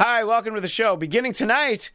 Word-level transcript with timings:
Hi, 0.00 0.22
welcome 0.22 0.54
to 0.54 0.60
the 0.60 0.68
show. 0.68 0.94
Beginning 0.94 1.32
tonight, 1.32 1.90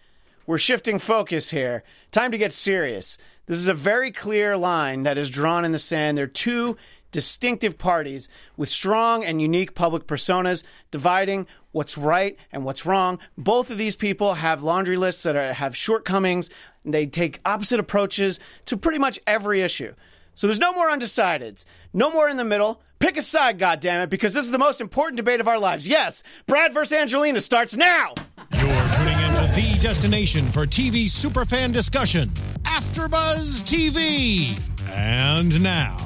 we're 0.45 0.57
shifting 0.57 0.99
focus 0.99 1.51
here. 1.51 1.83
Time 2.11 2.31
to 2.31 2.37
get 2.37 2.51
serious. 2.51 3.17
This 3.45 3.57
is 3.57 3.69
a 3.69 3.73
very 3.73 4.11
clear 4.11 4.57
line 4.57 5.03
that 5.03 5.17
is 5.17 5.29
drawn 5.29 5.63
in 5.63 5.71
the 5.71 5.79
sand. 5.79 6.17
There 6.17 6.25
are 6.25 6.27
two 6.27 6.75
distinctive 7.13 7.77
parties 7.77 8.27
with 8.57 8.67
strong 8.67 9.23
and 9.23 9.41
unique 9.41 9.73
public 9.73 10.05
personas 10.05 10.65
dividing 10.91 11.47
what's 11.71 11.97
right 11.97 12.37
and 12.51 12.65
what's 12.65 12.85
wrong. 12.85 13.19
Both 13.37 13.69
of 13.69 13.77
these 13.77 13.95
people 13.95 14.33
have 14.33 14.61
laundry 14.61 14.97
lists 14.97 15.23
that 15.23 15.37
are, 15.37 15.53
have 15.53 15.73
shortcomings. 15.73 16.49
They 16.83 17.05
take 17.05 17.39
opposite 17.45 17.79
approaches 17.79 18.37
to 18.65 18.75
pretty 18.75 18.99
much 18.99 19.17
every 19.25 19.61
issue. 19.61 19.93
So 20.35 20.47
there's 20.47 20.59
no 20.59 20.73
more 20.73 20.89
undecideds, 20.89 21.65
no 21.93 22.11
more 22.11 22.27
in 22.29 22.37
the 22.37 22.43
middle. 22.43 22.81
Pick 22.99 23.17
a 23.17 23.21
side, 23.21 23.59
goddammit, 23.59 24.09
because 24.09 24.33
this 24.33 24.45
is 24.45 24.51
the 24.51 24.57
most 24.57 24.79
important 24.81 25.17
debate 25.17 25.39
of 25.41 25.47
our 25.47 25.59
lives. 25.59 25.87
Yes, 25.87 26.23
Brad 26.47 26.73
versus 26.73 26.93
Angelina 26.93 27.41
starts 27.41 27.75
now. 27.75 28.13
You're 28.53 28.89
tuning 28.93 29.19
into 29.19 29.51
the 29.55 29.77
destination 29.81 30.49
for 30.51 30.65
TV 30.65 31.05
superfan 31.05 31.73
discussion, 31.73 32.29
AfterBuzz 32.63 33.63
TV. 33.63 34.57
And 34.89 35.61
now, 35.61 35.97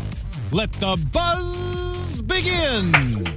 let 0.51 0.71
the 0.73 0.97
buzz 1.13 2.21
begin. 2.23 2.91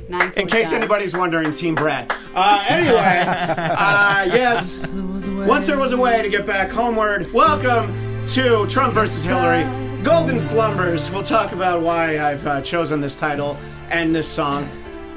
Nicely 0.09 0.43
In 0.43 0.49
case 0.49 0.71
done. 0.71 0.79
anybody's 0.81 1.15
wondering, 1.15 1.55
Team 1.55 1.75
Brad. 1.75 2.11
Uh, 2.35 2.65
anyway, 2.69 3.25
uh, 3.27 4.25
yes, 4.33 4.89
once 4.89 5.67
there 5.67 5.79
was 5.79 5.93
a 5.93 5.97
way 5.99 6.23
to 6.23 6.29
get 6.31 6.47
back 6.47 6.71
homeward, 6.71 7.31
welcome 7.33 8.27
to 8.27 8.67
Trump 8.69 8.95
versus 8.95 9.23
Hillary. 9.23 9.65
Golden 10.03 10.41
Slumbers. 10.41 11.11
We'll 11.11 11.23
talk 11.23 11.53
about 11.53 11.83
why 11.83 12.19
I've 12.19 12.47
uh, 12.47 12.63
chosen 12.63 13.03
this 13.03 13.15
title 13.15 13.59
and 13.91 14.17
this 14.17 14.27
song. 14.27 14.67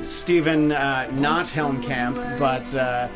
Stephen, 0.03 0.73
uh, 0.73 1.09
not 1.13 1.45
Helmkamp, 1.45 2.37
but 2.37 2.75
uh, 2.75 3.07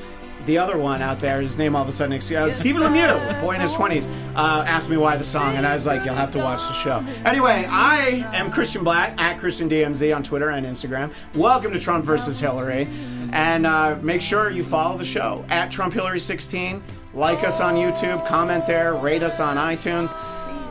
the 0.46 0.58
other 0.58 0.78
one 0.78 1.02
out 1.02 1.20
there, 1.20 1.42
his 1.42 1.58
name 1.58 1.76
all 1.76 1.84
of 1.84 1.90
a 1.90 1.92
sudden, 1.92 2.14
uh, 2.14 2.52
Stephen 2.52 2.82
Lemieux, 2.82 3.42
boy 3.42 3.56
in 3.56 3.60
his 3.60 3.74
20s, 3.74 4.08
uh, 4.36 4.64
asked 4.66 4.90
me 4.90 4.96
why 4.96 5.18
the 5.18 5.26
song, 5.26 5.56
and 5.56 5.68
I 5.68 5.74
was 5.74 5.86
like, 5.86 6.06
you'll 6.06 6.16
have 6.16 6.32
to 6.32 6.40
watch 6.40 6.66
the 6.68 6.74
show. 6.74 7.04
Anyway, 7.26 7.68
I 7.70 8.26
am 8.34 8.50
Christian 8.50 8.86
Bladt, 8.86 9.20
at 9.20 9.38
Christian 9.38 9.70
DMZ 9.70 10.16
on 10.16 10.24
Twitter 10.24 10.52
and 10.52 10.66
Instagram. 10.66 11.12
Welcome 11.36 11.74
to 11.74 11.80
Trump 11.80 12.06
versus 12.06 12.40
Hillary. 12.40 12.88
And 13.34 13.66
uh, 13.66 13.98
make 14.02 14.22
sure 14.22 14.50
you 14.50 14.64
follow 14.64 14.98
the 14.98 15.06
show 15.06 15.44
at 15.50 15.70
Trump 15.70 15.94
Hillary 15.94 16.22
16. 16.22 16.82
Like 17.14 17.44
us 17.44 17.60
on 17.60 17.76
YouTube, 17.76 18.26
comment 18.26 18.66
there, 18.68 18.94
rate 18.94 19.22
us 19.24 19.42
on 19.42 19.58
iTunes. 19.58 20.14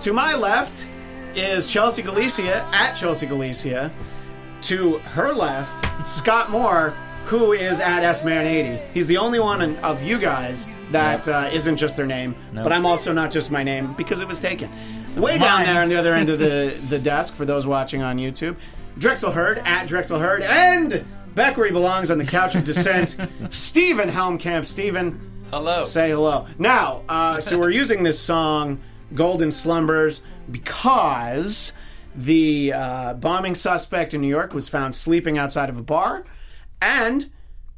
To 0.00 0.12
my 0.12 0.34
left 0.34 0.86
is 1.34 1.66
Chelsea 1.66 2.02
Galicia, 2.02 2.64
at 2.72 2.94
Chelsea 2.94 3.26
Galicia. 3.26 3.90
To 4.62 4.98
her 4.98 5.32
left, 5.32 6.08
Scott 6.08 6.50
Moore, 6.50 6.90
who 7.26 7.52
is 7.52 7.80
at 7.80 8.02
SMan80. 8.02 8.80
He's 8.92 9.08
the 9.08 9.16
only 9.16 9.38
one 9.40 9.62
in- 9.62 9.76
of 9.78 10.02
you 10.02 10.18
guys 10.18 10.68
that 10.92 11.26
uh, 11.28 11.50
not 11.52 11.76
just 11.76 11.96
their 11.96 12.06
name, 12.06 12.34
but 12.54 12.72
I'm 12.72 12.86
also 12.86 13.12
not 13.12 13.30
just 13.30 13.50
my 13.50 13.62
name 13.62 13.94
because 13.94 14.20
it 14.20 14.28
was 14.28 14.40
taken. 14.40 14.70
Way 15.16 15.38
down 15.38 15.64
there 15.64 15.82
on 15.82 15.88
the 15.88 15.96
other 15.96 16.14
end 16.14 16.30
of 16.30 16.38
the, 16.38 16.76
the 16.88 16.98
desk 16.98 17.34
for 17.34 17.44
those 17.44 17.66
watching 17.66 18.02
on 18.02 18.18
YouTube, 18.18 18.56
Drexel 18.98 19.32
Heard, 19.32 19.58
at 19.58 19.86
Drexel 19.86 20.18
Heard, 20.18 20.42
and 20.42 21.04
back 21.34 21.56
where 21.56 21.66
he 21.66 21.72
belongs 21.72 22.10
on 22.10 22.18
the 22.18 22.24
couch 22.24 22.54
of 22.54 22.64
dissent, 22.64 23.16
Steven 23.50 24.08
Helmkamp. 24.10 24.64
Stephen, 24.66 25.20
Hello. 25.50 25.82
say 25.84 26.10
hello. 26.10 26.46
Now, 26.58 27.02
uh, 27.08 27.40
so 27.40 27.58
we're 27.58 27.70
using 27.70 28.02
this 28.04 28.20
song, 28.20 28.80
Golden 29.14 29.50
Slumbers, 29.50 30.20
because 30.50 31.72
the 32.14 32.72
uh, 32.72 33.14
bombing 33.14 33.54
suspect 33.54 34.14
in 34.14 34.20
New 34.20 34.28
York 34.28 34.54
was 34.54 34.68
found 34.68 34.94
sleeping 34.94 35.38
outside 35.38 35.68
of 35.68 35.76
a 35.76 35.82
bar. 35.82 36.24
And 36.80 37.30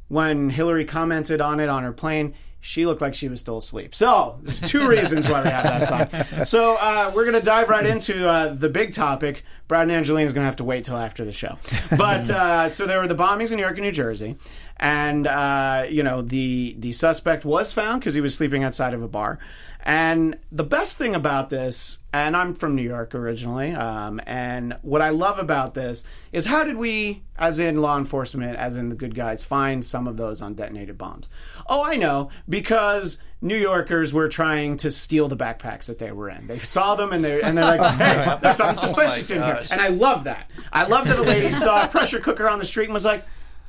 when 0.07 0.49
Hillary 0.49 0.85
commented 0.85 1.41
on 1.41 1.59
it 1.59 1.69
on 1.69 1.83
her 1.83 1.91
plane, 1.91 2.33
she 2.61 2.85
looked 2.85 3.01
like 3.01 3.13
she 3.13 3.29
was 3.29 3.39
still 3.39 3.57
asleep. 3.57 3.95
So 3.95 4.39
there's 4.43 4.59
two 4.59 4.87
reasons 4.89 5.29
why 5.29 5.43
we 5.43 5.49
have 5.49 5.63
that 5.63 5.87
song. 5.87 6.45
So 6.45 6.75
uh, 6.75 7.11
we're 7.15 7.23
going 7.23 7.39
to 7.39 7.45
dive 7.45 7.69
right 7.69 7.85
into 7.85 8.27
uh, 8.27 8.53
the 8.53 8.69
big 8.69 8.93
topic. 8.93 9.45
Brad 9.67 9.83
and 9.83 9.91
Angelina 9.91 10.27
is 10.27 10.33
going 10.33 10.41
to 10.41 10.47
have 10.47 10.57
to 10.57 10.65
wait 10.65 10.83
till 10.83 10.97
after 10.97 11.23
the 11.23 11.31
show. 11.31 11.57
But 11.97 12.29
uh, 12.29 12.71
so 12.71 12.85
there 12.85 12.99
were 12.99 13.07
the 13.07 13.15
bombings 13.15 13.51
in 13.51 13.57
New 13.57 13.63
York 13.63 13.77
and 13.77 13.85
New 13.85 13.91
Jersey, 13.91 14.35
and 14.77 15.25
uh, 15.25 15.85
you 15.89 16.03
know 16.03 16.21
the 16.21 16.75
the 16.79 16.91
suspect 16.91 17.45
was 17.45 17.71
found 17.71 18.01
because 18.01 18.13
he 18.13 18.21
was 18.21 18.35
sleeping 18.35 18.63
outside 18.63 18.93
of 18.93 19.01
a 19.01 19.07
bar. 19.07 19.39
And 19.81 20.37
the 20.51 20.65
best 20.65 20.97
thing 20.97 21.15
about 21.15 21.49
this, 21.49 21.99
and 22.11 22.35
I'm 22.35 22.53
from 22.53 22.75
New 22.75 22.83
York 22.83 23.15
originally, 23.15 23.71
um, 23.71 24.19
and 24.25 24.77
what 24.81 25.01
I 25.01 25.09
love 25.09 25.39
about 25.39 25.73
this 25.73 26.03
is 26.33 26.45
how 26.45 26.65
did 26.65 26.75
we, 26.75 27.23
as 27.37 27.59
in 27.59 27.77
law 27.77 27.97
enforcement, 27.97 28.57
as 28.57 28.75
in 28.75 28.89
the 28.89 28.95
good 28.95 29.15
guys, 29.15 29.45
find 29.45 29.85
some 29.85 30.05
of 30.05 30.17
those 30.17 30.41
undetonated 30.41 30.97
bombs? 30.97 31.29
Oh, 31.67 31.81
I 31.81 31.95
know, 31.95 32.29
because 32.49 33.19
New 33.41 33.55
Yorkers 33.55 34.13
were 34.13 34.27
trying 34.27 34.75
to 34.77 34.91
steal 34.91 35.29
the 35.29 35.37
backpacks 35.37 35.85
that 35.85 35.97
they 35.97 36.11
were 36.11 36.29
in. 36.29 36.47
They 36.47 36.59
saw 36.59 36.95
them 36.95 37.13
and 37.13 37.23
they 37.23 37.41
and 37.41 37.57
they're 37.57 37.63
like, 37.63 37.93
"Hey, 37.93 38.37
there's 38.41 38.57
something 38.57 38.75
suspicious 38.75 39.29
in 39.29 39.41
here," 39.41 39.63
and 39.71 39.79
I 39.79 39.87
love 39.87 40.25
that. 40.25 40.51
I 40.73 40.83
love 40.87 41.07
that 41.07 41.17
a 41.17 41.21
lady 41.21 41.51
saw 41.51 41.85
a 41.85 41.87
pressure 41.87 42.19
cooker 42.19 42.49
on 42.49 42.59
the 42.59 42.65
street 42.65 42.85
and 42.85 42.93
was 42.93 43.05
like. 43.05 43.25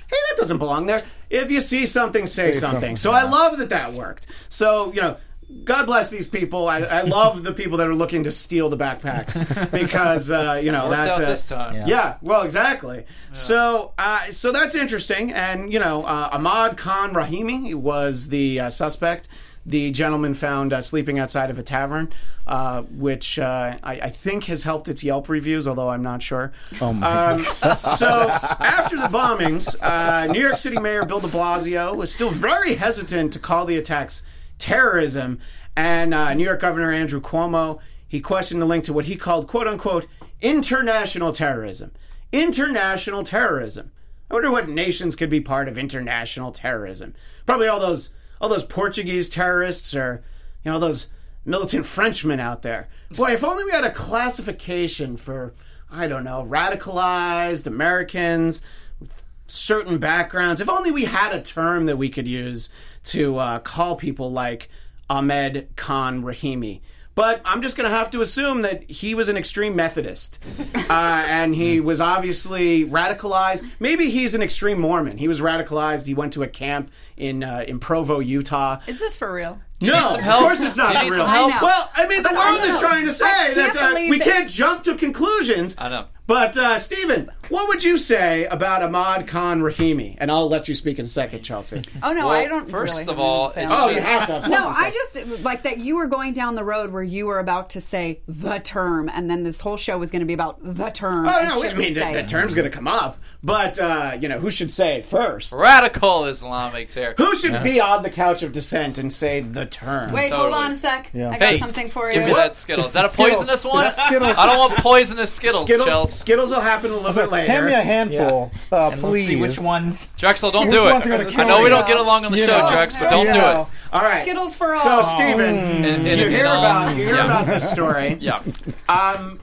Hey, 0.08 0.16
that 0.30 0.38
doesn't 0.38 0.58
belong 0.58 0.86
there. 0.86 1.04
If 1.28 1.52
you 1.52 1.60
see 1.60 1.86
something, 1.86 2.26
say, 2.26 2.50
something. 2.50 2.70
something, 2.70 2.96
So 2.96 3.12
I 3.12 3.22
love 3.30 3.58
that 3.58 3.68
that 3.68 3.92
worked. 3.92 4.26
So 4.48 4.92
you 4.92 5.00
know, 5.00 5.18
God 5.64 5.86
bless 5.86 6.10
these 6.10 6.28
people. 6.28 6.68
I, 6.68 6.80
I 6.80 7.02
love 7.02 7.42
the 7.42 7.52
people 7.52 7.78
that 7.78 7.86
are 7.86 7.94
looking 7.94 8.24
to 8.24 8.32
steal 8.32 8.68
the 8.68 8.76
backpacks 8.76 9.70
because 9.72 10.30
uh, 10.30 10.60
you 10.62 10.72
know 10.72 10.88
Worked 10.88 11.02
that 11.02 11.08
out 11.08 11.22
uh, 11.22 11.28
this 11.28 11.44
time. 11.44 11.88
Yeah. 11.88 12.16
well, 12.22 12.42
exactly. 12.42 13.04
So, 13.32 13.92
uh, 13.98 14.24
so 14.24 14.52
that's 14.52 14.74
interesting. 14.74 15.32
And 15.32 15.72
you 15.72 15.78
know, 15.78 16.04
uh, 16.04 16.30
Ahmad 16.32 16.76
Khan 16.76 17.12
Rahimi 17.12 17.74
was 17.74 18.28
the 18.28 18.60
uh, 18.60 18.70
suspect. 18.70 19.28
The 19.66 19.90
gentleman 19.90 20.32
found 20.34 20.72
uh, 20.72 20.80
sleeping 20.80 21.18
outside 21.18 21.50
of 21.50 21.58
a 21.58 21.62
tavern, 21.62 22.10
uh, 22.46 22.82
which 22.82 23.38
uh, 23.38 23.76
I, 23.82 23.92
I 23.92 24.10
think 24.10 24.44
has 24.44 24.62
helped 24.62 24.88
its 24.88 25.04
Yelp 25.04 25.28
reviews, 25.28 25.68
although 25.68 25.90
I'm 25.90 26.02
not 26.02 26.22
sure. 26.22 26.52
Oh 26.80 26.94
my 26.94 27.32
Um, 27.32 27.44
so 27.96 28.08
after 28.08 28.96
the 28.96 29.08
bombings, 29.08 29.76
uh, 29.82 30.32
New 30.32 30.40
York 30.40 30.56
City 30.56 30.78
Mayor 30.78 31.04
Bill 31.04 31.20
de 31.20 31.28
Blasio 31.28 31.94
was 31.94 32.10
still 32.10 32.30
very 32.30 32.76
hesitant 32.76 33.34
to 33.34 33.38
call 33.38 33.66
the 33.66 33.76
attacks 33.76 34.22
terrorism, 34.60 35.40
and 35.76 36.14
uh, 36.14 36.34
New 36.34 36.44
York 36.44 36.60
Governor 36.60 36.92
Andrew 36.92 37.20
Cuomo 37.20 37.80
he 38.10 38.20
questioned 38.20 38.60
the 38.60 38.66
link 38.66 38.82
to 38.84 38.92
what 38.92 39.04
he 39.04 39.14
called 39.14 39.46
"quote 39.46 39.68
unquote" 39.68 40.04
international 40.42 41.30
terrorism. 41.30 41.92
International 42.32 43.22
terrorism. 43.22 43.92
I 44.28 44.34
wonder 44.34 44.50
what 44.50 44.68
nations 44.68 45.14
could 45.14 45.30
be 45.30 45.40
part 45.40 45.68
of 45.68 45.78
international 45.78 46.50
terrorism. 46.50 47.14
Probably 47.46 47.68
all 47.68 47.78
those 47.78 48.12
all 48.40 48.48
those 48.48 48.64
Portuguese 48.64 49.28
terrorists 49.28 49.94
or 49.94 50.24
you 50.64 50.72
know 50.72 50.80
those 50.80 51.06
militant 51.44 51.86
Frenchmen 51.86 52.40
out 52.40 52.62
there. 52.62 52.88
Boy, 53.12 53.30
if 53.30 53.44
only 53.44 53.62
we 53.62 53.70
had 53.70 53.84
a 53.84 53.92
classification 53.92 55.16
for 55.16 55.54
I 55.88 56.08
don't 56.08 56.24
know 56.24 56.44
radicalized 56.44 57.68
Americans 57.68 58.60
with 58.98 59.22
certain 59.46 59.98
backgrounds. 59.98 60.60
If 60.60 60.68
only 60.68 60.90
we 60.90 61.04
had 61.04 61.32
a 61.32 61.40
term 61.40 61.86
that 61.86 61.96
we 61.96 62.08
could 62.08 62.26
use 62.26 62.70
to 63.04 63.36
uh, 63.38 63.58
call 63.60 63.96
people 63.96 64.30
like 64.30 64.68
Ahmed 65.08 65.68
Khan 65.76 66.22
Rahimi. 66.22 66.80
But 67.16 67.42
I'm 67.44 67.60
just 67.60 67.76
going 67.76 67.90
to 67.90 67.94
have 67.94 68.10
to 68.12 68.20
assume 68.20 68.62
that 68.62 68.88
he 68.88 69.14
was 69.14 69.28
an 69.28 69.36
extreme 69.36 69.74
Methodist. 69.76 70.38
Uh, 70.90 71.24
and 71.28 71.54
he 71.54 71.78
was 71.78 72.00
obviously 72.00 72.84
radicalized. 72.84 73.64
Maybe 73.78 74.10
he's 74.10 74.34
an 74.34 74.42
extreme 74.42 74.80
Mormon. 74.80 75.18
He 75.18 75.28
was 75.28 75.40
radicalized. 75.40 76.04
He 76.04 76.14
went 76.14 76.32
to 76.32 76.42
a 76.42 76.48
camp 76.48 76.90
in, 77.16 77.44
uh, 77.44 77.64
in 77.68 77.78
Provo, 77.78 78.18
Utah. 78.18 78.80
Is 78.88 78.98
this 78.98 79.16
for 79.16 79.32
real? 79.32 79.60
No, 79.80 80.14
of 80.14 80.20
help? 80.20 80.40
course 80.40 80.60
it's 80.62 80.76
not 80.76 80.96
for 80.96 81.12
real. 81.12 81.22
I. 81.22 81.58
Well, 81.62 81.90
I 81.94 82.08
mean, 82.08 82.24
the 82.24 82.30
But 82.30 82.34
world 82.34 82.64
is 82.64 82.80
trying 82.80 83.06
to 83.06 83.12
say 83.12 83.54
that 83.54 83.76
uh, 83.76 83.92
we 83.94 84.18
that- 84.18 84.24
can't 84.24 84.50
jump 84.50 84.82
to 84.84 84.96
conclusions. 84.96 85.76
I 85.78 85.88
know. 85.90 86.06
But, 86.30 86.56
uh, 86.56 86.78
Stephen, 86.78 87.28
what 87.48 87.66
would 87.66 87.82
you 87.82 87.96
say 87.98 88.44
about 88.46 88.84
Ahmad 88.84 89.26
Khan 89.26 89.62
Rahimi? 89.62 90.14
And 90.18 90.30
I'll 90.30 90.48
let 90.48 90.68
you 90.68 90.76
speak 90.76 91.00
in 91.00 91.06
a 91.06 91.08
second, 91.08 91.42
Chelsea. 91.42 91.82
Oh 92.04 92.12
no, 92.12 92.28
Well, 92.28 92.36
I 92.36 92.44
don't. 92.44 92.70
first 92.70 92.94
really 92.96 93.12
of 93.12 93.18
all, 93.18 93.50
it's. 93.56 93.68
Oh, 93.68 93.88
on 93.88 93.94
you 93.96 94.00
have 94.00 94.26
to 94.28 94.34
have 94.34 94.48
No, 94.48 94.70
to 94.72 94.78
I 94.78 94.92
just 94.92 95.42
like 95.42 95.64
that 95.64 95.78
you 95.78 95.96
were 95.96 96.06
going 96.06 96.32
down 96.32 96.54
the 96.54 96.62
road 96.62 96.92
where 96.92 97.02
you 97.02 97.26
were 97.26 97.40
about 97.40 97.70
to 97.70 97.80
say 97.80 98.20
the 98.28 98.60
term, 98.60 99.10
and 99.12 99.28
then 99.28 99.42
this 99.42 99.58
whole 99.60 99.76
show 99.76 99.98
was 99.98 100.12
going 100.12 100.20
to 100.20 100.26
be 100.26 100.32
about 100.34 100.60
the 100.62 100.90
term. 100.90 101.26
Oh, 101.26 101.30
no, 101.42 101.58
I 101.58 101.62
shouldn't 101.62 101.78
mean, 101.78 101.94
the, 101.94 102.00
say 102.00 102.14
the 102.14 102.22
term's 102.22 102.54
going 102.54 102.70
to 102.70 102.76
come 102.76 102.86
up. 102.86 103.18
But, 103.42 103.80
uh, 103.80 104.16
you 104.20 104.28
know, 104.28 104.38
who 104.38 104.50
should 104.52 104.70
say 104.70 104.98
it 104.98 105.06
first? 105.06 105.52
Radical 105.52 106.26
Islamic 106.26 106.90
terror. 106.90 107.14
Who 107.18 107.34
should 107.36 107.60
be 107.64 107.80
on 107.80 108.04
the 108.04 108.10
couch 108.10 108.44
of 108.44 108.52
dissent 108.52 108.98
and 108.98 109.12
say 109.12 109.40
the 109.40 109.66
term? 109.66 110.12
Wait, 110.12 110.30
hold 110.30 110.52
on 110.52 110.72
a 110.72 110.76
sec. 110.76 111.10
Yeah. 111.12 111.30
I 111.30 111.38
got 111.38 111.48
Hey, 111.48 111.56
something 111.58 111.88
for 111.88 112.06
you. 112.08 112.18
Give 112.20 112.28
me 112.28 112.34
that 112.34 112.54
Skittles. 112.54 112.86
Is 112.88 112.92
that 112.92 113.06
a 113.06 113.08
Skittles. 113.08 113.38
poisonous 113.38 113.64
one? 113.64 113.86
I 113.86 114.10
don't 114.46 114.58
want 114.58 114.74
poisonous 114.76 115.32
Skittles, 115.32 115.64
Skittles, 115.64 115.88
Chels. 115.88 116.19
Skittles 116.20 116.50
will 116.50 116.60
happen 116.60 116.90
a 116.90 116.96
little 116.96 117.12
bit 117.12 117.30
later. 117.30 117.50
Hand 117.50 117.66
me 117.66 117.72
a 117.74 117.80
handful, 117.82 118.52
uh, 118.72 118.90
and 118.90 119.00
please. 119.00 119.28
let's 119.40 119.56
see 119.56 119.60
which 119.60 119.66
ones. 119.66 120.08
Drexel, 120.16 120.50
don't 120.50 120.66
Which 120.66 120.74
do 120.76 120.84
ones 120.84 121.04
it. 121.06 121.08
gonna 121.08 121.26
I 121.26 121.30
kill 121.30 121.46
know 121.48 121.58
we 121.58 121.64
you? 121.64 121.68
don't 121.70 121.86
get 121.86 121.96
along 121.98 122.24
on 122.24 122.32
the 122.32 122.38
You 122.38 122.46
show, 122.46 122.58
know. 122.58 122.66
Drex, 122.66 122.98
but 122.98 123.10
don't 123.10 123.26
You 123.26 123.32
do 123.32 123.38
know. 123.38 123.62
it. 123.62 123.94
All 123.94 124.00
right. 124.02 124.22
Skittles 124.22 124.56
for 124.56 124.74
all. 124.74 124.78
So, 124.80 125.02
Stephen, 125.02 125.40
And- 125.40 125.84
and- 125.84 126.06
you 126.06 126.26
and 126.26 126.34
hear 126.34 126.46
all- 126.46 126.58
about 126.58 126.96
you 126.96 127.04
hear 127.04 127.14
yeah. 127.16 127.24
about 127.24 127.46
this 127.46 127.68
story. 127.68 128.16
Yeah. 128.20 128.40
Um, 128.88 129.40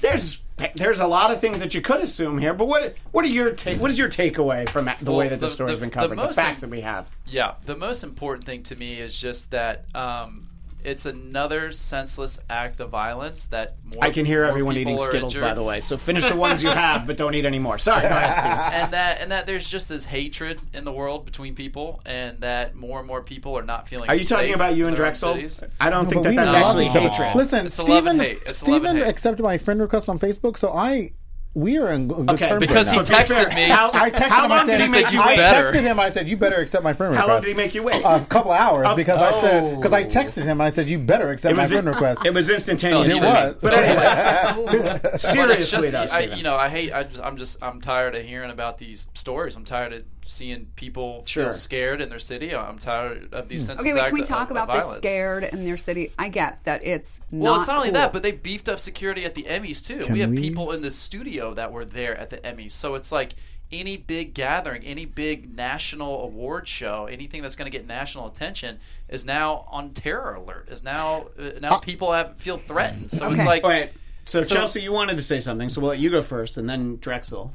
there's 0.00 0.42
there's 0.74 0.98
a 0.98 1.06
lot 1.06 1.30
of 1.30 1.40
things 1.40 1.60
that 1.60 1.72
you 1.72 1.80
could 1.80 2.00
assume 2.00 2.38
here, 2.38 2.52
but 2.52 2.66
what 2.66 2.96
what 3.12 3.24
are 3.24 3.28
your 3.28 3.52
take? 3.52 3.80
What 3.80 3.90
is 3.92 3.98
your 3.98 4.08
takeaway 4.08 4.68
from 4.68 4.86
the 5.00 5.10
Well, 5.12 5.16
way 5.16 5.28
that 5.28 5.38
the, 5.38 5.46
the- 5.46 5.50
story's 5.52 5.78
the- 5.78 5.82
been 5.82 5.90
the 5.90 5.94
covered, 5.94 6.10
the, 6.18 6.22
most 6.22 6.34
facts 6.36 6.62
im- 6.64 6.70
that 6.70 6.76
we 6.76 6.82
have? 6.82 7.06
Yeah, 7.26 7.52
the 7.64 7.76
most 7.76 8.02
important 8.02 8.44
thing 8.44 8.64
to 8.64 8.76
me 8.76 8.94
is 8.94 9.18
just 9.18 9.52
that 9.52 9.84
um, 9.94 10.47
it's 10.88 11.04
another 11.06 11.70
senseless 11.70 12.38
act 12.48 12.80
of 12.80 12.90
violence 12.90 13.46
that 13.46 13.76
more, 13.84 14.02
I 14.02 14.10
can 14.10 14.24
hear 14.24 14.40
more 14.42 14.50
everyone 14.50 14.76
eating 14.76 14.94
people 14.96 15.04
are 15.04 15.08
Skittles, 15.10 15.34
by 15.36 15.54
the 15.54 15.62
way. 15.62 15.80
So 15.80 15.96
finish 15.96 16.24
the 16.28 16.34
ones 16.46 16.62
you 16.62 16.70
have, 16.70 17.06
but 17.06 17.16
don't 17.16 17.34
eat 17.34 17.44
any 17.44 17.58
more. 17.58 17.78
Sorry, 17.78 18.02
go 18.02 18.08
ahead, 18.08 18.36
Steve. 18.36 18.46
and 18.82 18.92
that 18.92 19.20
and 19.20 19.30
that 19.30 19.46
there's 19.46 19.68
just 19.68 19.88
this 19.88 20.04
hatred 20.04 20.60
in 20.72 20.84
the 20.84 20.92
world 20.92 21.24
between 21.24 21.54
people, 21.54 22.00
and 22.06 22.40
that 22.40 22.74
more 22.74 22.98
and 22.98 23.06
more 23.06 23.22
people 23.22 23.56
are 23.58 23.62
not 23.62 23.88
feeling. 23.88 24.08
Are 24.08 24.14
you 24.16 24.24
talking 24.24 24.54
about 24.54 24.74
you 24.76 24.86
and 24.86 24.96
Drexel? 24.96 25.38
I 25.80 25.90
don't 25.90 26.04
No, 26.04 26.10
think 26.10 26.22
that 26.24 26.34
that's 26.36 26.54
actually 26.54 26.86
each 26.86 26.92
hatred. 26.94 27.34
Listen, 27.34 27.66
It's 27.66 27.74
Stephen. 27.74 28.16
love 28.18 28.26
hate. 28.26 28.38
It's 28.46 28.62
a 28.62 28.70
love 28.70 28.84
and 28.84 28.86
Steven 28.90 28.96
hate. 28.96 29.08
accepted 29.08 29.42
my 29.42 29.58
friend 29.58 29.80
request 29.80 30.08
on 30.08 30.18
Facebook, 30.18 30.56
so 30.56 30.72
I 30.72 31.12
we 31.58 31.78
are 31.78 31.90
in 31.92 32.08
good 32.08 32.30
Okay, 32.30 32.46
terms 32.46 32.60
because 32.60 32.86
right 32.86 33.06
he 33.06 33.12
now. 33.12 33.18
Texted 33.20 33.54
me. 33.54 33.68
How, 33.68 33.90
I 33.92 34.10
texted 34.10 34.28
how 34.28 34.44
him. 34.44 34.50
long 34.50 34.58
I 34.60 34.66
said, 34.66 34.78
did 34.78 34.86
he 34.86 34.92
make 34.92 35.12
you 35.12 35.20
I 35.20 35.26
wait? 35.28 35.36
better. 35.36 35.66
texted 35.72 35.80
him. 35.82 36.00
I 36.00 36.08
said, 36.08 36.28
"You 36.28 36.36
better 36.36 36.56
accept 36.56 36.84
my 36.84 36.92
friend 36.92 37.12
request." 37.12 37.26
How 37.28 37.32
long 37.34 37.40
did 37.42 37.48
he 37.48 37.54
make 37.54 37.74
you 37.74 37.82
wait? 37.82 38.02
A 38.04 38.20
couple 38.26 38.52
of 38.52 38.58
hours 38.60 38.88
because 38.96 39.20
I 39.20 39.32
said 39.40 39.76
because 39.76 39.92
I 39.92 40.02
Oh. 40.02 40.04
texted 40.04 40.42
him 40.44 40.52
and 40.60 40.62
I 40.62 40.68
said, 40.68 40.88
"You 40.88 40.98
better 40.98 41.30
accept 41.30 41.56
my 41.56 41.66
friend 41.66 41.86
request." 41.86 42.24
It 42.24 42.32
was 42.34 42.48
instantaneous. 42.48 43.14
It 43.14 43.20
was. 43.22 43.56
But 43.60 43.74
anyway, 43.74 45.00
it's 45.14 45.28
seriously 45.28 45.90
just, 45.90 45.92
though, 46.12 46.16
I, 46.16 46.20
you 46.36 46.42
know, 46.42 46.56
I 46.56 46.68
hate. 46.68 46.92
I 46.92 47.02
just, 47.02 47.22
I'm 47.22 47.36
just, 47.36 47.62
I'm 47.62 47.80
tired 47.80 48.14
of 48.14 48.24
hearing 48.24 48.50
about 48.50 48.78
these 48.78 49.06
stories. 49.14 49.56
I'm 49.56 49.64
tired 49.64 49.92
of 49.92 50.17
seeing 50.28 50.66
people 50.76 51.22
Sure. 51.26 51.44
feel 51.44 51.52
scared 51.52 52.00
in 52.00 52.08
their 52.10 52.18
city. 52.18 52.54
I'm 52.54 52.78
tired 52.78 53.32
of 53.32 53.48
these 53.48 53.66
senseless 53.66 53.80
Okay, 53.90 53.94
wait, 53.94 54.00
acts 54.00 54.10
can 54.10 54.20
we 54.20 54.24
talk 54.26 54.50
of 54.50 54.56
about 54.56 54.68
this 54.68 54.82
violence. 54.84 54.96
scared 54.98 55.44
in 55.44 55.64
their 55.64 55.76
city? 55.76 56.12
I 56.18 56.28
get 56.28 56.62
that 56.64 56.84
it's 56.86 57.20
not 57.30 57.40
Well, 57.42 57.58
it's 57.60 57.68
not 57.68 57.78
only 57.78 57.90
that, 57.90 58.12
but 58.12 58.22
they 58.22 58.32
beefed 58.32 58.68
up 58.68 58.78
security 58.78 59.24
at 59.24 59.34
the 59.34 59.44
Emmys 59.44 59.84
too. 59.84 60.00
Can 60.04 60.12
we 60.12 60.20
have 60.20 60.30
we- 60.30 60.36
people 60.38 60.72
in 60.72 60.82
the 60.82 60.90
studio 60.90 61.54
that 61.54 61.72
were 61.72 61.84
there 61.84 62.16
at 62.16 62.28
the 62.30 62.36
Emmys, 62.38 62.72
so 62.72 62.94
it's 62.94 63.10
like 63.10 63.34
any 63.70 63.96
big 63.98 64.32
gathering, 64.32 64.82
any 64.84 65.04
big 65.04 65.54
national 65.54 66.22
award 66.24 66.66
show, 66.66 67.04
anything 67.06 67.42
that's 67.42 67.54
going 67.56 67.70
to 67.70 67.76
get 67.76 67.86
national 67.86 68.26
attention 68.26 68.78
is 69.10 69.26
now 69.26 69.66
on 69.70 69.90
terror 69.90 70.34
alert. 70.34 70.68
Is 70.70 70.82
now 70.82 71.26
uh, 71.38 71.50
now 71.60 71.78
people 71.78 72.12
have 72.12 72.36
feel 72.38 72.56
threatened. 72.58 73.10
So 73.10 73.30
it's 73.32 73.44
like 73.44 73.62
Wait, 73.64 73.90
so, 74.24 74.42
So- 74.42 74.54
Chelsea, 74.54 74.80
you 74.82 74.92
wanted 74.92 75.16
to 75.18 75.22
say 75.22 75.40
something, 75.40 75.68
so 75.68 75.80
we'll 75.80 75.90
let 75.90 75.98
you 75.98 76.10
go 76.10 76.22
first, 76.22 76.56
and 76.58 76.68
then 76.68 76.96
Drexel. 76.98 77.54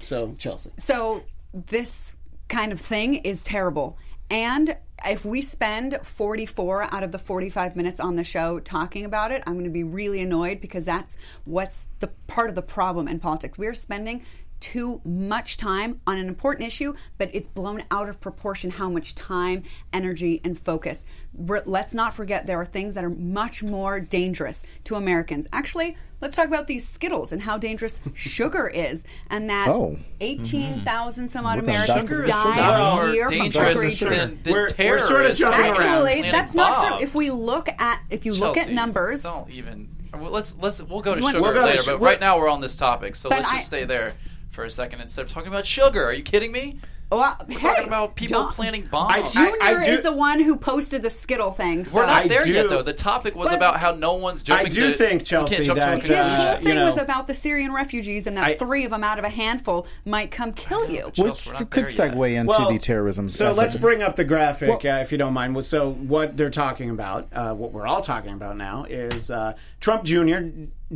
So 0.00 0.34
Chelsea. 0.36 0.70
So 0.76 1.22
this 1.54 2.16
kind 2.48 2.72
of 2.72 2.80
thing 2.80 3.14
is 3.14 3.42
terrible. 3.42 3.96
And 4.30 4.76
if 5.06 5.24
we 5.24 5.42
spend 5.42 5.98
44 6.02 6.94
out 6.94 7.02
of 7.02 7.12
the 7.12 7.18
45 7.18 7.76
minutes 7.76 8.00
on 8.00 8.16
the 8.16 8.24
show 8.24 8.58
talking 8.58 9.04
about 9.04 9.30
it, 9.32 9.42
I'm 9.46 9.54
going 9.54 9.64
to 9.64 9.70
be 9.70 9.84
really 9.84 10.20
annoyed 10.20 10.60
because 10.60 10.84
that's 10.84 11.16
what's 11.44 11.86
the 12.00 12.08
part 12.26 12.48
of 12.48 12.54
the 12.54 12.62
problem 12.62 13.06
in 13.06 13.20
politics. 13.20 13.58
We're 13.58 13.74
spending 13.74 14.22
too 14.64 14.98
much 15.04 15.58
time 15.58 16.00
on 16.06 16.16
an 16.16 16.26
important 16.26 16.66
issue, 16.66 16.94
but 17.18 17.28
it's 17.34 17.48
blown 17.48 17.84
out 17.90 18.08
of 18.08 18.18
proportion 18.18 18.70
how 18.70 18.88
much 18.88 19.14
time, 19.14 19.62
energy, 19.92 20.40
and 20.42 20.58
focus. 20.58 21.04
Let's 21.36 21.92
not 21.92 22.14
forget 22.14 22.46
there 22.46 22.58
are 22.58 22.64
things 22.64 22.94
that 22.94 23.04
are 23.04 23.10
much 23.10 23.62
more 23.62 24.00
dangerous 24.00 24.62
to 24.84 24.94
Americans. 24.94 25.46
Actually, 25.52 25.98
let's 26.22 26.34
talk 26.34 26.46
about 26.46 26.66
these 26.66 26.88
Skittles 26.88 27.30
and 27.30 27.42
how 27.42 27.58
dangerous 27.58 28.00
sugar 28.14 28.66
is, 28.66 29.02
and 29.28 29.50
that 29.50 29.68
Oh. 29.68 29.98
18,000 30.22 31.28
some 31.28 31.44
odd 31.44 31.56
We're 31.58 31.66
going 31.66 31.76
back 31.86 31.88
Americans 31.90 32.30
die 32.30 32.54
sugar. 32.96 33.10
a 33.10 33.12
year 33.12 33.28
from 33.30 33.50
sugary 33.50 33.94
sugar. 33.94 34.16
than, 34.16 34.42
than 34.44 34.52
We're- 34.54 34.68
we're 34.78 34.98
sort 34.98 35.26
of 35.26 35.36
jumping 35.36 35.60
actually 35.60 35.84
around. 35.84 36.06
Actually, 36.08 36.30
that's 36.30 36.54
not 36.54 36.88
true. 36.88 37.02
If 37.02 37.14
we 37.14 37.30
look 37.30 37.68
at 37.68 38.00
if 38.08 38.24
you 38.24 38.32
look 38.32 38.56
at 38.56 38.70
numbers, 38.70 39.24
Don't 39.24 39.50
even. 39.50 39.90
well, 40.14 40.30
Let's 40.30 40.56
let's 40.58 40.80
we'll 40.82 41.02
go 41.02 41.14
to 41.14 41.20
You 41.20 41.26
sugar 41.28 41.42
We'll 41.42 41.52
to 41.52 41.60
later, 41.60 41.82
but 41.84 42.00
right 42.00 42.18
now 42.18 42.38
we're 42.38 42.48
on 42.48 42.62
this 42.62 42.76
topic, 42.76 43.14
so 43.16 43.28
let's 43.28 43.46
I- 43.46 43.54
just 43.56 43.66
stay 43.66 43.84
there 43.84 44.14
for 44.54 44.64
a 44.64 44.70
second 44.70 45.00
instead 45.00 45.22
of 45.22 45.28
talking 45.30 45.48
about 45.48 45.66
sugar. 45.66 46.04
Are 46.04 46.12
you 46.12 46.22
kidding 46.22 46.52
me? 46.52 46.78
well, 47.12 47.36
We're 47.46 47.54
hey, 47.58 47.68
talking 47.68 47.84
about 47.86 48.16
people 48.16 48.42
Don- 48.42 48.52
planting 48.52 48.82
bombs. 48.86 49.12
I- 49.14 49.28
Junior 49.30 49.56
I 49.60 49.84
do- 49.86 49.92
is 49.92 50.02
the 50.02 50.10
one 50.12 50.40
who 50.40 50.56
posted 50.56 51.02
the 51.02 51.10
Skittle 51.10 51.52
thing. 51.52 51.84
So 51.84 51.96
we're 51.98 52.06
not 52.06 52.26
there 52.28 52.42
do- 52.44 52.50
yet, 52.52 52.68
though. 52.68 52.82
The 52.82 52.92
topic 52.94 53.36
was 53.36 53.52
about 53.52 53.78
how 53.78 53.92
no 53.92 54.14
one's 54.14 54.42
jumping. 54.42 54.66
I 54.66 54.68
do 54.70 54.88
to, 54.90 54.94
think, 54.94 55.20
we 55.20 55.24
Chelsea, 55.24 55.54
can't 55.56 55.66
jump 55.66 55.78
that, 55.78 55.86
to 55.86 55.92
a 55.92 56.00
His 56.00 56.10
uh, 56.10 56.14
conclusion. 56.16 56.46
whole 56.46 56.56
you 56.56 56.64
thing 56.64 56.74
know- 56.76 56.90
was 56.90 56.98
about 56.98 57.26
the 57.28 57.34
Syrian 57.34 57.72
refugees 57.72 58.26
and 58.26 58.36
that 58.36 58.44
I- 58.50 58.54
three 58.54 58.84
of 58.84 58.90
them 58.90 59.04
out 59.04 59.18
of 59.20 59.24
a 59.24 59.28
handful 59.28 59.86
might 60.04 60.32
come 60.32 60.52
kill 60.54 60.90
you. 60.90 61.10
Chelsea, 61.12 61.22
Which 61.22 61.46
we're 61.46 61.54
could 61.66 61.70
there 61.70 61.90
yet. 61.90 62.14
segue 62.16 62.34
into 62.36 62.48
Well, 62.50 62.72
the 62.72 62.78
terrorism. 62.78 63.28
So 63.28 63.48
aspect 63.48 63.58
let's 63.58 63.74
bring 63.76 64.02
up 64.02 64.16
the 64.16 64.24
graphic, 64.24 64.82
Well- 64.82 64.96
uh, 64.96 65.00
if 65.00 65.12
you 65.12 65.18
don't 65.18 65.34
mind. 65.34 65.64
So 65.66 65.90
what 65.92 66.36
they're 66.36 66.50
talking 66.50 66.90
about, 66.90 67.28
uh, 67.32 67.54
what 67.54 67.70
we're 67.72 67.86
all 67.86 68.00
talking 68.00 68.32
about 68.32 68.56
now, 68.56 68.86
is 68.88 69.30
uh, 69.30 69.52
Trump 69.80 70.02
Jr., 70.04 70.38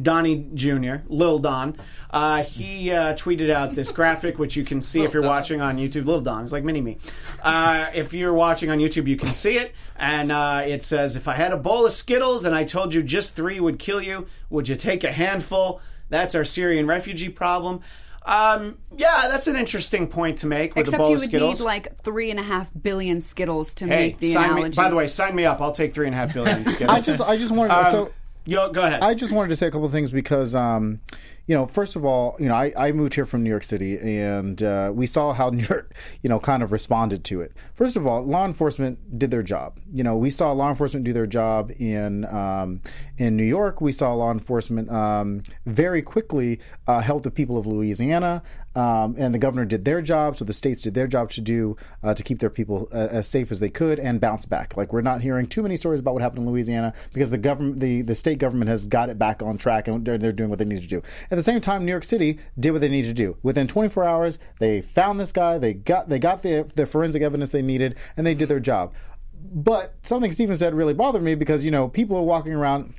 Donnie 0.01 0.49
Jr., 0.55 0.97
Lil 1.09 1.39
Don. 1.39 1.77
Uh, 2.11 2.43
he 2.43 2.91
uh, 2.91 3.15
tweeted 3.15 3.51
out 3.51 3.75
this 3.75 3.93
graphic, 3.93 4.39
which 4.39 4.57
you 4.57 4.65
can 4.65 4.81
see 4.81 5.03
if 5.03 5.13
you're 5.13 5.23
Don. 5.23 5.31
watching 5.31 5.61
on 5.61 5.77
YouTube. 5.77 6.07
Lil 6.07 6.21
Don, 6.21 6.43
it's 6.43 6.53
like 6.53 6.65
mini 6.65 6.81
me. 6.81 6.99
Uh, 7.43 7.87
if 7.95 8.15
you're 8.15 8.33
watching 8.33 8.71
on 8.71 8.79
YouTube, 8.79 9.07
you 9.07 9.17
can 9.17 9.33
see 9.33 9.59
it, 9.59 9.73
and 9.97 10.31
uh, 10.33 10.63
it 10.67 10.83
says, 10.85 11.17
"If 11.17 11.29
I 11.29 11.35
had 11.35 11.53
a 11.53 11.57
bowl 11.57 11.87
of 11.87 11.93
Skittles 11.93 12.45
and 12.45 12.55
I 12.55 12.65
told 12.65 12.95
you 12.95 13.03
just 13.03 13.37
three 13.37 13.61
would 13.61 13.79
kill 13.79 14.01
you, 14.03 14.27
would 14.51 14.69
you 14.69 14.77
take 14.77 15.05
a 15.05 15.13
handful?" 15.13 15.81
That's 16.11 16.35
our 16.35 16.45
Syrian 16.45 16.87
refugee 16.87 17.29
problem. 17.29 17.81
Um, 18.25 18.77
yeah, 18.97 19.27
that's 19.29 19.47
an 19.47 19.57
interesting 19.57 20.07
point 20.07 20.39
to 20.39 20.47
make 20.47 20.75
with 20.75 20.87
a 20.87 20.91
Except 20.91 20.99
bowl 20.99 21.09
you 21.11 21.15
of 21.17 21.21
would 21.23 21.29
Skittles. 21.31 21.61
need 21.61 21.65
like 21.65 22.03
three 22.03 22.31
and 22.31 22.39
a 22.39 22.43
half 22.43 22.71
billion 22.79 23.21
Skittles 23.23 23.75
to 23.77 23.87
Hey, 23.87 23.97
make 24.09 24.19
the 24.19 24.29
sign 24.29 24.43
me, 24.43 24.51
analogy. 24.57 24.77
by 24.77 24.91
the 24.91 24.97
way, 24.97 25.07
sign 25.07 25.35
me 25.35 25.47
up. 25.47 25.61
I'll 25.63 25.73
take 25.73 25.95
three 25.95 26.07
and 26.07 26.15
a 26.15 26.19
half 26.19 26.35
billion 26.35 26.67
Skittles. 26.67 26.91
I 26.99 27.01
just, 27.01 27.21
I 27.23 27.37
just 27.39 27.53
wanted. 27.53 27.73
Um, 27.73 27.85
so 27.87 28.13
yo, 28.49 28.73
go 28.73 28.83
ahead. 28.83 29.03
I 29.03 29.15
just 29.15 29.33
wanted 29.33 29.49
to 29.51 29.57
say 29.57 29.67
a 29.67 29.71
couple 29.71 29.85
of 29.85 29.93
things 29.93 30.11
because, 30.11 30.55
um, 30.55 31.01
you 31.47 31.55
know, 31.55 31.67
first 31.67 31.97
of 31.97 32.05
all, 32.05 32.35
you 32.39 32.49
know, 32.49 32.55
I, 32.55 32.73
I 32.77 32.93
moved 32.93 33.15
here 33.15 33.27
from 33.27 33.43
New 33.43 33.51
York 33.51 33.65
City, 33.65 33.99
and 33.99 34.63
uh, 34.63 34.91
we 34.95 35.07
saw 35.07 35.35
how 35.35 35.51
New 35.51 35.65
York, 35.65 35.95
you 36.23 36.31
know, 36.31 36.41
kind 36.41 36.63
of 36.63 36.73
responded 36.73 37.25
to 37.25 37.43
it. 37.43 37.53
First 37.75 37.97
of 37.97 38.07
all, 38.07 38.23
law 38.23 38.47
enforcement 38.47 39.19
did 39.19 39.31
their 39.31 39.43
job. 39.43 39.79
You 39.93 40.03
know, 40.03 40.17
we 40.17 40.31
saw 40.31 40.53
law 40.53 40.71
enforcement 40.71 41.05
do 41.05 41.13
their 41.13 41.27
job 41.27 41.71
in 41.79 42.25
um, 42.27 42.81
in 43.19 43.37
New 43.37 43.45
York. 43.45 43.81
We 43.81 43.93
saw 43.93 44.15
law 44.15 44.31
enforcement 44.33 44.91
um, 44.91 45.43
very 45.67 46.01
quickly 46.01 46.61
uh, 46.87 47.01
help 47.01 47.25
the 47.25 47.31
people 47.31 47.59
of 47.59 47.67
Louisiana, 47.67 48.43
um, 48.79 49.17
and 49.19 49.35
the 49.35 49.39
governor 49.39 49.65
did 49.65 49.85
their 49.85 50.01
job. 50.01 50.37
So 50.37 50.45
the 50.45 50.53
states 50.53 50.83
did 50.83 50.95
their 50.95 51.09
job 51.09 51.31
to 51.31 51.41
do 51.41 51.77
uh, 52.05 52.15
to 52.15 52.23
keep 52.23 52.39
their 52.39 52.49
people 52.49 52.89
uh, 52.93 53.09
as 53.11 53.27
safe 53.27 53.51
as 53.51 53.59
they 53.59 53.71
could 53.71 53.99
and 53.99 54.21
bounce 54.21 54.47
back. 54.47 54.77
Like 54.77 54.93
we're 54.93 55.01
not 55.01 55.21
hearing 55.21 55.47
too 55.47 55.63
many 55.63 55.77
stories 55.77 55.99
about 55.99 56.15
what 56.15 56.23
happened 56.23 56.45
in 56.45 56.53
Louisiana 56.53 56.95
because 57.13 57.31
the 57.31 57.39
government, 57.39 57.81
the, 57.81 58.03
the 58.03 58.15
state 58.15 58.39
government 58.39 58.71
has 58.71 58.87
got 58.87 59.11
it 59.11 59.19
back 59.19 59.43
on 59.43 59.59
track 59.59 59.89
and 59.89 60.05
they're, 60.05 60.17
they're 60.17 60.31
doing 60.31 60.49
what 60.49 60.61
they 60.61 60.65
need 60.65 60.81
to 60.81 60.87
do. 60.87 61.03
At 61.29 61.35
the 61.35 61.43
same 61.43 61.61
time, 61.61 61.85
New 61.85 61.91
York 61.91 62.05
City 62.05 62.39
did 62.61 62.71
what 62.71 62.81
they 62.81 62.89
needed 62.89 63.09
to 63.09 63.15
do. 63.15 63.37
Within 63.43 63.67
24 63.67 64.05
hours, 64.05 64.39
they 64.61 64.81
found 64.81 65.19
this 65.19 65.33
guy. 65.33 65.59
They 65.59 65.75
got 65.75 66.09
they 66.09 66.21
got 66.21 66.43
the 66.43 66.71
the 66.77 66.87
forensic 66.87 67.21
evidence 67.21 67.51
they 67.51 67.63
needed, 67.63 67.99
and 68.17 68.25
they 68.25 68.35
did 68.35 68.49
their 68.49 68.61
job. 68.61 68.95
But 69.35 69.95
something 70.05 70.31
Stephen 70.31 70.57
said 70.57 70.75
really 70.75 70.95
bothered 70.95 71.23
me 71.23 71.35
because 71.35 71.65
you 71.65 71.73
know 71.73 71.89
people 71.89 72.17
are 72.17 72.23
walking 72.23 72.53
around 72.53 72.95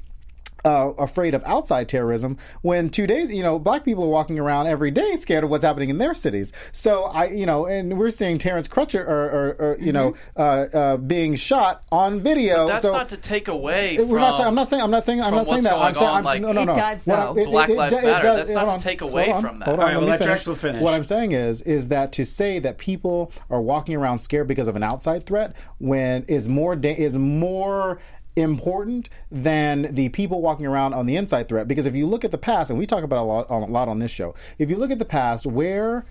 uh, 0.65 0.89
afraid 0.97 1.33
of 1.33 1.43
outside 1.45 1.87
terrorism 1.89 2.37
when 2.61 2.89
two 2.89 3.07
days, 3.07 3.31
you 3.31 3.43
know, 3.43 3.57
black 3.59 3.83
people 3.85 4.03
are 4.03 4.09
walking 4.09 4.37
around 4.39 4.67
every 4.67 4.91
day 4.91 5.15
scared 5.15 5.43
of 5.43 5.49
what's 5.49 5.63
happening 5.65 5.89
in 5.89 5.97
their 5.97 6.13
cities. 6.13 6.51
So 6.71 7.03
I, 7.05 7.25
you 7.27 7.45
know, 7.45 7.65
and 7.65 7.97
we're 7.97 8.11
seeing 8.11 8.37
Terrence 8.37 8.67
Crutcher, 8.67 9.01
or, 9.07 9.25
or, 9.29 9.47
or 9.59 9.77
you 9.79 9.91
know, 9.91 10.15
uh, 10.35 10.39
uh, 10.41 10.97
being 10.97 11.35
shot 11.35 11.83
on 11.91 12.19
video. 12.19 12.67
That's 12.67 12.81
so 12.81 12.91
not 12.91 13.09
to 13.09 13.17
take 13.17 13.47
away 13.47 13.97
from. 13.97 14.09
we're 14.09 14.19
not. 14.19 14.37
Saying, 14.37 14.47
I'm 14.47 14.55
not 14.55 14.67
saying. 14.67 14.81
I'm 14.83 14.91
not 14.91 15.05
saying. 15.05 15.21
I'm 15.21 15.33
not 15.33 15.47
saying 15.47 15.63
that. 15.63 15.73
I'm 15.75 15.93
saying. 15.93 16.07
on, 16.07 16.17
I'm, 16.17 16.23
like- 16.23 16.41
no, 16.41 16.51
no, 16.51 16.61
It 16.63 16.75
does, 16.75 17.05
What 17.05 17.19
I- 17.19 17.33
though. 17.33 17.45
Black 17.45 17.69
Lives 17.69 17.97
it 17.97 18.03
Matter. 18.03 18.27
does- 18.27 18.37
That's 18.39 18.53
not 18.53 18.67
hold 18.67 18.79
to 18.79 18.83
take 18.83 19.01
away 19.01 19.31
on, 19.31 19.41
from 19.41 19.59
that. 19.59 19.65
Hold 19.65 19.79
on, 19.79 19.81
All 19.81 19.85
right, 19.87 19.93
let 19.93 19.97
well, 20.01 20.05
me 20.05 20.11
let 20.11 20.19
finish. 20.43 20.59
Finish. 20.59 20.81
What 20.81 20.93
I'm 20.93 21.03
saying 21.03 21.31
is, 21.31 21.61
is 21.63 21.87
that 21.89 22.11
to 22.13 22.25
say 22.25 22.59
that 22.59 22.77
people 22.77 23.31
are 23.49 23.61
walking 23.61 23.95
around 23.95 24.19
scared 24.19 24.47
because 24.47 24.67
of 24.67 24.75
an 24.75 24.83
outside 24.83 25.25
threat 25.25 25.55
when 25.79 26.23
is 26.23 26.47
more 26.49 26.75
da- 26.75 26.95
is 26.95 27.17
more 27.17 27.99
important 28.39 29.09
than 29.31 29.93
the 29.93 30.09
people 30.09 30.41
walking 30.41 30.65
around 30.65 30.93
on 30.93 31.05
the 31.05 31.15
inside 31.15 31.47
threat. 31.47 31.67
Because 31.67 31.85
if 31.85 31.95
you 31.95 32.07
look 32.07 32.23
at 32.23 32.31
the 32.31 32.37
past, 32.37 32.69
and 32.69 32.79
we 32.79 32.85
talk 32.85 33.03
about 33.03 33.19
a 33.19 33.23
lot, 33.23 33.49
a 33.49 33.57
lot 33.57 33.87
on 33.87 33.99
this 33.99 34.11
show, 34.11 34.33
if 34.57 34.69
you 34.69 34.77
look 34.77 34.91
at 34.91 34.99
the 34.99 35.05
past, 35.05 35.45
where 35.45 36.05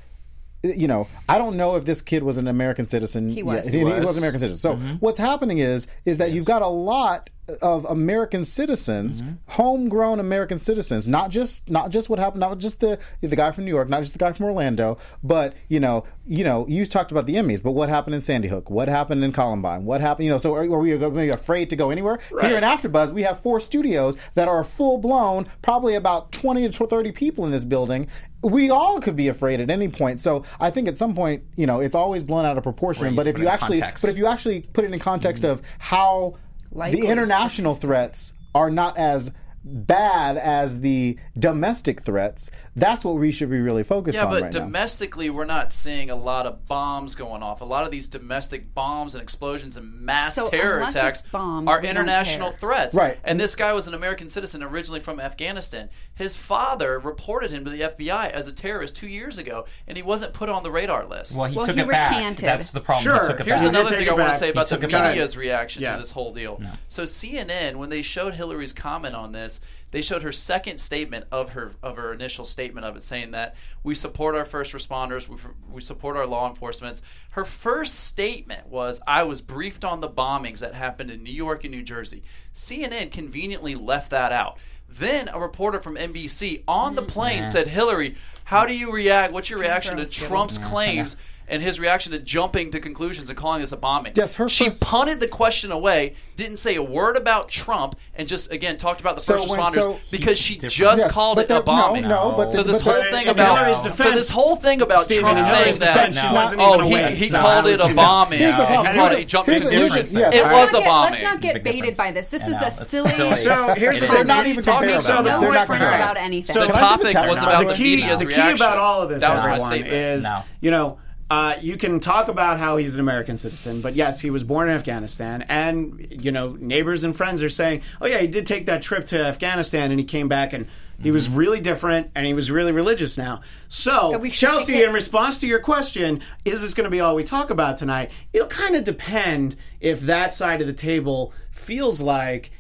you 0.63 0.89
know, 0.89 1.07
I 1.29 1.39
don't 1.39 1.57
know 1.57 1.77
if 1.77 1.85
this 1.85 2.03
kid 2.03 2.23
was 2.23 2.39
an 2.39 2.49
American 2.49 2.87
citizen. 2.87 3.31
He 3.31 3.43
was. 3.43 3.65
Yeah, 3.65 3.71
He 3.71 3.79
he, 3.79 3.85
was. 3.85 4.07
was. 4.07 4.17
an 4.17 4.23
American 4.23 4.41
citizen. 4.41 4.59
So 4.59 4.75
mm-hmm. 4.75 4.95
what's 4.97 5.21
happening 5.21 5.59
is 5.59 5.87
is 6.05 6.19
that 6.19 6.33
you've 6.33 6.45
got 6.45 6.63
a 6.63 6.69
lot 6.69 7.31
of 7.63 7.85
American 7.87 8.45
citizens, 8.45 9.23
mm-hmm. 9.23 9.35
homegrown 9.47 10.21
American 10.21 10.59
citizens, 10.59 11.09
not 11.09 11.31
just 11.31 11.69
not 11.69 11.91
just 11.91 12.11
what 12.11 12.19
happened, 12.19 12.41
not 12.41 12.59
just 12.59 12.81
the 12.81 12.99
the 13.21 13.37
guy 13.37 13.53
from 13.53 13.65
New 13.65 13.71
York, 13.71 13.89
not 13.89 14.01
just 14.01 14.13
the 14.13 14.19
guy 14.19 14.33
from 14.33 14.47
Orlando, 14.47 14.99
but 15.23 15.55
you 15.69 15.81
know, 15.81 16.05
you 16.27 16.45
know, 16.45 16.67
you 16.69 16.85
talked 16.85 17.11
about 17.11 17.27
the 17.27 17.35
Emmys, 17.35 17.63
but 17.63 17.73
what 17.73 17.89
happened 17.89 18.15
in 18.15 18.21
Sandy 18.21 18.49
Hook? 18.49 18.71
What 18.71 18.89
happened 18.89 19.25
in 19.25 19.33
Columbine? 19.33 19.85
What 19.85 20.01
happened? 20.01 20.27
You 20.27 20.33
know, 20.33 20.39
so 20.39 20.55
are, 20.55 20.63
are 20.63 20.79
we 20.79 20.93
are 20.93 21.09
we 21.09 21.31
afraid 21.31 21.71
to 21.71 21.77
go 21.77 21.91
anywhere? 21.91 22.19
Here 22.43 22.57
in 22.57 22.65
AfterBuzz, 22.65 23.13
we 23.13 23.23
have 23.23 23.41
four 23.41 23.61
studios 23.61 24.17
that 24.35 24.49
are 24.49 24.63
full 24.65 24.99
blown, 24.99 25.47
probably 25.63 25.95
about 25.95 26.33
twenty 26.33 26.69
to 26.69 26.87
thirty 26.87 27.13
people 27.13 27.45
in 27.45 27.51
this 27.51 27.65
building. 27.65 28.09
We 28.43 28.71
all 28.71 29.01
could 29.01 29.17
be 29.17 29.29
afraid 29.29 29.61
at 29.61 29.71
any 29.71 29.89
point. 29.89 30.21
So 30.21 30.45
I 30.61 30.71
think 30.71 30.87
at 30.87 30.97
some 30.97 31.15
point, 31.15 31.43
you 31.57 31.67
know, 31.67 31.81
it's 31.81 31.97
always 31.97 32.23
blown 32.23 32.45
out 32.45 32.57
of 32.57 32.63
proportion. 32.63 33.17
But 33.17 33.27
if 33.27 33.39
you 33.39 33.49
actually, 33.49 33.81
context. 33.81 34.03
but 34.03 34.11
if 34.11 34.19
you 34.19 34.27
actually 34.27 34.61
put 34.61 34.85
it 34.85 34.93
in 34.93 34.99
context 35.01 35.43
mm-hmm. 35.43 35.53
of 35.53 35.63
how 35.79 36.37
Likely 36.71 37.01
the 37.01 37.09
international 37.09 37.75
threats 37.75 38.33
are 38.55 38.71
not 38.71 38.97
as 38.97 39.33
bad 39.71 40.37
as 40.37 40.81
the 40.81 41.19
domestic 41.39 42.03
threats, 42.03 42.51
that's 42.77 43.05
what 43.05 43.17
we 43.17 43.31
should 43.31 43.51
be 43.51 43.59
really 43.61 43.83
focused 43.85 44.17
Yeah, 44.17 44.25
on 44.25 44.31
but 44.31 44.43
right 44.43 44.53
now. 44.53 44.59
Yeah, 44.59 44.65
but 44.65 44.67
domestically, 44.67 45.31
we're 45.31 45.45
not 45.45 45.73
seeing 45.73 46.11
a 46.11 46.17
lot 46.17 46.47
of 46.47 46.67
bombs 46.67 47.15
going 47.15 47.43
off. 47.43 47.61
A 47.61 47.65
lot 47.65 47.85
of 47.85 47.91
these 47.91 48.09
domestic 48.09 48.73
bombs 48.75 49.15
and 49.15 49.23
explosions 49.23 49.77
and 49.77 49.93
mass 50.01 50.35
So 50.35 50.47
terror 50.47 50.81
attacks 50.81 51.23
bombs, 51.23 51.69
are 51.69 51.83
international 51.83 52.53
threats. 52.53 52.95
Right. 52.95 53.19
And 53.25 53.39
this 53.39 53.55
guy 53.55 53.73
was 53.73 53.87
an 53.89 53.95
American 53.95 54.29
citizen 54.29 54.63
originally 54.63 55.01
from 55.01 55.21
Afghanistan. 55.21 55.91
His 56.15 56.37
father 56.37 56.99
reported 56.99 57.51
him 57.51 57.65
to 57.65 57.71
the 57.71 57.81
FBI 57.83 58.31
as 58.31 58.49
a 58.49 58.53
terrorist 58.53 58.97
two 58.97 59.09
years 59.09 59.39
ago, 59.39 59.67
and 59.87 59.97
he 59.97 60.03
wasn't 60.03 60.33
put 60.33 60.49
on 60.49 60.63
the 60.63 60.71
radar 60.71 61.07
list. 61.07 61.37
Well, 61.37 61.47
he 61.49 61.57
Well, 61.57 61.67
took 61.67 61.77
he 61.77 61.83
it 61.83 61.89
back. 61.89 62.11
recanted. 62.11 62.47
That's 62.49 62.71
the 62.71 62.81
problem. 62.81 63.03
Sure. 63.05 63.21
He 63.21 63.27
took 63.29 63.41
it 63.41 63.47
Here's 63.47 63.61
back. 63.63 63.71
another 63.71 63.97
thing 63.97 64.09
I 64.09 64.13
want 64.13 64.33
to 64.33 64.39
say 64.39 64.51
about 64.51 64.69
the 64.69 64.77
took 64.79 64.91
back. 64.91 65.11
media's 65.11 65.37
reaction 65.37 65.83
Yeah. 65.83 65.93
to 65.93 65.99
this 65.99 66.11
whole 66.11 66.33
deal. 66.33 66.61
So 66.89 67.05
CNN, 67.05 67.77
when 67.77 67.89
they 67.91 68.03
showed 68.03 68.35
Hillary's 68.35 68.73
comment 68.73 69.15
on 69.15 69.33
this, 69.33 69.58
they 69.91 70.03
showed 70.03 70.23
her 70.23 70.33
second 70.33 70.79
statement 70.79 71.27
of 71.33 71.51
her 71.51 71.73
of 71.83 71.97
her 71.97 72.13
initial 72.13 72.45
statement 72.45 72.85
of 72.87 72.97
it, 72.97 73.03
saying 73.03 73.31
that 73.31 73.55
we 73.83 73.95
support 73.95 74.35
our 74.35 74.45
first 74.45 74.73
responders, 74.73 75.29
we, 75.29 75.37
we 75.73 75.81
support 75.81 76.17
our 76.17 76.27
law 76.27 76.49
enforcement. 76.49 77.01
Her 77.33 77.45
first 77.45 78.01
statement 78.01 78.67
was, 78.69 79.01
"I 79.07 79.23
was 79.23 79.41
briefed 79.41 79.85
on 79.85 80.01
the 80.01 80.09
bombings 80.09 80.59
that 80.59 80.75
happened 80.75 81.11
in 81.11 81.23
New 81.23 81.33
York 81.33 81.65
and 81.65 81.73
New 81.73 81.83
Jersey." 81.83 82.23
CNN 82.53 83.11
conveniently 83.11 83.75
left 83.75 84.11
that 84.11 84.33
out. 84.33 84.59
Then 84.89 85.29
a 85.29 85.39
reporter 85.39 85.81
from 85.81 85.97
NBC 85.97 86.65
on 86.67 86.95
the 86.95 87.03
plane 87.03 87.47
said, 87.47 87.69
"Hillary, 87.69 88.17
how 88.45 88.67
do 88.67 88.75
you 88.75 88.93
react? 88.93 89.33
What's 89.33 89.51
your 89.51 89.59
reaction 89.59 89.97
to 89.97 90.07
Trump's 90.07 90.59
claims?" 90.59 91.17
And 91.51 91.63
his 91.63 91.81
reaction 91.81 92.13
to 92.13 92.19
jumping 92.19 92.71
to 92.73 92.81
conclusions 92.81 93.31
and 93.31 93.39
calling 93.39 93.61
this 93.61 93.73
a 93.73 93.77
bombing. 93.79 94.13
Yes, 94.15 94.35
her 94.35 94.51
she 94.51 94.67
first- 94.67 94.83
punted 94.83 95.19
the 95.19 95.29
question 95.29 95.73
away, 95.73 96.13
didn't 96.37 96.59
say 96.59 96.75
a 96.77 96.83
word 96.83 97.17
about 97.17 97.49
Trump, 97.49 97.97
and 98.15 98.29
just 98.29 98.53
again 98.53 98.77
talked 98.77 99.01
about 99.01 99.15
the 99.15 99.23
So 99.23 99.39
first 99.39 99.49
when- 99.49 99.59
responders 99.61 99.75
so- 99.83 99.99
because 100.11 100.39
she 100.39 100.55
Different. 100.57 100.75
just 100.75 101.03
Yes, 101.05 101.13
called 101.13 101.39
it 101.39 101.47
a 101.47 101.49
there- 101.49 101.57
no, 101.61 101.63
bombing. 101.63 102.07
no, 102.07 102.35
but 102.37 102.53
so 102.53 102.63
this 102.63 102.83
but 102.83 102.93
whole 102.93 103.03
the- 103.03 103.11
thing 103.11 103.29
about 103.29 103.57
Hillary's 103.57 103.79
so 103.79 103.85
defense, 103.85 104.15
this 104.15 104.31
whole 104.31 104.57
thing 104.57 104.83
about 104.83 105.01
Stephen, 105.01 105.23
Trump 105.25 105.39
in 105.39 105.45
saying 105.45 105.55
Hillary's 105.57 105.79
that 105.79 105.95
defense, 105.95 106.21
she 106.21 106.27
No. 106.29 106.35
wasn't 106.35 106.61
oh 106.61 106.81
he, 106.81 107.15
he 107.15 107.29
So 107.29 107.41
called 107.41 107.67
it 107.69 107.81
a 107.81 107.95
bombing 107.95 108.39
Here's 108.41 108.55
the 108.57 108.65
problem. 108.67 108.87
he 108.87 108.99
called 108.99 109.13
it 109.13 109.15
Here's 109.15 109.23
a 109.23 109.27
jumping 109.27 109.55
the- 109.55 109.61
to 109.61 109.69
conclusions. 109.71 110.13
It 110.15 110.17
was 110.19 110.25
a 110.25 110.29
Let's 110.29 110.73
not 110.73 110.79
get- 110.81 110.87
bombing. 110.89 111.13
Let's 111.13 111.23
not 111.25 111.41
get 111.41 111.65
baited 111.65 111.97
by 111.97 112.11
this. 112.13 112.27
This 112.27 112.43
is 112.47 112.61
a 112.61 112.71
silly. 112.71 113.11
silly. 113.11 113.35
So 113.37 113.69
here's 113.75 113.97
It 113.97 114.01
the 114.01 114.07
is. 114.07 114.11
thing. 114.11 114.11
They're 114.11 114.25
not 114.25 114.47
even 114.47 114.63
talking 114.65 114.89
comparing. 114.91 115.01
about. 115.01 115.25
The 115.25 115.31
point- 115.31 115.43
not 115.55 115.61
Difference 115.61 115.67
comparing. 115.81 115.95
about 116.03 116.17
anything. 116.19 116.53
So 116.55 116.61
the 116.61 116.67
can 116.67 116.75
I 116.85 116.97
see 116.99 117.03
the 117.05 117.13
topic 117.15 117.29
was 117.31 117.39
about 117.43 117.59
the 117.61 117.69
the, 117.69 117.75
key, 117.75 117.97
the 118.07 118.27
key 118.27 118.51
about 118.51 118.77
all 118.77 119.01
of 119.03 119.09
this, 119.09 119.23
That 119.23 119.35
was 119.35 119.45
my 119.45 119.51
everyone, 119.55 119.71
statement. 119.71 119.95
is 119.95 120.25
No. 120.25 120.43
you 120.61 120.71
know. 120.71 120.99
Uh, 121.31 121.57
you 121.61 121.77
can 121.77 122.01
talk 122.01 122.29
about 122.29 122.59
how 122.59 122.79
he's 122.79 122.95
an 122.95 123.01
American 123.01 123.37
citizen, 123.37 123.83
but 123.83 123.95
yes, 123.95 124.19
he 124.19 124.31
was 124.31 124.45
born 124.45 124.69
in 124.69 124.75
Afghanistan, 124.75 125.45
and 125.49 126.07
you 126.11 126.33
know 126.33 126.57
neighbors 126.59 127.05
and 127.05 127.15
friends 127.15 127.43
are 127.43 127.51
saying, 127.51 127.83
"Oh 128.01 128.07
yeah, 128.07 128.19
he 128.19 128.27
did 128.27 128.47
take 128.47 128.67
that 128.67 128.81
trip 128.81 129.05
to 129.07 129.23
Afghanistan, 129.23 129.91
and 129.91 130.01
he 130.01 130.07
came 130.07 130.29
back, 130.29 130.55
and 130.55 130.67
he 131.03 131.11
was 131.11 131.29
really 131.29 131.61
different, 131.61 132.11
and 132.15 132.25
he 132.25 132.33
was 132.33 132.51
really 132.51 132.73
religious 132.73 133.19
now." 133.19 133.43
So, 133.69 134.11
So 134.11 134.25
Chelsea, 134.31 134.83
in 134.83 134.93
response 134.95 135.39
to 135.41 135.47
your 135.47 135.61
question, 135.61 136.23
is 136.47 136.63
this 136.63 136.73
going 136.73 136.85
to 136.85 136.91
be 136.91 137.01
all 137.01 137.15
we 137.15 137.25
talk 137.25 137.51
about 137.51 137.77
tonight? 137.77 138.11
It'll 138.33 138.49
kind 138.49 138.75
of 138.75 138.85
depend 138.85 139.55
if 139.81 140.01
that 140.03 140.35
side 140.35 140.63
of 140.63 140.67
the 140.67 140.73
table 140.73 141.35
feels 141.51 142.01
like 142.01 142.53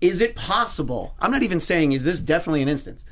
is 0.00 0.20
it 0.20 0.36
possible? 0.36 1.14
I'm 1.18 1.30
not 1.30 1.42
even 1.42 1.60
saying 1.60 1.92
is 1.92 2.04
this 2.04 2.20
definitely 2.20 2.62
an 2.62 2.68
instance. 2.68 3.04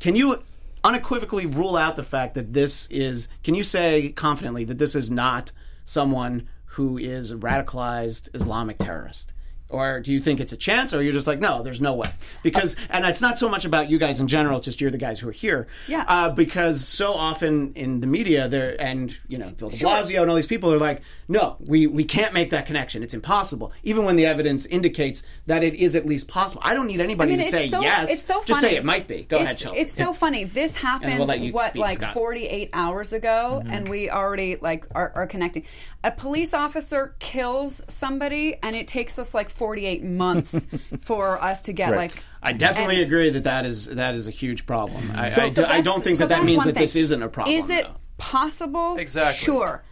Can 0.00 0.14
you 0.16 0.42
unequivocally 0.84 1.46
rule 1.46 1.76
out 1.76 1.96
the 1.96 2.02
fact 2.02 2.34
that 2.34 2.52
this 2.52 2.86
is 2.86 3.28
can 3.42 3.54
you 3.54 3.62
say 3.62 4.10
confidently 4.10 4.64
that 4.64 4.78
this 4.78 4.94
is 4.94 5.10
not 5.10 5.52
someone 5.84 6.48
who 6.72 6.98
is 6.98 7.30
a 7.30 7.36
radicalized 7.36 8.34
Islamic 8.34 8.78
terrorist? 8.78 9.32
Or 9.70 10.00
do 10.00 10.10
you 10.12 10.20
think 10.20 10.40
it's 10.40 10.52
a 10.52 10.56
chance, 10.56 10.94
or 10.94 11.02
you're 11.02 11.12
just 11.12 11.26
like, 11.26 11.40
no, 11.40 11.62
there's 11.62 11.80
no 11.80 11.92
way? 11.92 12.10
Because, 12.42 12.74
and 12.88 13.04
it's 13.04 13.20
not 13.20 13.38
so 13.38 13.48
much 13.50 13.66
about 13.66 13.90
you 13.90 13.98
guys 13.98 14.18
in 14.18 14.26
general, 14.26 14.56
it's 14.58 14.64
just 14.64 14.80
you're 14.80 14.90
the 14.90 14.96
guys 14.98 15.20
who 15.20 15.28
are 15.28 15.32
here. 15.32 15.66
Yeah. 15.86 16.04
Uh, 16.08 16.30
because 16.30 16.86
so 16.86 17.12
often 17.12 17.72
in 17.74 18.00
the 18.00 18.06
media, 18.06 18.48
there 18.48 18.80
and 18.80 19.14
you 19.28 19.36
know 19.36 19.50
Bill 19.50 19.68
De 19.68 19.76
Blasio 19.76 20.22
and 20.22 20.30
all 20.30 20.36
these 20.36 20.46
people 20.46 20.72
are 20.72 20.78
like, 20.78 21.02
no, 21.28 21.56
we 21.68 21.86
we 21.86 22.04
can't 22.04 22.32
make 22.32 22.50
that 22.50 22.64
connection. 22.66 23.02
It's 23.02 23.12
impossible. 23.14 23.72
Even 23.82 24.04
when 24.04 24.16
the 24.16 24.24
evidence 24.24 24.64
indicates 24.66 25.22
that 25.46 25.62
it 25.62 25.74
is 25.74 25.94
at 25.96 26.06
least 26.06 26.28
possible. 26.28 26.62
I 26.64 26.72
don't 26.74 26.86
need 26.86 27.00
anybody 27.00 27.34
I 27.34 27.36
mean, 27.36 27.44
to 27.44 27.50
say 27.50 27.68
so, 27.68 27.82
yes. 27.82 28.10
It's 28.10 28.22
so 28.24 28.34
funny. 28.34 28.46
just 28.46 28.60
say 28.62 28.76
it 28.76 28.84
might 28.84 29.06
be. 29.06 29.24
Go 29.24 29.36
it's, 29.36 29.44
ahead, 29.44 29.58
Chelsea. 29.58 29.80
It's 29.80 29.94
so 29.94 30.12
funny. 30.14 30.44
This 30.44 30.76
happened 30.88 31.18
we'll 31.18 31.26
what 31.52 31.70
speak, 31.72 31.80
like 31.82 31.98
Scott. 31.98 32.14
48 32.14 32.70
hours 32.72 33.12
ago, 33.12 33.56
Mm-hmm. 33.58 33.70
and 33.70 33.88
we 33.88 34.08
already 34.10 34.56
like 34.56 34.86
are, 34.94 35.12
are 35.14 35.26
connecting. 35.26 35.64
A 36.04 36.10
police 36.10 36.54
officer 36.54 37.14
kills 37.18 37.82
somebody, 37.88 38.56
and 38.62 38.74
it 38.76 38.86
takes 38.88 39.18
us 39.18 39.34
like 39.34 39.50
48 39.58 40.04
months 40.04 40.66
for 41.02 41.42
us 41.42 41.60
to 41.62 41.72
get 41.72 41.90
Right. 41.90 41.96
like. 42.12 42.22
I 42.42 42.52
definitely 42.52 42.96
and- 43.02 43.06
agree 43.06 43.30
that 43.30 43.44
that 43.44 43.66
is 43.66 43.86
that 43.86 44.14
is 44.14 44.26
a 44.28 44.30
huge 44.30 44.64
problem. 44.66 45.10
I, 45.14 45.28
So- 45.28 45.42
I, 45.42 45.48
so 45.50 45.54
do, 45.62 45.64
I 45.64 45.68
that's- 45.68 45.84
don't 45.84 46.02
think 46.04 46.18
so 46.18 46.26
that 46.26 46.36
that 46.38 46.44
means 46.44 46.58
one 46.58 46.68
that 46.68 46.76
this 46.76 46.96
isn't 46.96 47.22
a 47.22 47.28
problem. 47.28 47.54
Is 47.56 47.68
it 47.68 47.84
though. 47.84 47.96
possible? 48.16 48.96
Exactly. 48.96 49.44
Sure. 49.44 49.82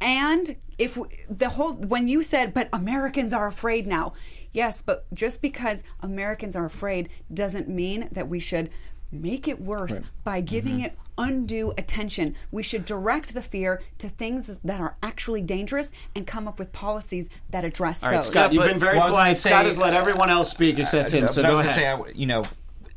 And 0.00 0.56
if 0.78 0.96
we, 0.96 1.08
the 1.28 1.50
whole 1.50 1.74
when 1.74 2.08
you 2.08 2.22
said, 2.22 2.54
but 2.54 2.68
Americans 2.72 3.32
are 3.34 3.46
afraid 3.46 3.86
now. 3.86 4.14
Yes, 4.52 4.82
but 4.84 5.06
just 5.14 5.42
because 5.42 5.84
Americans 6.00 6.56
are 6.56 6.64
afraid 6.64 7.08
doesn't 7.32 7.68
mean 7.68 8.08
that 8.10 8.28
we 8.28 8.40
should 8.40 8.68
make 9.12 9.48
it 9.48 9.60
worse 9.60 10.00
by 10.24 10.40
giving 10.40 10.76
Mm-hmm. 10.76 10.84
it 10.86 10.98
undue 11.18 11.74
attention. 11.76 12.34
We 12.50 12.62
should 12.62 12.84
direct 12.86 13.34
the 13.34 13.42
fear 13.42 13.82
to 13.98 14.08
things 14.08 14.50
that 14.64 14.80
are 14.80 14.96
actually 15.02 15.42
dangerous 15.42 15.90
and 16.14 16.26
come 16.26 16.48
up 16.48 16.58
with 16.58 16.72
policies 16.72 17.28
that 17.50 17.62
address 17.64 18.02
All 18.02 18.08
right, 18.10 18.16
those. 18.16 18.28
Scott, 18.28 18.52
you've 18.54 18.64
been 18.64 18.78
very 18.78 18.96
Well, 18.96 19.02
I 19.02 19.06
was 19.08 19.12
gonna 19.12 19.24
polite. 19.24 19.36
say, 19.36 19.50
Scott 19.50 19.66
has 19.66 19.76
let 19.76 19.92
everyone 19.92 20.30
else 20.30 20.50
speak 20.50 20.78
except 20.78 21.10
him. 21.12 21.24
Uh, 21.24 21.28
So 21.28 21.42
but 21.42 21.48
I 21.48 21.52
go 21.52 21.58
was 21.58 21.66
ahead. 21.66 21.96
gonna 21.98 22.04
say, 22.06 22.10
I- 22.12 22.14
you 22.18 22.26
know, 22.26 22.44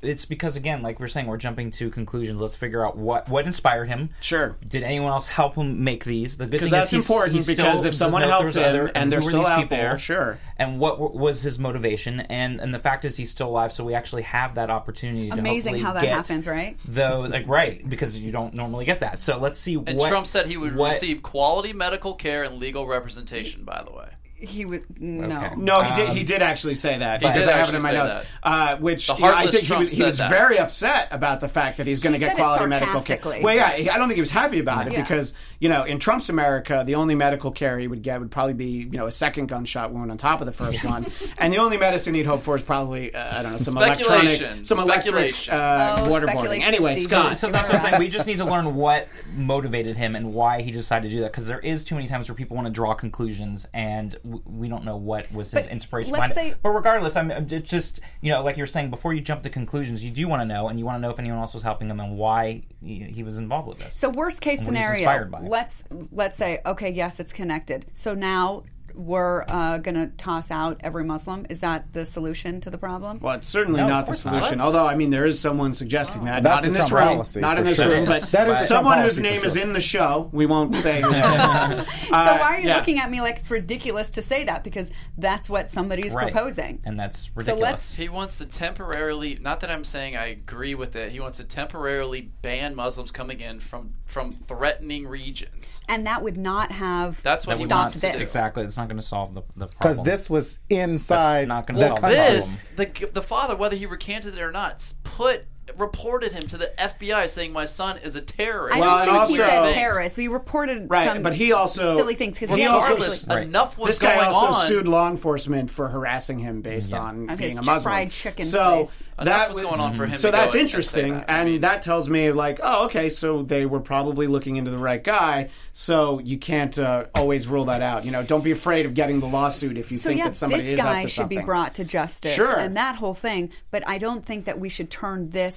it's 0.03 0.25
because 0.25 0.55
again, 0.55 0.81
like 0.81 0.99
we're 0.99 1.07
saying, 1.07 1.27
we're 1.27 1.37
jumping 1.37 1.71
to 1.71 1.89
conclusions. 1.89 2.39
Let's 2.41 2.55
figure 2.55 2.85
out 2.85 2.97
what 2.97 3.27
what 3.29 3.45
inspired 3.45 3.87
him. 3.89 4.09
Sure. 4.21 4.55
Did 4.67 4.83
anyone 4.83 5.11
else 5.11 5.27
help 5.27 5.55
him 5.55 5.83
make 5.83 6.03
these? 6.05 6.37
The 6.37 6.45
good 6.45 6.51
Because 6.51 6.69
thing 6.69 6.77
that's 6.79 6.87
is 6.87 6.91
he's- 6.91 7.09
important, 7.09 7.35
he's 7.35 7.47
because 7.47 7.79
still- 7.79 7.89
if 7.89 7.95
someone 7.95 8.21
there's 8.21 8.31
helped 8.31 8.55
him 8.55 8.63
other- 8.63 8.91
and 8.95 9.11
they're 9.11 9.19
were 9.19 9.23
still 9.29 9.39
these 9.41 9.49
out 9.49 9.61
people, 9.61 9.77
there, 9.77 9.97
sure. 9.97 10.37
And 10.57 10.79
what 10.79 10.99
w- 10.99 11.17
was 11.19 11.41
his 11.43 11.57
motivation? 11.59 12.19
And 12.21 12.59
and 12.61 12.73
the 12.73 12.79
fact 12.79 13.05
is, 13.05 13.15
he's 13.15 13.31
still 13.31 13.47
alive, 13.47 13.73
so 13.73 13.83
we 13.83 13.93
actually 13.95 14.23
have 14.23 14.55
that 14.55 14.69
opportunity. 14.69 15.29
to 15.29 15.37
Amazing 15.37 15.73
hopefully 15.73 15.79
how 15.81 15.93
that 15.93 16.01
get 16.03 16.15
happens, 16.15 16.47
right? 16.47 16.77
Though, 16.85 17.21
like 17.21 17.47
right, 17.47 17.87
because 17.89 18.19
you 18.19 18.31
don't 18.31 18.53
normally 18.53 18.85
get 18.85 18.99
that. 19.01 19.21
So 19.21 19.37
let's 19.39 19.59
see 19.59 19.75
And 19.75 19.97
what 19.97 20.09
Trump 20.09 20.27
said 20.27 20.47
he 20.47 20.57
would 20.57 20.75
what- 20.75 20.91
receive 20.91 21.23
quality 21.23 21.73
medical 21.73 22.13
care 22.13 22.43
and 22.43 22.59
legal 22.59 22.85
representation. 22.87 23.63
By 23.63 23.83
the 23.83 23.91
way, 23.91 24.07
He 24.45 24.65
would 24.65 24.83
no. 25.01 25.37
Okay. 25.37 25.55
No, 25.57 25.81
he 25.83 25.95
did. 25.95 26.09
He 26.09 26.23
did 26.23 26.41
actually 26.41 26.75
say 26.75 26.97
that. 26.97 27.21
He 27.21 27.27
because 27.27 27.45
did 27.45 27.53
I 27.53 27.57
have 27.57 27.67
it 27.67 27.69
in 27.69 27.75
actually 27.77 27.97
my 27.97 28.09
say 28.09 28.15
notes. 28.15 28.27
Uh, 28.43 28.77
which 28.77 29.07
The 29.07 29.13
you 29.15 29.19
know, 29.21 29.27
I 29.27 29.31
heartless 29.33 29.51
think 29.55 29.61
he 29.63 29.67
Trump 29.67 29.79
was, 29.83 29.91
he 29.91 29.97
said 29.97 30.05
was 30.05 30.17
that. 30.17 30.29
very 30.29 30.59
upset 30.59 31.07
about 31.11 31.39
the 31.39 31.47
fact 31.47 31.77
that 31.77 31.87
he's 31.87 31.99
going 32.01 32.13
to 32.13 32.17
He 32.19 32.25
get 32.25 32.31
said 32.31 32.39
it 32.39 32.43
quality 32.43 32.65
medical 32.67 32.93
care. 32.93 32.99
sarcastically. 32.99 33.41
Well, 33.41 33.55
yeah, 33.55 33.93
I 33.93 33.97
don't 33.97 34.07
think 34.09 34.15
he 34.15 34.21
was 34.21 34.29
happy 34.29 34.59
about 34.59 34.87
it 34.87 34.93
Yeah. 34.93 35.01
because 35.01 35.33
you 35.63 35.69
know 35.69 35.83
in 35.83 35.97
Trump's 35.97 36.27
America, 36.29 36.83
the 36.85 36.95
only 36.95 37.15
medical 37.15 37.49
care 37.49 37.79
he 37.79 37.87
would 37.87 38.01
get 38.01 38.19
would 38.19 38.29
probably 38.31 38.53
be 38.53 38.65
you 38.91 38.97
know 38.97 39.07
a 39.07 39.11
second 39.11 39.47
gunshot 39.47 39.91
wound 39.93 40.11
on 40.11 40.17
top 40.17 40.41
of 40.41 40.45
the 40.45 40.51
first 40.51 40.83
one, 40.83 41.05
and 41.37 41.53
the 41.53 41.57
only 41.57 41.77
medicine 41.77 42.13
he'd 42.13 42.25
hope 42.25 42.41
for 42.41 42.55
is 42.57 42.61
probably 42.61 43.15
uh, 43.15 43.39
I 43.39 43.41
don't 43.43 43.53
know 43.53 43.57
some 43.57 43.77
electronic, 43.77 44.65
some 44.65 44.79
electric 44.79 45.35
uh, 45.49 45.95
Oh, 45.99 46.09
waterboarding. 46.11 46.61
Anyway, 46.63 46.93
Steve. 46.95 47.07
Scott. 47.07 47.37
So 47.37 47.49
that's 47.49 47.69
what 47.69 47.75
I'm 47.77 47.81
saying. 47.81 47.99
We 47.99 48.09
just 48.09 48.27
need 48.27 48.37
to 48.37 48.45
learn 48.45 48.75
what 48.75 49.07
motivated 49.35 49.95
him 49.97 50.15
and 50.15 50.33
why 50.33 50.61
he 50.61 50.71
decided 50.71 51.09
to 51.09 51.15
do 51.15 51.21
that. 51.21 51.31
Because 51.31 51.47
there 51.47 51.59
is 51.59 51.83
too 51.85 51.95
many 51.95 52.07
times 52.07 52.27
where 52.29 52.35
people 52.35 52.55
want 52.55 52.67
to 52.67 52.73
draw 52.73 52.93
conclusions, 52.93 53.65
and 53.73 54.11
w- 54.23 54.41
we 54.45 54.67
don't 54.67 54.83
know 54.83 54.97
what 54.97 55.31
was 55.31 55.51
his 55.51 55.65
But 55.67 55.71
inspiration 55.71 56.11
behind 56.13 56.33
say- 56.33 56.49
it. 56.49 56.57
But 56.61 56.71
regardless, 56.71 57.15
I'm 57.15 57.31
I'm 57.31 57.47
it's 57.49 57.69
just 57.69 57.99
you 58.21 58.31
know, 58.31 58.43
like 58.43 58.57
you're 58.57 58.67
saying, 58.67 58.89
before 58.89 59.13
you 59.13 59.21
jump 59.21 59.43
to 59.43 59.49
conclusions, 59.49 60.03
you 60.03 60.11
do 60.11 60.27
want 60.27 60.41
to 60.41 60.45
know, 60.45 60.67
and 60.67 60.77
you 60.77 60.85
want 60.85 60.97
to 60.97 61.01
know 61.01 61.09
if 61.11 61.19
anyone 61.19 61.39
else 61.39 61.53
was 61.53 61.63
helping 61.63 61.89
him 61.89 61.99
and 61.99 62.17
why 62.17 62.63
he, 62.81 62.99
he 63.03 63.23
was 63.23 63.37
involved 63.37 63.67
with 63.69 63.77
this. 63.79 63.95
So 63.95 64.09
worst 64.09 64.41
case 64.41 64.59
And 64.59 64.67
what 64.67 64.75
he's 64.75 64.83
scenario, 64.85 65.01
inspired 65.03 65.31
by. 65.31 65.39
Let's 65.53 65.83
let's 66.11 66.35
say 66.35 66.59
okay, 66.65 66.89
yes, 66.89 67.19
it's 67.19 67.31
connected. 67.31 67.85
So 67.93 68.13
now 68.15 68.63
we're 68.95 69.43
uh, 69.47 69.77
going 69.79 69.95
to 69.95 70.07
toss 70.17 70.51
out 70.51 70.77
every 70.81 71.03
Muslim. 71.03 71.45
Is 71.49 71.59
that 71.61 71.93
the 71.93 72.05
solution 72.05 72.61
to 72.61 72.69
the 72.69 72.77
problem? 72.77 73.19
Well, 73.19 73.35
it's 73.35 73.47
certainly 73.47 73.81
No, 73.81 73.87
not 73.87 74.05
the 74.05 74.11
course 74.11 74.25
not. 74.25 74.41
solution. 74.43 74.61
Although, 74.61 74.85
I 74.87 74.95
mean, 74.95 75.09
there 75.09 75.25
is 75.25 75.39
someone 75.39 75.73
suggesting 75.73 76.25
that. 76.25 76.43
That's 76.43 76.55
not 76.61 76.65
in 76.65 76.73
this 76.73 76.87
Trump 76.89 77.05
room. 77.07 77.15
policy, 77.17 77.39
Not 77.41 77.57
in 77.57 77.63
this 77.65 77.77
sure. 77.77 77.89
room, 77.89 78.05
but 78.05 78.21
That 78.31 78.47
is 78.61 78.67
someone 78.67 78.99
whose 78.99 79.15
policy, 79.19 79.21
for 79.21 79.33
name 79.35 79.43
is 79.45 79.55
in 79.55 79.73
the 79.73 79.81
show. 79.81 80.29
We 80.31 80.45
won't 80.45 80.75
say 80.77 81.01
who 81.01 81.09
that 81.11 81.79
is. 81.79 81.87
so 82.07 82.09
why 82.11 82.39
are 82.55 82.59
you 82.59 82.67
yeah. 82.67 82.77
looking 82.77 82.99
at 82.99 83.09
me 83.09 83.21
like 83.21 83.37
it's 83.39 83.51
ridiculous 83.51 84.09
to 84.11 84.21
say 84.21 84.43
that? 84.45 84.63
Because 84.63 84.91
that's 85.17 85.49
what 85.49 85.71
somebody 85.71 86.05
is 86.05 86.13
Right. 86.13 86.31
proposing. 86.31 86.81
and 86.85 86.99
that's 86.99 87.23
so 87.25 87.29
ridiculous. 87.35 87.61
let's 87.61 87.93
he 87.93 88.09
wants 88.09 88.37
to 88.39 88.45
temporarily. 88.45 89.37
Not 89.41 89.59
that 89.61 89.69
I'm 89.71 89.83
saying 89.83 90.15
I 90.15 90.27
agree 90.27 90.75
with 90.75 90.95
it. 90.95 91.11
He 91.11 91.19
wants 91.19 91.37
to 91.39 91.43
temporarily 91.43 92.31
ban 92.41 92.75
Muslims 92.75 93.11
coming 93.11 93.39
in 93.39 93.59
from 93.59 93.93
from 94.05 94.33
threatening 94.47 95.07
regions. 95.07 95.81
and 95.89 96.05
that 96.05 96.21
would 96.21 96.37
not 96.37 96.71
have 96.71 97.21
That's 97.23 97.47
what 97.47 97.57
that 97.57 97.63
he 97.63 97.67
wants 97.67 97.95
stopped 97.95 98.13
to 98.13 98.19
this. 98.19 98.27
exactly. 98.27 98.63
It's 98.63 98.77
not 98.77 98.82
going 98.87 98.97
to 98.99 99.05
solve 99.05 99.33
the 99.33 99.41
the 99.55 99.67
Because 99.67 100.01
this 100.03 100.29
was 100.29 100.59
inside 100.69 101.41
That's 101.41 101.47
not 101.47 101.67
gonna 101.67 101.79
the 101.79 101.87
solve 101.87 101.95
the 101.97 102.01
problem. 102.01 102.33
This 102.33 102.57
the 102.75 103.09
the 103.13 103.21
father, 103.21 103.55
whether 103.55 103.75
he 103.75 103.85
recanted 103.85 104.33
it 104.37 104.41
or 104.41 104.51
not, 104.51 104.93
put 105.03 105.45
reported 105.77 106.31
him 106.33 106.45
to 106.47 106.57
the 106.57 106.71
FBI 106.77 107.27
saying 107.29 107.53
my 107.53 107.65
son 107.65 107.97
is 108.03 108.15
a 108.15 108.21
terrorist. 108.21 108.77
I 108.77 108.79
don't 108.81 108.93
and 108.93 109.03
think 109.03 109.13
also- 109.17 109.33
he 109.33 109.39
said 109.39 109.73
terrorists. 109.73 110.17
We 110.17 110.27
reported 110.27 110.89
Right, 110.89 111.07
some 111.07 111.23
but 111.23 111.33
he 111.33 111.53
also- 111.53 111.97
silly 111.97 112.15
things 112.15 112.37
because 112.39 112.55
he 112.55 112.63
he 112.63 112.67
also- 112.67 112.87
Regardless, 112.93 113.27
Right. 113.27 113.43
enough 113.43 113.77
was 113.77 113.87
this 113.91 113.99
guy 113.99 114.15
going 114.15 114.27
also 114.27 114.45
on. 114.47 114.53
sued 114.67 114.87
law 114.87 115.09
enforcement 115.09 115.71
for 115.71 115.87
harassing 115.87 116.39
him 116.39 116.61
based 116.61 116.93
on 116.93 117.29
At 117.29 117.37
being 117.37 117.51
his 117.51 117.59
a 117.59 117.61
Muslim. 117.61 117.81
fried 117.81 118.11
chicken 118.11 118.45
so 118.45 118.59
place. 118.85 119.03
Enough 119.19 119.25
that 119.25 119.49
was 119.49 119.59
going 119.59 119.79
on 119.79 119.93
for 119.93 120.05
him 120.07 120.15
So 120.17 120.29
to 120.29 120.31
go 120.31 120.37
that's 120.37 120.53
and- 120.53 120.61
and 120.61 120.69
say 120.69 120.73
interesting, 120.73 121.13
that. 121.13 121.25
I 121.29 121.37
and 121.39 121.49
mean- 121.49 121.61
that 121.61 121.81
tells 121.81 122.09
me 122.09 122.31
like, 122.31 122.59
oh, 122.63 122.85
okay, 122.85 123.09
so 123.09 123.43
they 123.43 123.65
were 123.65 123.79
probably 123.79 124.27
looking 124.27 124.55
into 124.57 124.71
the 124.71 124.77
right 124.77 125.03
guy. 125.03 125.49
So 125.71 126.19
you 126.19 126.37
can't 126.37 126.77
uh, 126.77 127.05
always 127.15 127.47
rule 127.47 127.65
that 127.65 127.81
out. 127.81 128.05
You 128.05 128.11
know, 128.11 128.21
don't 128.23 128.43
be 128.43 128.51
afraid 128.51 128.85
of 128.85 128.93
getting 128.93 129.19
the 129.19 129.27
lawsuit 129.27 129.77
if 129.77 129.91
you 129.91 129.97
So 129.97 130.09
think 130.09 130.19
yeah, 130.19 130.25
that 130.25 130.35
somebody 130.35 130.63
this 130.63 130.73
is 130.73 130.79
up 130.79 130.85
guy 130.85 131.01
to 131.03 131.07
should 131.07 131.29
be 131.29 131.37
brought 131.39 131.73
to 131.75 131.83
justice, 131.85 132.33
Sure. 132.33 132.57
and 132.59 132.75
that 132.75 132.95
whole 132.95 133.13
thing. 133.13 133.49
But 133.71 133.87
I 133.87 133.97
don't 133.97 134.25
think 134.25 134.45
that 134.45 134.59
we 134.59 134.69
should 134.69 134.89
turn 134.91 135.29
this 135.29 135.52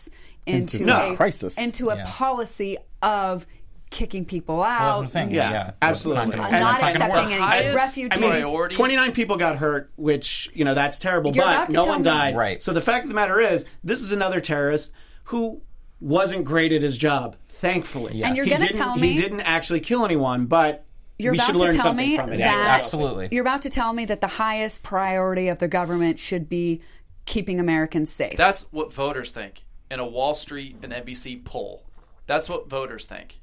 into, 0.46 0.78
Into 0.78 0.96
a 0.96 1.12
a 1.12 1.16
crisis. 1.16 1.58
into 1.58 1.90
a 1.90 1.96
Yeah. 1.96 2.04
policy 2.06 2.78
of 3.02 3.46
kicking 3.90 4.24
people 4.24 4.56
Well, 4.58 4.64
out, 4.64 4.78
that's 4.78 4.94
what 4.96 5.00
I'm 5.02 5.06
saying. 5.08 5.34
Yeah, 5.34 5.50
Yeah, 5.50 5.66
So 5.70 5.74
absolutely. 5.82 6.36
not 6.36 6.36
not 6.36 6.50
that's 6.50 6.82
not 6.82 6.92
gonna 6.92 7.04
accepting 7.06 7.32
any 7.34 7.42
Highest 7.42 7.76
refugees. 7.76 8.18
priority- 8.18 8.74
29 8.74 9.12
people 9.12 9.36
got 9.36 9.56
hurt, 9.56 9.90
which, 9.96 10.50
you 10.54 10.64
know, 10.64 10.74
that's 10.74 10.98
terrible, 10.98 11.32
You're 11.34 11.44
but 11.44 11.70
no 11.70 11.84
one 11.84 11.98
me- 11.98 12.04
died. 12.04 12.36
Right. 12.36 12.62
So 12.62 12.72
the 12.72 12.80
fact 12.80 13.04
of 13.04 13.08
the 13.10 13.14
matter 13.14 13.40
is, 13.40 13.64
this 13.84 14.00
is 14.02 14.10
another 14.12 14.40
terrorist 14.40 14.92
who 15.24 15.62
wasn't 16.00 16.44
great 16.44 16.72
at 16.72 16.82
his 16.82 16.98
job, 16.98 17.36
thankfully. 17.48 18.22
And 18.22 18.36
you're 18.36 18.44
He 18.44 18.50
gonna 18.50 18.66
didn't- 18.66 18.76
tell 18.76 18.96
me- 18.96 19.12
He 19.12 19.18
didn't 19.18 19.40
actually 19.42 19.80
kill 19.80 20.04
anyone, 20.04 20.46
but 20.46 20.84
You're 21.18 21.32
we 21.32 21.38
about 21.38 21.46
should 21.46 21.52
to 21.54 21.58
learn 21.58 21.72
tell 21.72 21.82
something 21.84 22.08
me 22.10 22.16
from 22.16 22.32
it. 22.32 22.38
that 22.38 22.80
absolutely. 22.80 23.28
You're 23.30 23.42
about 23.42 23.62
to 23.62 23.70
tell 23.70 23.92
me 23.92 24.04
that 24.06 24.20
the 24.20 24.26
highest 24.26 24.82
priority 24.82 25.48
of 25.48 25.58
the 25.58 25.68
government 25.68 26.18
should 26.18 26.48
be 26.48 26.82
keeping 27.24 27.58
Americans 27.60 28.12
safe. 28.12 28.36
That's 28.36 28.66
what 28.72 28.92
voters 28.92 29.30
think 29.30 29.64
in 29.90 30.00
a 30.00 30.06
Wall 30.06 30.34
Street 30.34 30.76
and 30.82 30.92
NBC 30.92 31.44
poll. 31.44 31.84
That's 32.26 32.48
what 32.48 32.68
voters 32.68 33.06
think. 33.06 33.40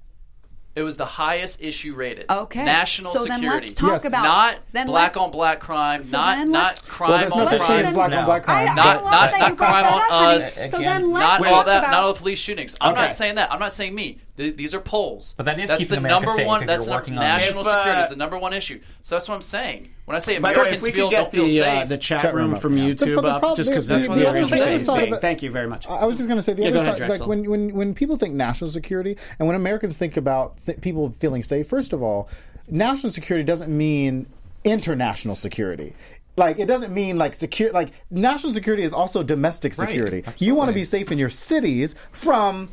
It 0.76 0.82
was 0.82 0.98
the 0.98 1.06
highest 1.06 1.62
issue 1.62 1.94
rated. 1.94 2.26
Okay. 2.32 2.66
National 2.66 3.14
So 3.14 3.26
then 3.26 3.36
security. 3.42 3.68
let's 3.68 3.80
talk 3.80 3.92
Yes. 3.92 4.06
about- 4.06 4.24
not 4.24 4.56
then 4.72 4.88
black 4.88 5.16
let's- 5.16 5.24
on 5.26 5.30
black 5.32 5.60
crime, 5.60 6.02
So 6.02 6.18
not 6.18 6.48
not 6.48 6.84
crime 6.88 7.12
Well, 7.12 7.34
on 7.34 7.40
no 7.44 7.46
such 7.46 7.62
thing 7.62 7.80
as 7.82 7.94
crime. 7.94 7.94
black 7.94 8.10
No. 8.10 8.18
on 8.20 8.26
black 8.26 8.42
I, 8.42 8.46
crime. 8.46 8.70
I 8.70 8.74
Not- 8.74 9.04
love 9.04 9.12
not- 9.12 9.32
that 9.32 9.40
not 9.40 9.50
you 9.52 9.56
crime 9.56 9.84
that 9.84 9.94
on 9.94 10.02
up, 10.02 10.10
honey. 10.10 10.36
us. 10.38 10.54
So 10.56 10.66
Again, 10.66 10.82
then 10.82 11.12
let's 11.14 11.24
Not 11.24 11.38
talk 11.48 11.56
all 11.58 11.64
that. 11.66 11.78
about 11.78 11.92
Not 11.92 12.04
all 12.04 12.14
the 12.14 12.20
police 12.20 12.40
shootings. 12.40 12.76
I'm 12.82 12.94
Okay. 12.94 13.02
not 13.02 13.14
saying 13.14 13.36
that. 13.36 13.52
I'm 13.54 13.60
not 13.60 13.72
saying 13.72 13.94
me. 13.94 14.18
Th- 14.36 14.56
these 14.58 14.74
are 14.74 14.80
polls. 14.80 15.36
But 15.38 15.46
that 15.46 15.60
is 15.60 15.70
that's 15.70 15.78
keeping 15.78 15.92
the 15.92 15.98
America 16.00 16.26
number 16.26 16.38
safe 16.40 16.48
one. 16.48 16.62
if 16.62 16.68
That's 16.68 16.86
you're 16.88 16.96
the 16.96 16.98
working 16.98 17.18
on 17.20 17.24
it. 17.24 17.28
national 17.28 17.60
uh, 17.68 17.78
security 17.78 18.02
is 18.02 18.10
the 18.10 18.16
number 18.16 18.40
one 18.40 18.54
issue. 18.54 18.80
So 19.04 19.14
that's 19.14 19.30
what 19.30 19.36
I'm 19.36 19.42
saying. 19.44 19.93
When 20.06 20.16
I 20.18 20.20
say 20.20 20.38
By 20.40 20.52
the 20.54 20.60
way, 20.60 20.66
if 20.66 20.82
Americans 20.82 20.84
we 20.84 20.92
feel 20.92 21.10
could 21.10 21.16
don't 21.16 21.24
get 21.26 21.32
feel 21.32 21.46
the 21.46 21.58
safe, 21.60 21.82
uh, 21.84 21.86
the 21.86 21.98
chat, 21.98 22.22
Chat 22.22 22.34
room 22.36 22.52
room 22.52 22.60
from 22.60 22.78
yeah. 22.78 22.84
YouTube 22.86 23.16
But- 23.16 23.22
but 23.22 23.22
the 23.22 23.28
up, 23.36 23.40
problem- 23.40 23.56
just 23.56 23.70
because 23.70 23.88
the- 23.88 23.94
that's 23.94 24.04
the- 24.04 24.10
what 24.10 24.16
the 24.16 24.20
they're 24.22 24.30
other 24.32 24.38
interested 24.40 24.74
in 24.74 24.80
side 24.82 24.96
of 24.96 25.00
seeing. 25.04 25.14
it- 25.14 25.22
Thank 25.22 25.44
you 25.44 25.52
very 25.52 25.68
much. 25.68 25.88
I 25.88 26.06
was 26.06 26.18
just 26.18 26.28
going 26.28 26.38
to 26.38 26.42
say 26.42 26.54
the 26.54 26.64
Yeah, 26.64 26.68
other 26.70 26.78
go 26.80 26.84
ahead, 26.84 26.98
side, 26.98 27.10
like 27.10 27.26
when, 27.28 27.50
when 27.50 27.74
when 27.74 27.94
people 27.94 28.18
think 28.18 28.34
national 28.34 28.70
security 28.70 29.16
and 29.40 29.48
when 29.48 29.56
Americans 29.56 29.98
think 29.98 30.18
about 30.18 30.58
th- 30.66 30.82
people 30.82 31.10
feeling 31.20 31.42
safe, 31.42 31.68
first 31.68 31.94
of 31.94 32.04
all, 32.04 32.28
national 32.70 33.12
security 33.14 33.46
doesn't 33.46 33.76
mean 33.76 34.26
international 34.66 35.36
security. 35.36 35.94
Like 36.36 36.60
it 36.60 36.66
doesn't 36.66 36.94
mean 36.94 37.18
like 37.18 37.34
secure. 37.36 37.72
Like 37.72 37.92
national 38.12 38.52
security 38.54 38.84
is 38.84 38.92
also 38.92 39.24
domestic 39.24 39.74
security. 39.74 40.24
You 40.38 40.56
want 40.56 40.68
to 40.70 40.74
be 40.74 40.84
safe 40.84 41.12
in 41.14 41.18
your 41.18 41.30
cities 41.30 41.96
from 42.12 42.70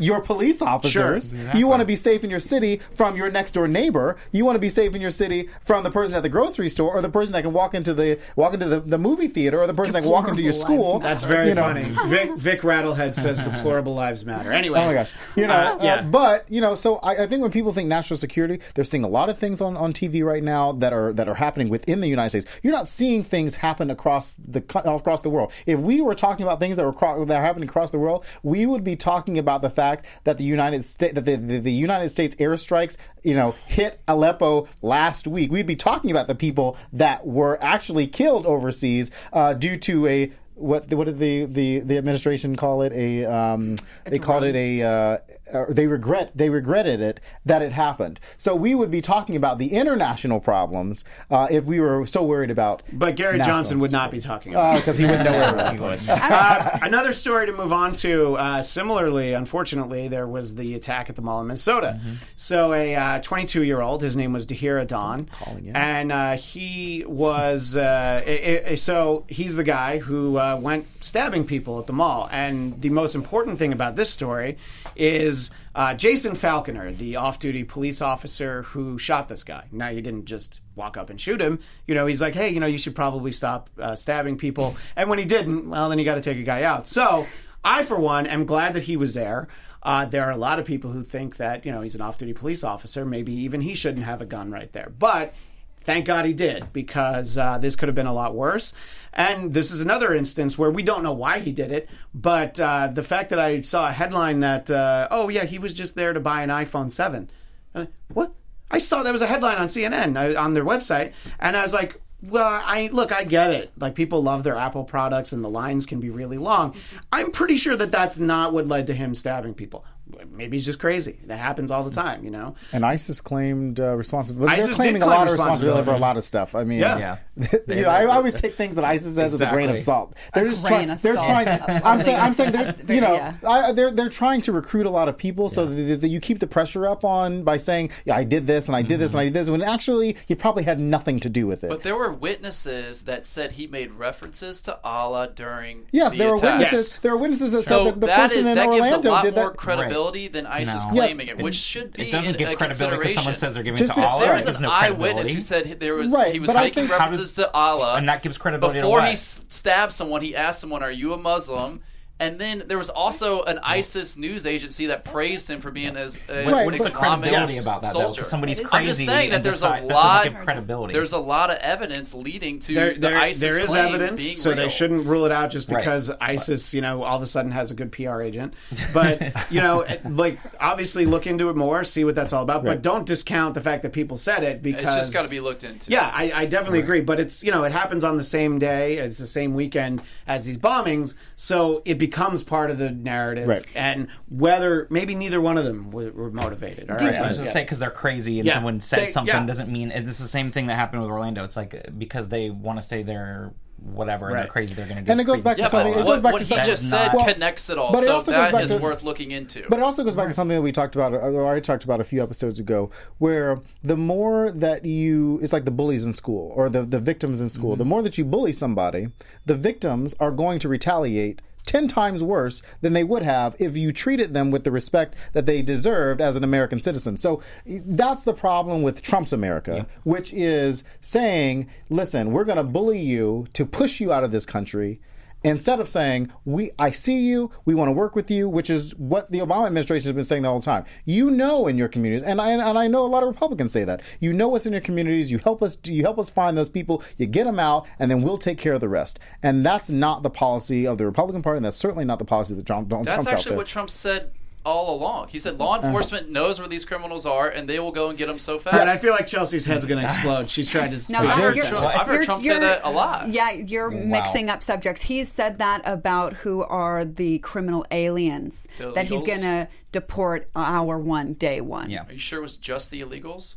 your 0.00 0.20
police 0.20 0.60
officers. 0.62 1.32
Sure. 1.36 1.54
You 1.56 1.66
want 1.68 1.80
to 1.80 1.86
be 1.86 1.96
safe 1.96 2.24
in 2.24 2.30
your 2.30 2.40
city 2.40 2.80
from 2.92 3.16
your 3.16 3.30
next 3.30 3.52
door 3.52 3.68
neighbor. 3.68 4.16
You 4.32 4.44
want 4.44 4.56
to 4.56 4.60
be 4.60 4.68
safe 4.68 4.94
in 4.94 5.00
your 5.00 5.10
city 5.10 5.48
from 5.60 5.84
the 5.84 5.90
person 5.90 6.14
at 6.14 6.22
the 6.22 6.28
grocery 6.28 6.68
store 6.68 6.92
or 6.96 7.02
the 7.02 7.08
person 7.08 7.32
that 7.34 7.42
can 7.42 7.52
walk 7.52 7.74
into 7.74 7.94
the 7.94 8.18
walk 8.36 8.54
into 8.54 8.66
the, 8.66 8.80
the 8.80 8.98
movie 8.98 9.28
theater 9.28 9.60
or 9.60 9.66
the 9.66 9.74
person 9.74 9.92
that 9.92 10.02
can 10.02 10.10
walk 10.10 10.26
into 10.28 10.42
your 10.42 10.52
school. 10.52 10.98
That's 10.98 11.24
very 11.24 11.48
You 11.48 11.54
know, 11.54 11.62
funny. 11.62 11.84
Vic, 12.06 12.36
Vic 12.36 12.60
Rattlehead 12.62 13.14
says 13.14 13.42
deplorable 13.50 13.94
lives 13.94 14.24
matter. 14.24 14.52
Anyway. 14.52 14.80
Oh 14.80 14.86
my 14.86 14.94
gosh. 14.94 15.12
You 15.36 15.46
know, 15.46 15.54
Uh, 15.54 15.78
yeah. 15.82 15.94
uh, 15.96 16.02
but 16.02 16.50
you 16.50 16.60
know, 16.60 16.74
so 16.74 16.96
I, 16.96 17.24
I 17.24 17.26
think 17.26 17.42
when 17.42 17.50
people 17.50 17.72
think 17.72 17.88
national 17.88 18.16
security, 18.18 18.60
they're 18.74 18.84
seeing 18.84 19.04
a 19.04 19.08
lot 19.08 19.28
of 19.28 19.38
things 19.38 19.60
on, 19.60 19.76
on 19.76 19.92
TV 19.92 20.24
right 20.24 20.42
now 20.42 20.72
that 20.72 20.92
are 20.92 21.12
that 21.12 21.28
are 21.28 21.34
happening 21.34 21.68
within 21.68 22.00
the 22.00 22.08
United 22.08 22.30
States. 22.30 22.46
You're 22.62 22.72
not 22.72 22.88
seeing 22.88 23.22
things 23.24 23.56
happen 23.56 23.90
across 23.90 24.34
the 24.34 24.60
across 24.84 25.20
the 25.22 25.30
world. 25.30 25.52
If 25.66 25.78
we 25.80 26.00
were 26.00 26.14
talking 26.14 26.44
about 26.44 26.58
things 26.60 26.76
that 26.76 26.84
were 26.84 26.92
cro- 26.92 27.24
that 27.24 27.36
are 27.36 27.44
happening 27.44 27.68
across 27.68 27.90
the 27.90 27.98
world, 27.98 28.24
we 28.42 28.66
would 28.66 28.84
be 28.84 28.96
talking 28.96 29.36
about 29.38 29.60
the 29.62 29.70
fact 29.70 29.89
that 30.24 30.38
the 30.38 30.44
United 30.44 30.84
States 30.84 31.14
that 31.14 31.24
the, 31.24 31.36
the, 31.36 31.58
the 31.58 31.72
United 31.72 32.08
States 32.08 32.36
airstrikes, 32.36 32.96
you 33.22 33.34
know, 33.34 33.54
hit 33.66 34.00
Aleppo 34.08 34.68
last 34.82 35.26
week. 35.26 35.50
We'd 35.50 35.66
be 35.66 35.76
talking 35.76 36.10
about 36.10 36.26
the 36.26 36.34
people 36.34 36.76
that 36.92 37.26
were 37.26 37.58
actually 37.62 38.06
killed 38.06 38.46
overseas 38.46 39.10
uh, 39.32 39.54
due 39.54 39.76
to 39.78 40.06
a 40.06 40.32
what 40.54 40.92
what 40.92 41.04
did 41.06 41.18
the, 41.18 41.46
the, 41.46 41.80
the 41.80 41.98
administration 41.98 42.54
call 42.54 42.82
it 42.82 42.92
a 42.92 43.24
um, 43.24 43.76
they 44.04 44.18
called 44.18 44.44
it 44.44 44.54
a 44.54 44.82
uh, 44.82 45.18
uh, 45.52 45.64
they 45.68 45.86
regret 45.86 46.30
they 46.34 46.50
regretted 46.50 47.00
it 47.00 47.20
that 47.44 47.62
it 47.62 47.72
happened 47.72 48.18
so 48.38 48.54
we 48.54 48.74
would 48.74 48.90
be 48.90 49.00
talking 49.00 49.36
about 49.36 49.58
the 49.58 49.72
international 49.72 50.40
problems 50.40 51.04
uh, 51.30 51.46
if 51.50 51.64
we 51.64 51.80
were 51.80 52.04
so 52.06 52.22
worried 52.22 52.50
about 52.50 52.82
But 52.92 53.16
Gary 53.16 53.38
national 53.38 53.56
Johnson 53.56 53.78
would 53.80 53.92
not 53.92 54.10
be 54.10 54.20
talking 54.20 54.52
about 54.54 54.76
it. 54.76 54.80
because 54.80 54.98
he 54.98 55.04
wouldn't 55.04 55.24
know 55.24 55.32
where 55.32 55.50
it 55.74 55.80
was 55.80 56.08
Uh, 56.08 56.78
another 56.82 57.12
story 57.12 57.46
to 57.46 57.52
move 57.52 57.72
on 57.72 57.92
to. 57.92 58.36
Uh, 58.36 58.62
similarly, 58.62 59.32
unfortunately, 59.34 60.08
there 60.08 60.26
was 60.26 60.54
the 60.54 60.74
attack 60.74 61.08
at 61.10 61.16
the 61.16 61.22
mall 61.22 61.40
in 61.40 61.46
Minnesota. 61.48 61.98
Mm-hmm. 62.00 62.14
So, 62.36 62.72
a 62.72 63.20
22 63.22 63.62
year 63.64 63.80
old, 63.80 64.02
his 64.02 64.16
name 64.16 64.32
was 64.32 64.46
Dahir 64.46 64.80
Adan, 64.80 65.28
and 65.74 66.12
uh, 66.12 66.36
he 66.36 67.04
was 67.06 67.76
uh, 67.76 68.22
i- 68.26 68.62
i- 68.70 68.74
so 68.76 69.24
he's 69.28 69.56
the 69.56 69.64
guy 69.64 69.98
who 69.98 70.36
uh, 70.38 70.56
went 70.60 70.86
stabbing 71.00 71.44
people 71.44 71.78
at 71.78 71.86
the 71.86 71.92
mall. 71.92 72.28
And 72.30 72.80
the 72.80 72.90
most 72.90 73.14
important 73.14 73.58
thing 73.58 73.72
about 73.72 73.96
this 73.96 74.10
story 74.10 74.56
is. 74.96 75.39
Uh, 75.74 75.94
Jason 75.94 76.34
Falconer, 76.34 76.92
the 76.92 77.16
off-duty 77.16 77.64
police 77.64 78.02
officer 78.02 78.62
who 78.62 78.98
shot 78.98 79.28
this 79.28 79.44
guy. 79.44 79.64
Now 79.72 79.88
you 79.88 80.02
didn't 80.02 80.26
just 80.26 80.60
walk 80.74 80.96
up 80.96 81.08
and 81.08 81.20
shoot 81.20 81.40
him. 81.40 81.60
You 81.86 81.94
know, 81.94 82.06
he's 82.06 82.20
like, 82.20 82.34
"Hey, 82.34 82.50
you 82.50 82.60
know, 82.60 82.66
you 82.66 82.78
should 82.78 82.94
probably 82.94 83.32
stop 83.32 83.70
uh, 83.78 83.96
stabbing 83.96 84.36
people." 84.36 84.76
And 84.96 85.08
when 85.08 85.18
he 85.18 85.24
didn't, 85.24 85.70
well, 85.70 85.88
then 85.88 85.98
you 85.98 86.04
got 86.04 86.16
to 86.16 86.20
take 86.20 86.38
a 86.38 86.42
guy 86.42 86.62
out. 86.64 86.86
So 86.86 87.26
I, 87.64 87.82
for 87.84 87.98
one, 87.98 88.26
am 88.26 88.44
glad 88.44 88.74
that 88.74 88.82
he 88.82 88.96
was 88.96 89.14
there. 89.14 89.48
Uh, 89.82 90.04
there 90.04 90.24
are 90.24 90.32
a 90.32 90.36
lot 90.36 90.58
of 90.58 90.66
people 90.66 90.90
who 90.92 91.02
think 91.02 91.36
that 91.36 91.64
you 91.64 91.72
know 91.72 91.80
he's 91.80 91.94
an 91.94 92.00
off-duty 92.00 92.34
police 92.34 92.62
officer. 92.62 93.04
Maybe 93.06 93.32
even 93.32 93.60
he 93.60 93.74
shouldn't 93.74 94.04
have 94.04 94.20
a 94.20 94.26
gun 94.26 94.50
right 94.50 94.72
there. 94.72 94.92
But 94.98 95.34
thank 95.84 96.06
God 96.06 96.24
he 96.24 96.32
did 96.32 96.72
because 96.72 97.36
uh, 97.38 97.58
this 97.58 97.76
could 97.76 97.88
have 97.88 97.94
been 97.94 98.06
a 98.06 98.12
lot 98.12 98.34
worse. 98.34 98.72
And 99.12 99.52
this 99.52 99.72
is 99.72 99.80
another 99.80 100.14
instance 100.14 100.56
where 100.56 100.70
we 100.70 100.82
don't 100.82 101.02
know 101.02 101.12
why 101.12 101.40
he 101.40 101.52
did 101.52 101.72
it, 101.72 101.88
but 102.14 102.60
uh, 102.60 102.88
the 102.88 103.02
fact 103.02 103.30
that 103.30 103.38
I 103.38 103.60
saw 103.62 103.88
a 103.88 103.92
headline 103.92 104.40
that 104.40 104.70
uh, 104.70 105.08
oh 105.10 105.28
yeah 105.28 105.44
he 105.44 105.58
was 105.58 105.72
just 105.72 105.96
there 105.96 106.12
to 106.12 106.20
buy 106.20 106.42
an 106.42 106.50
iPhone 106.50 106.92
seven. 106.92 107.30
Uh, 107.74 107.86
what? 108.12 108.32
I 108.70 108.78
saw 108.78 109.02
that 109.02 109.12
was 109.12 109.22
a 109.22 109.26
headline 109.26 109.58
on 109.58 109.66
CNN 109.66 110.16
uh, 110.16 110.40
on 110.40 110.54
their 110.54 110.64
website, 110.64 111.12
and 111.40 111.56
I 111.56 111.62
was 111.62 111.74
like, 111.74 112.00
"Well, 112.22 112.62
I 112.64 112.88
look, 112.92 113.10
I 113.10 113.24
get 113.24 113.50
it. 113.50 113.72
Like 113.76 113.96
people 113.96 114.22
love 114.22 114.44
their 114.44 114.56
Apple 114.56 114.84
products, 114.84 115.32
and 115.32 115.42
the 115.42 115.50
lines 115.50 115.86
can 115.86 115.98
be 115.98 116.10
really 116.10 116.38
long. 116.38 116.76
I'm 117.12 117.32
pretty 117.32 117.56
sure 117.56 117.76
that 117.76 117.90
that's 117.90 118.20
not 118.20 118.52
what 118.52 118.68
led 118.68 118.86
to 118.86 118.94
him 118.94 119.16
stabbing 119.16 119.54
people. 119.54 119.84
Maybe 120.30 120.56
he's 120.56 120.66
just 120.66 120.78
crazy. 120.78 121.18
That 121.26 121.38
happens 121.38 121.70
all 121.70 121.84
the 121.84 121.90
time, 121.90 122.24
you 122.24 122.30
know. 122.30 122.54
and 122.72 122.84
ISIS 122.84 123.20
claimed 123.20 123.80
uh, 123.80 123.94
responsibility. 123.96 124.54
They're 124.54 124.64
ISIS 124.64 124.76
claiming 124.76 124.94
did 124.94 125.02
a 125.02 125.06
claim 125.06 125.18
lot 125.18 125.26
of 125.26 125.32
responsibility 125.32 125.84
for 125.84 125.92
a 125.94 125.98
lot 125.98 126.16
of 126.16 126.24
stuff. 126.24 126.54
I 126.54 126.64
mean, 126.64 126.80
Yeah. 126.80 126.98
Yeah. 126.98 127.16
you 127.68 127.82
know, 127.82 127.88
I 127.88 128.04
always 128.06 128.34
take 128.34 128.54
things 128.54 128.74
that 128.76 128.84
ISIS 128.84 129.14
says 129.14 129.32
with 129.32 129.40
a 129.42 129.46
grain 129.50 129.70
of 129.70 129.78
salt. 129.80 130.14
They're 130.34 130.48
just 130.48 130.66
grain 130.66 130.88
trying. 130.88 130.90
of 130.90 131.02
They're 131.02 131.14
salt. 131.14 131.26
trying. 131.26 131.48
A 131.60 131.82
I'm 131.84 132.00
saying. 132.00 132.20
I'm 132.20 132.32
saying. 132.32 132.54
of 132.56 132.86
They're, 132.86 132.94
you 132.96 133.00
know, 133.00 133.14
Yeah. 133.14 133.34
I, 133.46 133.72
they're 133.72 133.90
they're 133.90 134.08
trying 134.08 134.40
to 134.42 134.52
recruit 134.52 134.86
a 134.86 134.90
lot 134.90 135.08
of 135.08 135.16
people, 135.16 135.48
so 135.48 135.66
that, 135.66 136.00
that 136.00 136.08
you 136.08 136.20
keep 136.20 136.38
the 136.38 136.46
pressure 136.46 136.86
up 136.86 137.04
on 137.04 137.42
by 137.44 137.56
saying, 137.56 137.90
"Yeah, 138.04 138.16
I 138.16 138.24
did 138.24 138.46
this 138.46 138.66
and 138.68 138.76
I 138.76 138.82
did 138.82 138.98
this 139.00 139.12
and 139.12 139.20
I 139.20 139.24
did 139.24 139.32
this," 139.34 139.48
when 139.50 139.62
actually 139.62 140.16
you 140.28 140.36
probably 140.36 140.64
had 140.64 140.78
nothing 140.80 141.20
to 141.20 141.28
do 141.30 141.46
with 141.46 141.64
it. 141.64 141.68
But 141.70 141.82
there 141.82 141.96
were 141.96 142.12
witnesses 142.12 143.02
that 143.04 143.24
said 143.26 143.52
he 143.52 143.66
made 143.66 143.92
references 143.92 144.60
to 144.62 144.78
Allah 144.84 145.30
during. 145.34 145.86
yes, 145.92 146.12
the 146.12 146.18
there 146.18 146.28
were 146.30 146.34
witnesses. 146.36 146.72
Yes. 146.72 146.96
There 146.98 147.12
were 147.12 147.18
witnesses 147.18 147.52
that 147.52 147.62
So 147.62 147.84
said 147.84 147.94
that 147.94 148.00
the 148.00 148.06
that 148.06 148.16
person 148.28 148.40
is 148.40 148.46
in 148.48 148.54
that 148.56 148.66
gives 148.70 148.76
a 148.88 148.90
Orlando 148.90 149.10
lot 149.10 149.24
did 149.24 149.34
more 149.34 149.44
that. 149.50 149.56
credibility 149.56 149.90
than 150.32 150.46
ISIS 150.46 150.84
No. 150.86 150.90
claiming 150.92 151.26
Yes. 151.28 151.36
it, 151.38 151.42
which 151.42 151.54
should 151.54 151.92
be 151.92 152.08
It 152.08 152.12
doesn't 152.12 152.34
in 152.34 152.38
give 152.38 152.48
a 152.50 152.54
credibility 152.56 152.96
because 152.96 153.14
someone 153.14 153.32
consideration. 153.34 153.34
says 153.34 153.54
they're 153.54 153.62
giving 153.62 153.76
Just 153.78 153.92
to 153.94 154.00
be- 154.00 154.06
Allah. 154.06 154.20
There 154.26 154.36
is 154.36 154.46
It 154.48 154.56
an 154.56 154.62
no 154.62 154.70
eyewitness 154.70 154.98
credibility. 154.98 155.34
who 155.34 155.40
said 155.40 155.76
there 155.80 155.94
was 155.94 156.12
Right, 156.12 156.32
he 156.32 156.40
was 156.40 156.46
but 156.48 156.56
I 156.56 156.60
making 156.62 156.74
think- 156.88 156.90
references 156.98 157.34
does- 157.34 157.44
to 157.46 157.52
Allah, 157.52 157.94
and 157.96 158.08
that 158.08 158.22
gives 158.22 158.38
credibility 158.38 158.78
to 158.78 158.82
Before 158.82 158.98
what? 159.00 159.06
he 159.08 159.12
s- 159.12 159.40
stabbed 159.48 159.92
someone, 159.92 160.22
he 160.22 160.34
asked 160.34 160.60
someone, 160.60 160.82
"Are 160.82 160.90
you 160.90 161.12
a 161.12 161.18
Muslim?" 161.18 161.80
And 162.20 162.38
then 162.38 162.64
there 162.66 162.76
was 162.78 162.90
also 162.90 163.42
an 163.42 163.58
ISIS 163.60 164.16
news 164.18 164.44
agency 164.44 164.86
that 164.86 165.04
praised 165.04 165.48
him 165.50 165.60
for 165.62 165.70
being 165.70 165.96
as 165.96 166.18
a, 166.28 166.44
Right, 166.46 166.60
an 166.60 166.66
What's 166.66 166.84
the 166.84 166.90
credibility 166.90 167.56
about 167.56 167.82
that? 167.82 167.94
Though? 167.94 168.12
somebody's 168.12 168.60
crazy. 168.60 168.76
I'm 168.76 168.84
just 168.84 169.04
saying 169.04 169.30
that 169.30 169.42
there's 169.42 169.56
decide- 169.56 169.84
a 169.84 169.86
lot. 169.86 170.24
doesn't 170.24 170.34
give 170.34 170.44
credibility. 170.44 170.92
There's 170.92 171.12
a 171.12 171.18
lot 171.18 171.50
of 171.50 171.56
evidence 171.58 172.12
leading 172.12 172.58
to 172.60 172.74
there, 172.74 172.92
the 172.94 173.00
there, 173.00 173.18
ISIS 173.18 173.40
there 173.40 173.58
is 173.58 173.70
claim 173.70 173.86
evidence, 173.94 174.22
being 174.22 174.36
so 174.36 174.50
real. 174.50 174.56
they 174.58 174.68
shouldn't 174.68 175.06
rule 175.06 175.24
it 175.24 175.32
out 175.32 175.50
just 175.50 175.70
Right. 175.70 175.78
because 175.78 176.10
ISIS, 176.20 176.74
you 176.74 176.82
know, 176.82 177.02
all 177.02 177.16
of 177.16 177.22
a 177.22 177.26
sudden 177.26 177.52
has 177.52 177.70
a 177.70 177.74
good 177.74 177.90
PR 177.90 178.20
agent. 178.20 178.52
But 178.92 179.32
you 179.50 179.62
know, 179.62 179.86
like 180.04 180.38
obviously 180.60 181.06
look 181.06 181.26
into 181.26 181.48
it 181.48 181.56
more, 181.56 181.84
see 181.84 182.04
what 182.04 182.14
that's 182.14 182.34
all 182.34 182.42
about. 182.42 182.66
But 182.66 182.82
don't 182.82 183.06
discount 183.06 183.54
the 183.54 183.62
fact 183.62 183.82
that 183.82 183.92
people 183.94 184.18
said 184.18 184.42
it 184.42 184.62
because 184.62 184.84
It's 184.84 185.06
just 185.06 185.14
got 185.14 185.24
to 185.24 185.30
be 185.30 185.40
looked 185.40 185.64
into. 185.64 185.90
Yeah, 185.90 186.10
I, 186.12 186.30
I 186.34 186.44
definitely 186.44 186.80
agree. 186.80 187.00
But 187.00 187.18
it's 187.18 187.42
you 187.42 187.50
know 187.50 187.64
it 187.64 187.72
happens 187.72 188.04
on 188.04 188.18
the 188.18 188.24
same 188.24 188.58
day, 188.58 188.98
it's 188.98 189.16
the 189.16 189.26
same 189.26 189.54
weekend 189.54 190.02
as 190.26 190.44
these 190.44 190.58
bombings, 190.58 191.14
so 191.36 191.80
it 191.86 191.94
becomes 191.94 192.09
part 192.10 192.70
of 192.70 192.78
the 192.78 192.90
narrative, 192.90 193.48
Right. 193.48 193.64
and 193.74 194.08
whether 194.28 194.86
maybe 194.90 195.14
neither 195.14 195.40
one 195.40 195.58
of 195.58 195.64
them 195.64 195.90
were, 195.90 196.10
were 196.10 196.30
motivated. 196.30 196.90
All 196.90 196.96
right, 196.96 197.06
Right, 197.06 197.14
I 197.16 197.28
was 197.28 197.36
But- 197.38 197.42
just 197.44 197.52
saying 197.52 197.66
because 197.66 197.78
they're 197.78 197.90
crazy 197.90 198.38
and 198.40 198.46
Yeah. 198.46 198.54
someone 198.54 198.80
says 198.80 199.06
They- 199.06 199.12
something 199.12 199.34
yeah. 199.34 199.46
doesn't 199.46 199.70
mean 199.70 199.90
it's 199.90 200.18
the 200.18 200.26
same 200.28 200.50
thing 200.50 200.66
that 200.68 200.76
happened 200.76 201.02
with 201.02 201.10
Orlando. 201.10 201.44
It's 201.44 201.56
like 201.56 201.90
because 201.98 202.28
they 202.28 202.50
want 202.50 202.80
to 202.80 202.86
say 202.86 203.02
they're 203.02 203.52
whatever 203.82 204.26
and 204.28 204.36
they're 204.36 204.46
crazy, 204.46 204.74
they're 204.74 204.84
going 204.84 204.98
to 204.98 205.02
do. 205.04 205.10
And 205.10 205.18
it 205.22 205.24
goes 205.24 205.40
back 205.40 205.56
to 205.56 205.62
Yeah, 205.62 205.68
something- 205.68 205.94
it 205.94 205.96
what, 205.96 206.06
goes 206.06 206.20
back 206.20 206.32
what 206.34 206.38
to 206.40 206.44
he 206.44 206.48
something- 206.48 206.66
just 206.66 206.90
said 206.90 207.14
not- 207.14 207.26
connects 207.32 207.70
it 207.70 207.78
all, 207.78 207.92
but 207.92 208.02
it 208.02 208.06
so 208.08 208.12
also 208.12 208.30
goes 208.30 208.38
that 208.38 208.52
back 208.52 208.62
is 208.62 208.68
to- 208.72 208.76
worth 208.76 209.02
looking 209.02 209.30
into. 209.30 209.62
But 209.70 209.78
it 209.78 209.82
also 209.82 210.04
goes 210.04 210.14
back 210.14 210.28
to 210.28 210.34
something 210.34 210.54
that 210.54 210.60
we 210.60 210.70
talked 210.70 210.94
about, 210.96 211.14
or 211.14 211.46
I 211.46 211.60
talked 211.60 211.84
about 211.84 211.98
a 211.98 212.04
few 212.04 212.22
episodes 212.22 212.58
ago, 212.58 212.90
where 213.16 213.60
the 213.82 213.96
more 213.96 214.50
that 214.52 214.84
you, 214.84 215.38
it's 215.42 215.54
like 215.54 215.64
the 215.64 215.70
bullies 215.70 216.04
in 216.04 216.12
school 216.12 216.52
or 216.54 216.68
the, 216.68 216.82
the 216.82 216.98
victims 216.98 217.40
in 217.40 217.48
school, 217.48 217.70
mm-hmm. 217.72 217.78
the 217.78 217.84
more 217.86 218.02
that 218.02 218.18
you 218.18 218.24
bully 218.26 218.52
somebody, 218.52 219.08
the 219.46 219.54
victims 219.54 220.14
are 220.20 220.30
going 220.30 220.58
to 220.58 220.68
retaliate 220.68 221.40
10 221.70 221.86
times 221.86 222.20
worse 222.20 222.62
than 222.80 222.94
they 222.94 223.04
would 223.04 223.22
have 223.22 223.54
if 223.60 223.76
you 223.76 223.92
treated 223.92 224.34
them 224.34 224.50
with 224.50 224.64
the 224.64 224.72
respect 224.72 225.14
that 225.34 225.46
they 225.46 225.62
deserved 225.62 226.20
as 226.20 226.34
an 226.34 226.42
American 226.42 226.82
citizen. 226.82 227.16
So 227.16 227.40
that's 227.64 228.24
the 228.24 228.34
problem 228.34 228.82
with 228.82 229.02
Trump's 229.02 229.32
America, 229.32 229.86
which 230.02 230.32
is 230.32 230.82
saying, 231.00 231.70
listen, 231.88 232.32
we're 232.32 232.42
going 232.42 232.56
to 232.56 232.64
bully 232.64 232.98
you 232.98 233.46
to 233.52 233.64
push 233.64 234.00
you 234.00 234.12
out 234.12 234.24
of 234.24 234.32
this 234.32 234.44
country 234.44 235.00
instead 235.42 235.80
of 235.80 235.88
saying 235.88 236.30
we 236.44 236.70
i 236.78 236.90
see 236.90 237.20
you 237.20 237.50
we 237.64 237.74
want 237.74 237.88
to 237.88 237.92
work 237.92 238.14
with 238.14 238.30
you 238.30 238.48
which 238.48 238.68
is 238.70 238.94
what 238.96 239.30
the 239.30 239.38
obama 239.38 239.66
administration 239.66 240.06
has 240.06 240.12
been 240.12 240.24
saying 240.24 240.42
the 240.42 240.48
whole 240.48 240.60
time. 240.60 240.84
You 241.04 241.30
know 241.30 241.66
in 241.66 241.76
your 241.78 241.88
communities 241.88 242.22
and 242.22 242.40
i 242.40 242.50
and 242.50 242.78
i 242.78 242.86
know 242.86 243.04
a 243.04 243.08
lot 243.08 243.22
of 243.22 243.28
republicans 243.28 243.72
say 243.72 243.84
that. 243.84 244.02
You 244.20 244.32
know 244.32 244.48
what's 244.48 244.66
in 244.66 244.72
your 244.72 244.82
communities 244.82 245.30
you 245.30 245.38
help 245.38 245.62
us 245.62 245.78
you 245.84 246.02
help 246.02 246.18
us 246.18 246.30
find 246.30 246.56
those 246.56 246.68
people 246.68 247.02
you 247.16 247.26
get 247.26 247.44
them 247.44 247.58
out 247.58 247.86
and 247.98 248.10
then 248.10 248.22
we'll 248.22 248.38
take 248.38 248.58
care 248.58 248.74
of 248.74 248.80
the 248.80 248.88
rest. 248.88 249.18
And 249.42 249.64
that's 249.64 249.90
not 249.90 250.22
the 250.22 250.30
policy 250.30 250.86
of 250.86 250.98
the 250.98 251.06
republican 251.06 251.42
party 251.42 251.58
and 251.58 251.64
that's 251.64 251.76
certainly 251.76 252.04
not 252.04 252.18
the 252.18 252.24
policy 252.24 252.54
that 252.54 252.66
Trump, 252.66 252.88
Donald 252.88 253.06
That's 253.06 253.14
Trump's 253.14 253.32
actually 253.32 253.56
what 253.56 253.66
Trump 253.66 253.90
said 253.90 254.32
all 254.64 254.94
along. 254.94 255.28
He 255.28 255.38
said 255.38 255.58
law 255.58 255.76
uh-huh. 255.76 255.86
enforcement 255.86 256.30
knows 256.30 256.58
where 256.58 256.68
these 256.68 256.84
criminals 256.84 257.26
are, 257.26 257.48
and 257.48 257.68
they 257.68 257.78
will 257.78 257.92
go 257.92 258.08
and 258.08 258.18
get 258.18 258.26
them 258.26 258.38
so 258.38 258.58
fast. 258.58 258.76
And 258.76 258.90
I 258.90 258.96
feel 258.96 259.12
like 259.12 259.26
Chelsea's 259.26 259.64
head's 259.64 259.84
going 259.84 260.00
to 260.06 260.06
explode. 260.06 260.50
She's 260.50 260.68
trying 260.68 260.98
to. 260.98 261.12
No, 261.12 261.20
I've 261.20 261.30
heard 261.30 261.54
Trump- 261.54 261.86
I've 261.86 262.06
heard 262.06 262.12
you're- 262.14 262.24
Trump 262.24 262.42
say 262.42 262.48
you're- 262.48 262.60
that 262.60 262.80
a 262.84 262.90
lot. 262.90 263.28
Yeah, 263.28 263.50
you're 263.50 263.90
mixing 263.90 264.50
up 264.50 264.62
subjects. 264.62 265.02
He's 265.02 265.30
said 265.30 265.58
that 265.58 265.82
about 265.84 266.34
who 266.34 266.62
are 266.62 267.04
the 267.04 267.38
criminal 267.38 267.86
aliens 267.90 268.66
The 268.78 268.92
that 268.92 269.06
he's 269.06 269.22
going 269.22 269.40
to 269.40 269.68
deport 269.92 270.50
hour 270.54 270.98
one, 270.98 271.34
day 271.34 271.60
one. 271.60 271.90
Yeah. 271.90 272.06
Are 272.06 272.12
you 272.12 272.18
sure 272.18 272.38
it 272.38 272.42
was 272.42 272.56
just 272.56 272.90
the 272.90 273.00
illegals? 273.00 273.56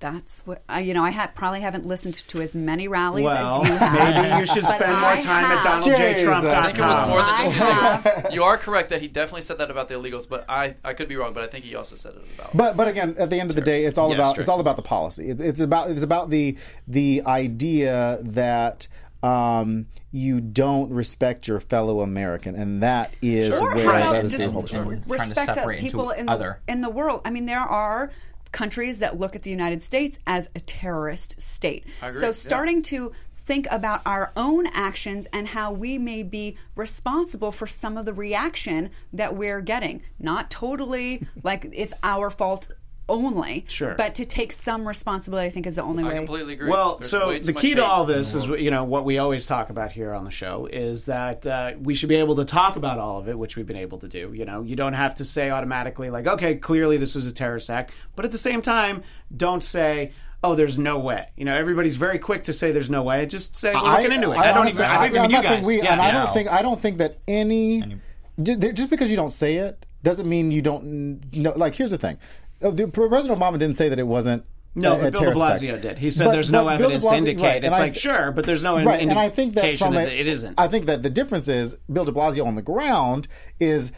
That's 0.00 0.40
what 0.46 0.62
uh, 0.68 0.78
you 0.78 0.92
know. 0.92 1.02
I 1.02 1.10
had 1.10 1.34
probably 1.34 1.60
haven't 1.62 1.86
listened 1.86 2.14
to 2.14 2.40
as 2.42 2.54
many 2.54 2.88
rallies 2.88 3.24
Well, 3.24 3.62
as 3.62 3.68
you 3.68 3.74
have. 3.76 4.14
maybe 4.14 4.38
you 4.40 4.46
should 4.46 4.66
spend 4.66 4.92
more 5.00 5.10
I 5.10 5.20
time 5.20 5.44
at 5.44 5.64
have. 5.64 5.82
DonaldJTrump.com. 5.82 6.46
I 6.54 6.66
think 6.66 6.78
it 6.78 6.82
was 6.82 7.08
more 7.08 7.18
than 7.18 7.28
I 7.30 7.42
just 7.44 7.54
have. 7.54 8.32
You 8.34 8.44
are 8.44 8.58
correct 8.58 8.90
that 8.90 9.00
he 9.00 9.08
definitely 9.08 9.42
said 9.42 9.58
that 9.58 9.70
about 9.70 9.88
the 9.88 9.94
illegals, 9.94 10.28
but 10.28 10.44
I, 10.48 10.74
I 10.84 10.92
could 10.92 11.08
be 11.08 11.16
wrong. 11.16 11.32
But 11.32 11.44
I 11.44 11.46
think 11.46 11.64
he 11.64 11.74
also 11.74 11.96
said 11.96 12.14
it 12.16 12.24
about. 12.38 12.56
But 12.56 12.76
but 12.76 12.88
again, 12.88 13.14
at 13.18 13.30
the 13.30 13.40
end 13.40 13.50
of 13.50 13.56
the 13.56 13.62
day, 13.62 13.84
it's 13.86 13.96
all 13.98 14.10
Yes, 14.10 14.18
about 14.18 14.38
it's 14.38 14.48
all 14.48 14.60
about 14.60 14.76
the 14.76 14.82
policy. 14.82 15.30
It, 15.30 15.40
it's 15.40 15.60
about 15.60 15.90
it's 15.90 16.02
about 16.02 16.28
the 16.28 16.58
the 16.86 17.22
idea 17.26 18.18
that 18.22 18.86
um, 19.22 19.86
you 20.10 20.40
don't 20.40 20.90
respect 20.92 21.48
your 21.48 21.60
fellow 21.60 22.00
American, 22.02 22.54
and 22.56 22.82
that 22.82 23.14
is 23.22 23.58
Or 23.58 23.74
where 23.74 23.86
how 23.86 23.92
that 23.92 24.10
about 24.10 24.24
is 24.26 24.32
just 24.32 24.44
the 24.44 24.50
whole 24.50 24.62
Trying 24.64 24.84
to 25.02 25.08
respect 25.08 25.48
of 25.48 25.54
separate 25.54 25.78
into 25.78 25.90
people 25.90 26.10
in 26.10 26.26
the, 26.26 26.32
other. 26.32 26.60
in 26.68 26.82
the 26.82 26.90
world. 26.90 27.22
I 27.24 27.30
mean, 27.30 27.46
there 27.46 27.60
are 27.60 28.10
countries 28.54 29.00
that 29.00 29.18
look 29.20 29.36
at 29.36 29.42
the 29.42 29.50
United 29.50 29.82
States 29.82 30.18
as 30.26 30.48
a 30.54 30.60
terrorist 30.60 31.38
state. 31.40 31.84
So 32.12 32.26
yeah. 32.26 32.32
starting 32.32 32.80
to 32.84 33.12
think 33.36 33.66
about 33.70 34.00
our 34.06 34.32
own 34.36 34.66
actions 34.68 35.26
and 35.32 35.48
how 35.48 35.70
we 35.70 35.98
may 35.98 36.22
be 36.22 36.56
responsible 36.74 37.52
for 37.52 37.66
some 37.66 37.98
of 37.98 38.06
the 38.06 38.14
reaction 38.14 38.90
that 39.12 39.36
we're 39.36 39.60
getting. 39.60 40.02
Not 40.18 40.50
totally 40.50 41.26
like 41.42 41.66
it's 41.72 41.92
our 42.02 42.30
fault 42.30 42.68
only, 43.08 43.64
Sure. 43.68 43.94
but 43.96 44.14
to 44.16 44.24
take 44.24 44.52
some 44.52 44.88
responsibility, 44.88 45.46
I 45.46 45.50
think, 45.50 45.66
is 45.66 45.76
the 45.76 45.82
only 45.82 46.04
I 46.04 46.08
way. 46.08 46.14
I 46.14 46.16
completely 46.18 46.54
agree. 46.54 46.70
Well, 46.70 46.96
There's 46.96 47.10
so 47.10 47.38
the 47.38 47.52
key 47.52 47.74
to 47.74 47.84
all 47.84 48.04
this 48.06 48.32
is, 48.34 48.46
you 48.46 48.70
know, 48.70 48.84
what 48.84 49.04
we 49.04 49.18
always 49.18 49.46
talk 49.46 49.68
about 49.70 49.92
here 49.92 50.12
on 50.14 50.24
the 50.24 50.30
show 50.30 50.66
is 50.66 51.04
that 51.06 51.46
uh, 51.46 51.72
we 51.80 51.94
should 51.94 52.08
be 52.08 52.16
able 52.16 52.36
to 52.36 52.44
talk 52.44 52.76
about 52.76 52.98
all 52.98 53.18
of 53.18 53.28
it, 53.28 53.38
which 53.38 53.56
we've 53.56 53.66
been 53.66 53.76
able 53.76 53.98
to 53.98 54.08
do. 54.08 54.32
You 54.32 54.44
know, 54.46 54.62
you 54.62 54.74
don't 54.76 54.94
have 54.94 55.16
to 55.16 55.24
say 55.24 55.50
automatically 55.50 56.08
like, 56.10 56.26
okay, 56.26 56.54
clearly 56.56 56.96
this 56.96 57.14
was 57.14 57.26
a 57.26 57.32
terrorist 57.32 57.68
act, 57.68 57.92
but 58.16 58.24
at 58.24 58.32
the 58.32 58.38
same 58.38 58.62
time, 58.62 59.02
don't 59.36 59.62
say. 59.62 60.12
Oh, 60.46 60.54
there's 60.54 60.76
no 60.78 60.98
way. 60.98 61.28
You 61.36 61.46
know, 61.46 61.54
everybody's 61.54 61.96
very 61.96 62.18
quick 62.18 62.44
to 62.44 62.52
say 62.52 62.70
there's 62.70 62.90
no 62.90 63.02
way. 63.02 63.24
Just 63.24 63.56
say 63.56 63.72
we're 63.74 63.80
looking 63.80 64.12
into 64.12 64.30
it. 64.32 64.36
I, 64.36 64.48
don't 64.48 64.58
honestly- 64.58 64.84
even. 64.84 64.90
I 64.94 64.96
don't 64.98 65.06
even 65.06 65.20
I'm 65.22 65.30
you 65.30 65.36
not 65.36 65.42
saying 65.44 65.60
guys. 65.60 65.66
we, 65.66 65.76
yeah, 65.78 65.92
and 65.92 66.02
I 66.02 66.08
yeah. 66.08 66.24
don't 66.24 66.34
think 66.34 66.48
I 66.52 66.60
don't 66.60 66.78
think 66.78 66.98
that 66.98 67.18
any, 67.26 67.96
ju- 68.42 68.56
just 68.74 68.90
because 68.90 69.08
you 69.08 69.16
don't 69.16 69.32
say 69.32 69.54
it 69.56 69.86
doesn't 70.02 70.28
mean 70.28 70.50
you 70.50 70.60
don't 70.60 71.32
know. 71.34 71.54
Like, 71.56 71.74
here's 71.74 71.92
the 71.92 71.96
thing: 71.98 72.18
Uh, 72.62 72.70
the, 72.70 72.86
President 72.88 73.38
Obama 73.40 73.52
didn't 73.58 73.76
say 73.76 73.88
that 73.88 73.98
it 73.98 74.06
wasn't. 74.06 74.44
No, 74.76 74.94
a, 75.00 75.06
a 75.06 75.10
Bill 75.12 75.22
de 75.26 75.30
Blasio 75.32 75.68
attack. 75.70 75.82
did. 75.82 75.98
He 75.98 76.10
said 76.10 76.24
But- 76.24 76.32
there's 76.32 76.50
no 76.50 76.64
but 76.64 76.78
Bill 76.78 76.88
de 76.88 76.94
evidence 76.96 77.04
to 77.06 77.14
indicate. 77.16 77.42
right, 77.46 77.64
it's 77.64 77.78
I 77.78 77.82
like 77.82 77.94
sure, 77.94 78.32
but 78.32 78.44
there's 78.44 78.62
no 78.62 78.76
in- 78.76 78.86
right, 78.88 79.00
and 79.00 79.12
I 79.12 79.28
think 79.28 79.54
that 79.54 79.60
indication 79.64 79.86
from 79.86 79.94
that 79.94 80.08
a- 80.08 80.20
it 80.20 80.26
isn't. 80.26 80.58
I 80.58 80.66
think 80.66 80.86
that 80.86 81.04
the 81.04 81.10
difference 81.10 81.46
is 81.46 81.76
Bill 81.92 82.04
De 82.04 82.10
Blasio 82.10 82.44
on 82.44 82.56
the 82.56 82.62
ground 82.62 83.28
is 83.60 83.92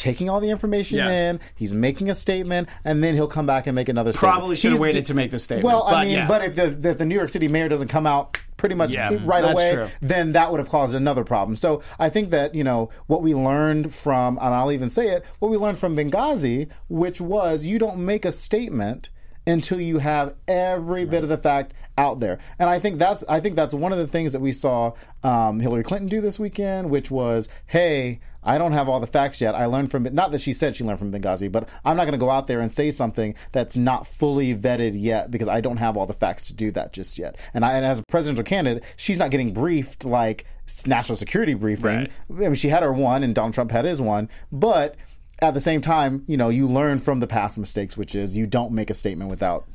taking 0.00 0.30
all 0.30 0.40
the 0.40 0.48
information 0.50 0.96
Yeah. 0.98 1.10
in. 1.10 1.40
He's 1.54 1.74
making 1.74 2.08
a 2.08 2.14
statement, 2.14 2.68
and 2.84 3.04
then 3.04 3.14
he'll 3.14 3.26
come 3.28 3.44
back 3.46 3.66
and 3.66 3.74
make 3.76 3.88
another. 3.90 4.12
Probably 4.14 4.56
statement. 4.56 4.58
should 4.58 4.70
have 4.72 4.80
waited 4.80 5.04
d- 5.04 5.08
to 5.08 5.14
make 5.14 5.30
the 5.30 5.38
statement, 5.38 5.66
Well, 5.66 5.82
I 5.84 5.90
but 5.92 6.02
mean, 6.06 6.16
yeah. 6.16 6.26
but 6.26 6.42
if 6.44 6.56
the, 6.56 6.90
if 6.90 6.98
the 6.98 7.04
New 7.04 7.14
York 7.14 7.28
City 7.28 7.48
mayor 7.48 7.68
doesn't 7.68 7.88
come 7.88 8.06
out 8.06 8.38
pretty 8.56 8.74
much 8.74 8.90
Yeah, 8.90 9.16
right 9.24 9.44
away, 9.44 9.72
true. 9.72 9.88
then 10.00 10.32
that 10.32 10.50
would 10.50 10.58
have 10.60 10.68
caused 10.70 10.94
another 10.94 11.22
problem. 11.24 11.54
So 11.56 11.82
I 11.98 12.08
think 12.08 12.30
that 12.30 12.54
you 12.54 12.64
know 12.64 12.88
what 13.08 13.20
we 13.22 13.34
learned 13.34 13.94
from, 13.94 14.38
and 14.40 14.54
I'll 14.54 14.72
even 14.72 14.88
say 14.90 15.08
it, 15.08 15.24
what 15.38 15.50
we 15.50 15.56
learned 15.58 15.78
from 15.78 15.94
Benghazi, 15.96 16.68
which 16.88 17.20
was 17.20 17.64
you 17.66 17.78
don't 17.78 17.98
make 17.98 18.24
a 18.24 18.32
statement 18.32 19.10
until 19.46 19.80
you 19.80 19.98
have 19.98 20.34
every 20.48 21.04
bit 21.04 21.22
of 21.22 21.28
the 21.28 21.38
fact 21.38 21.72
out 21.96 22.20
there. 22.20 22.38
And 22.58 22.68
I 22.70 22.78
think 22.78 22.98
that's 22.98 23.22
I 23.28 23.40
think 23.40 23.56
that's 23.56 23.74
one 23.74 23.92
of 23.92 23.98
the 23.98 24.06
things 24.06 24.32
that 24.32 24.40
we 24.40 24.52
saw 24.52 24.92
um, 25.22 25.60
Hillary 25.60 25.82
Clinton 25.82 26.08
do 26.08 26.20
this 26.22 26.38
weekend, 26.38 26.88
which 26.90 27.10
was, 27.10 27.48
hey. 27.66 28.20
I 28.42 28.58
don't 28.58 28.72
have 28.72 28.88
all 28.88 29.00
the 29.00 29.06
facts 29.06 29.40
yet. 29.40 29.54
I 29.54 29.66
learned 29.66 29.90
from 29.90 30.06
it. 30.06 30.12
Not 30.12 30.30
that 30.32 30.40
she 30.40 30.52
said 30.52 30.76
she 30.76 30.84
learned 30.84 30.98
from 30.98 31.12
Benghazi, 31.12 31.50
but 31.50 31.68
I'm 31.84 31.96
not 31.96 32.04
going 32.04 32.12
to 32.12 32.18
go 32.18 32.30
out 32.30 32.46
there 32.46 32.60
and 32.60 32.72
say 32.72 32.90
something 32.90 33.34
that's 33.52 33.76
not 33.76 34.06
fully 34.06 34.54
vetted 34.54 34.92
yet 34.94 35.30
because 35.30 35.48
I 35.48 35.60
don't 35.60 35.76
have 35.76 35.96
all 35.96 36.06
the 36.06 36.14
facts 36.14 36.46
to 36.46 36.54
do 36.54 36.70
that 36.72 36.92
just 36.92 37.18
yet. 37.18 37.36
And, 37.54 37.64
I, 37.64 37.72
and 37.74 37.84
as 37.84 38.00
a 38.00 38.02
presidential 38.08 38.44
candidate, 38.44 38.84
she's 38.96 39.18
not 39.18 39.30
getting 39.30 39.52
briefed 39.52 40.04
like 40.04 40.46
national 40.86 41.16
security 41.16 41.54
briefing. 41.54 41.84
Right. 41.84 42.12
I 42.30 42.32
mean, 42.32 42.54
she 42.54 42.68
had 42.68 42.82
her 42.82 42.92
one, 42.92 43.22
and 43.22 43.34
Donald 43.34 43.54
Trump 43.54 43.70
had 43.70 43.84
his 43.84 44.00
one, 44.00 44.28
but 44.50 44.96
at 45.42 45.54
the 45.54 45.60
same 45.60 45.80
time, 45.80 46.24
you 46.26 46.36
know, 46.36 46.48
you 46.48 46.66
learn 46.66 46.98
from 46.98 47.20
the 47.20 47.26
past 47.26 47.58
mistakes, 47.58 47.96
which 47.96 48.14
is 48.14 48.36
you 48.36 48.46
don't 48.46 48.72
make 48.72 48.90
a 48.90 48.94
statement 48.94 49.30
without. 49.30 49.66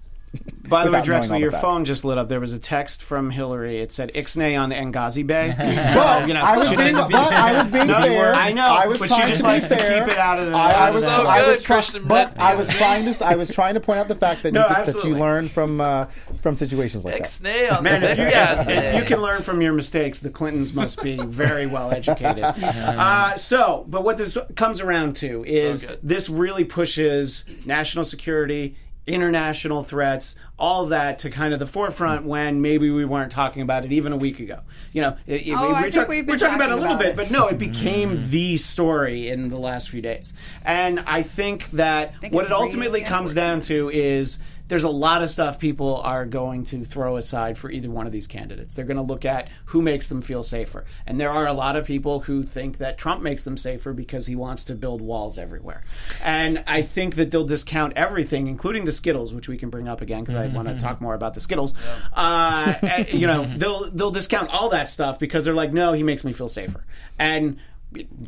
By 0.67 0.83
the 0.83 0.91
way, 0.91 0.99
without 0.99 1.07
knowing 1.07 1.17
all 1.17 1.23
Drexler, 1.23 1.29
the 1.29 1.39
your 1.39 1.51
facts. 1.51 1.61
phone 1.61 1.85
just 1.85 2.05
lit 2.05 2.17
up. 2.17 2.27
There 2.27 2.39
was 2.39 2.51
a 2.51 2.57
text 2.57 3.03
from 3.03 3.29
Hillary. 3.29 3.79
It 3.81 3.91
said 3.91 4.11
"Ixnay 4.15 4.59
on 4.59 4.69
the 4.69 4.75
Benghazi 4.75 5.25
Bay." 5.25 5.55
So 5.93 6.25
you 6.25 6.33
know, 6.33 6.41
I 6.41 6.57
was 6.57 6.69
she 6.69 6.75
being, 6.75 6.95
didn't- 6.95 7.11
but 7.11 7.33
I 7.33 7.53
was 7.57 7.67
being 7.67 7.85
No, 7.87 8.01
fair. 8.01 8.33
I 8.33 8.51
know, 8.51 8.65
I 8.65 8.87
was 8.87 8.97
but 8.99 9.09
she 9.09 9.15
trying 9.15 9.27
just 9.29 9.41
to 9.41 9.47
be 9.47 9.47
likes 9.53 9.67
to 9.67 9.75
fair. 9.75 10.03
keep 10.03 10.11
it 10.11 10.17
out 10.17 10.39
of 10.39 10.47
the- 10.47 10.55
I, 10.57 10.71
I 10.87 10.91
was, 10.91 11.03
So 11.03 11.09
I 11.27 11.37
was 11.39 11.47
good, 11.59 11.63
try- 11.65 11.75
Christian 11.75 12.01
but 12.07 12.33
Brett. 12.35 12.41
I 12.41 12.55
was 12.55 12.69
trying 12.69 13.05
to. 13.13 13.25
I 13.25 13.35
was 13.35 13.49
trying 13.51 13.75
to 13.75 13.79
point 13.79 13.99
out 13.99 14.07
the 14.07 14.15
fact 14.15 14.41
that 14.43 14.53
No, 14.53 14.61
you, 14.63 14.67
that 14.69 14.77
you 14.77 14.83
absolutely. 14.93 15.19
learn 15.19 15.47
from 15.49 15.79
uh, 15.81 16.05
from 16.41 16.55
situations 16.55 17.05
like 17.05 17.13
that. 17.17 17.23
Ixnay 17.23 17.71
on 17.77 17.83
Man, 17.83 18.01
the 18.01 18.11
if 18.11 18.17
you, 18.17 18.23
Benghazi. 18.25 18.69
if 18.75 18.95
you 18.95 19.05
can 19.05 19.21
learn 19.21 19.43
from 19.43 19.61
your 19.61 19.73
mistakes, 19.73 20.19
the 20.19 20.31
Clintons 20.31 20.73
must 20.73 21.01
be 21.03 21.17
very 21.17 21.67
well 21.67 21.91
educated. 21.91 22.43
Uh, 22.95 23.35
so, 23.35 23.85
but 23.87 24.03
what 24.03 24.17
this 24.17 24.37
comes 24.55 24.79
around 24.81 25.15
to 25.17 25.43
is 25.45 25.83
good. 25.83 25.99
this 26.01 26.29
really 26.29 26.63
pushes 26.63 27.45
national 27.65 28.03
security, 28.03 28.75
international 29.07 29.83
threats, 29.83 30.35
all 30.57 30.83
of 30.83 30.89
that 30.89 31.19
to 31.19 31.29
kind 31.29 31.53
of 31.53 31.59
the 31.59 31.67
forefront 31.67 32.25
when 32.25 32.61
maybe 32.61 32.89
we 32.89 33.05
weren't 33.05 33.31
talking 33.31 33.61
about 33.61 33.85
it 33.85 33.91
even 33.91 34.11
a 34.11 34.17
week 34.17 34.39
ago. 34.39 34.61
You 34.93 35.01
know, 35.01 35.17
it, 35.27 35.47
it- 35.47 35.53
Oh, 35.55 35.69
we're, 35.69 35.75
I 35.75 35.81
think 35.83 35.93
talk, 35.93 36.07
we've 36.07 36.25
been 36.25 36.33
we're 36.33 36.39
talking 36.39 36.55
about 36.55 36.69
it 36.69 36.77
a 36.77 36.81
little 36.81 36.95
bit, 36.95 37.09
it. 37.09 37.15
but 37.15 37.31
no, 37.31 37.47
it 37.47 37.57
became 37.57 38.17
mm. 38.17 38.29
the 38.29 38.57
story 38.57 39.29
in 39.29 39.49
the 39.49 39.57
last 39.57 39.89
few 39.89 40.01
days. 40.01 40.33
And 40.63 41.01
I 41.01 41.21
think 41.21 41.69
that 41.71 42.19
think 42.19 42.33
what 42.33 42.45
it 42.45 42.51
ultimately 42.51 43.01
really 43.01 43.09
comes 43.09 43.33
down 43.33 43.61
to 43.61 43.89
is 43.89 44.39
there's 44.67 44.83
a 44.83 44.89
lot 44.89 45.23
of 45.23 45.29
stuff 45.29 45.59
people 45.59 46.01
are 46.01 46.25
going 46.25 46.63
to 46.65 46.83
throw 46.83 47.17
aside 47.17 47.57
for 47.57 47.69
either 47.69 47.89
one 47.89 48.05
of 48.05 48.11
these 48.11 48.27
candidates. 48.27 48.75
They're 48.75 48.85
going 48.85 48.97
to 48.97 49.03
look 49.03 49.25
at 49.25 49.49
who 49.65 49.81
makes 49.81 50.07
them 50.07 50.21
feel 50.21 50.43
safer. 50.43 50.85
And 51.05 51.19
there 51.19 51.31
are 51.31 51.45
a 51.45 51.53
lot 51.53 51.75
of 51.75 51.85
people 51.85 52.21
who 52.21 52.43
think 52.43 52.77
that 52.77 52.97
Trump 52.97 53.21
makes 53.21 53.43
them 53.43 53.57
safer 53.57 53.93
because 53.93 54.25
he 54.27 54.35
wants 54.35 54.63
to 54.65 54.75
build 54.75 55.01
walls 55.01 55.37
everywhere. 55.37 55.83
And 56.23 56.63
I 56.67 56.81
think 56.81 57.15
that 57.15 57.31
they'll 57.31 57.45
discount 57.45 57.93
everything, 57.95 58.47
including 58.47 58.85
the 58.85 58.91
Skittles, 58.91 59.33
which 59.33 59.47
we 59.47 59.57
can 59.57 59.69
bring 59.69 59.87
up 59.87 60.01
again 60.01 60.23
because 60.23 60.35
I 60.35 60.47
want 60.47 60.67
to 60.67 60.75
talk 60.75 61.01
more 61.01 61.13
about 61.13 61.33
the 61.33 61.41
Skittles. 61.41 61.73
Uh, 62.13 62.73
eh, 62.81 63.05
you 63.11 63.27
know, 63.27 63.45
they'll 63.57 63.89
they'll 63.91 64.11
discount 64.11 64.49
all 64.49 64.69
that 64.69 64.89
stuff 64.89 65.19
because 65.19 65.45
they're 65.45 65.53
like, 65.53 65.73
no, 65.73 65.93
he 65.93 66.03
makes 66.03 66.23
me 66.23 66.31
feel 66.31 66.47
safer. 66.47 66.83
And 67.19 67.59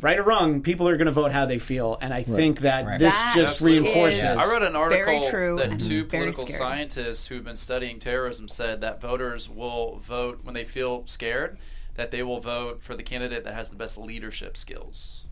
right 0.02 0.18
or 0.20 0.24
wrong, 0.24 0.62
people 0.62 0.88
are 0.88 0.98
going 0.98 1.06
to 1.08 1.12
vote 1.12 1.32
how 1.32 1.46
they 1.46 1.60
feel, 1.60 1.98
and 2.02 2.14
I 2.14 2.24
think 2.24 2.62
that 2.62 2.86
Right. 2.86 3.00
this 3.00 3.18
That 3.18 3.34
just 3.36 3.62
reinforces. 3.62 4.20
is- 4.24 4.38
I 4.38 4.52
read 4.54 4.64
an 4.64 4.74
Very 4.74 5.16
article 5.18 5.30
true 5.30 5.58
that 5.58 5.80
two 5.80 6.06
political 6.06 6.46
scary. 6.46 6.58
scientists 6.58 7.28
who've 7.28 7.44
been 7.44 7.56
studying 7.56 8.00
terrorism 8.00 8.48
said 8.48 8.82
that 8.82 9.02
voters 9.02 9.50
will 9.50 10.00
vote 10.06 10.40
when 10.44 10.54
they 10.54 10.64
feel 10.66 11.04
scared. 11.08 11.58
that 11.96 12.12
they 12.12 12.22
will 12.22 12.40
vote 12.40 12.80
for 12.84 12.94
the 12.96 13.02
candidate 13.02 13.44
that 13.44 13.56
has 13.56 13.70
the 13.70 13.76
best 13.76 13.98
leadership 13.98 14.56
skills. 14.56 15.26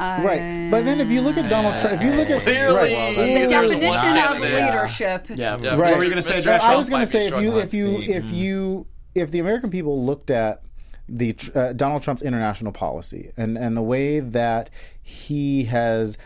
Right, 0.00 0.68
but 0.70 0.84
then 0.84 1.00
if 1.00 1.08
you 1.10 1.20
look 1.20 1.36
at 1.36 1.48
Donald 1.48 1.78
Trump, 1.80 1.94
if 1.94 2.02
you 2.02 2.10
look 2.12 2.28
at 2.30 2.42
Clearly, 2.42 2.74
right, 2.76 2.90
well, 2.92 3.10
The 3.10 3.16
then- 3.34 3.34
There's 3.50 3.74
one 3.74 3.80
definition 3.80 4.18
of 4.18 4.40
leadership. 4.40 5.26
Yeah. 5.28 5.36
Yeah, 5.36 5.70
What 5.76 5.78
Right. 5.78 5.96
were 5.96 6.02
you 6.04 6.10
going 6.10 6.22
to 6.22 6.22
say, 6.22 6.40
Mr. 6.40 6.44
Josh? 6.44 6.62
I 6.62 6.74
was 6.74 6.88
going 6.90 7.02
to 7.02 7.06
say 7.06 7.26
if 7.28 7.40
you 7.40 7.58
if 7.58 7.72
you 7.74 7.88
Let's 7.98 8.08
if 8.08 8.32
you 8.32 8.86
if 9.14 9.30
the 9.30 9.38
American 9.40 9.70
people 9.70 10.04
looked 10.04 10.30
at 10.30 10.62
the 11.10 11.36
uh, 11.54 11.72
Donald 11.72 12.02
Trump's 12.02 12.22
international 12.22 12.72
policy 12.72 13.32
and 13.36 13.58
and 13.58 13.76
the 13.76 13.82
way 13.82 14.20
that 14.20 14.70
he 15.02 15.64
has 15.64 16.16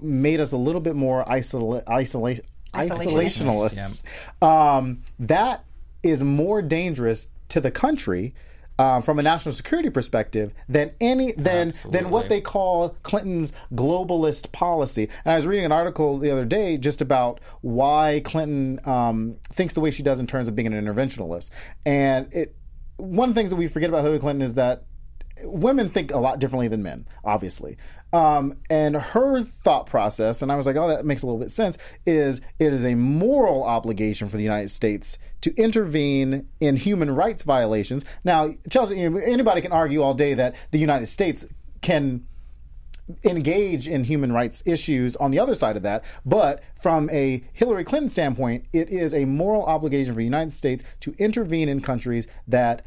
made 0.00 0.40
us 0.40 0.52
a 0.52 0.56
little 0.56 0.80
bit 0.80 0.96
more 0.96 1.24
isola- 1.30 1.82
isolation 1.88 2.44
Isolationist. 2.74 4.02
isolationalists, 4.42 4.46
um, 4.46 5.02
that 5.18 5.64
is 6.02 6.22
more 6.22 6.60
dangerous 6.62 7.28
to 7.50 7.60
the 7.60 7.70
country. 7.70 8.34
Um, 8.78 9.00
from 9.00 9.18
a 9.18 9.22
national 9.22 9.54
security 9.54 9.88
perspective, 9.88 10.52
than 10.68 10.90
any 11.00 11.32
than 11.32 11.72
than 11.90 12.10
what 12.10 12.28
they 12.28 12.42
call 12.42 12.90
Clinton's 13.02 13.54
globalist 13.72 14.52
policy. 14.52 15.08
And 15.24 15.32
I 15.32 15.36
was 15.36 15.46
reading 15.46 15.64
an 15.64 15.72
article 15.72 16.18
the 16.18 16.30
other 16.30 16.44
day 16.44 16.76
just 16.76 17.00
about 17.00 17.40
why 17.62 18.20
Clinton 18.22 18.78
um, 18.84 19.36
thinks 19.50 19.72
the 19.72 19.80
way 19.80 19.90
she 19.90 20.02
does 20.02 20.20
in 20.20 20.26
terms 20.26 20.46
of 20.46 20.54
being 20.54 20.66
an 20.66 20.74
interventionalist. 20.74 21.48
And 21.86 22.30
it 22.34 22.54
one 22.96 23.28
of 23.28 23.34
the 23.34 23.38
things 23.38 23.50
that 23.50 23.56
we 23.56 23.68
forget 23.68 23.88
about 23.90 24.02
Hillary 24.02 24.18
Clinton 24.18 24.42
is 24.42 24.54
that 24.54 24.84
women 25.44 25.88
think 25.90 26.12
a 26.12 26.18
lot 26.18 26.38
differently 26.38 26.68
than 26.68 26.82
men, 26.82 27.06
obviously. 27.24 27.76
Um, 28.12 28.56
and 28.70 28.96
her 28.96 29.42
thought 29.42 29.86
process, 29.86 30.40
and 30.40 30.50
I 30.50 30.56
was 30.56 30.66
like, 30.66 30.76
oh, 30.76 30.88
that 30.88 31.04
makes 31.04 31.22
a 31.22 31.26
little 31.26 31.40
bit 31.40 31.50
sense, 31.50 31.76
is 32.06 32.40
it 32.58 32.72
is 32.72 32.84
a 32.84 32.94
moral 32.94 33.64
obligation 33.64 34.28
for 34.28 34.36
the 34.36 34.42
United 34.42 34.70
States 34.70 35.18
to 35.42 35.54
intervene 35.56 36.48
in 36.60 36.76
human 36.76 37.10
rights 37.10 37.42
violations. 37.42 38.04
Now, 38.24 38.54
Chelsea, 38.70 39.02
anybody 39.02 39.60
can 39.60 39.72
argue 39.72 40.02
all 40.02 40.14
day 40.14 40.34
that 40.34 40.56
the 40.70 40.78
United 40.78 41.06
States 41.06 41.44
can 41.82 42.26
engage 43.24 43.86
in 43.88 44.04
human 44.04 44.32
rights 44.32 44.62
issues 44.66 45.14
on 45.16 45.30
the 45.30 45.38
other 45.38 45.54
side 45.54 45.76
of 45.76 45.82
that. 45.82 46.04
But 46.24 46.62
from 46.80 47.08
a 47.10 47.44
Hillary 47.52 47.84
Clinton 47.84 48.08
standpoint, 48.08 48.64
it 48.72 48.90
is 48.90 49.14
a 49.14 49.24
moral 49.24 49.64
obligation 49.64 50.12
for 50.14 50.18
the 50.18 50.24
United 50.24 50.52
States 50.52 50.82
to 51.00 51.14
intervene 51.18 51.68
in 51.68 51.80
countries 51.80 52.26
that 52.48 52.84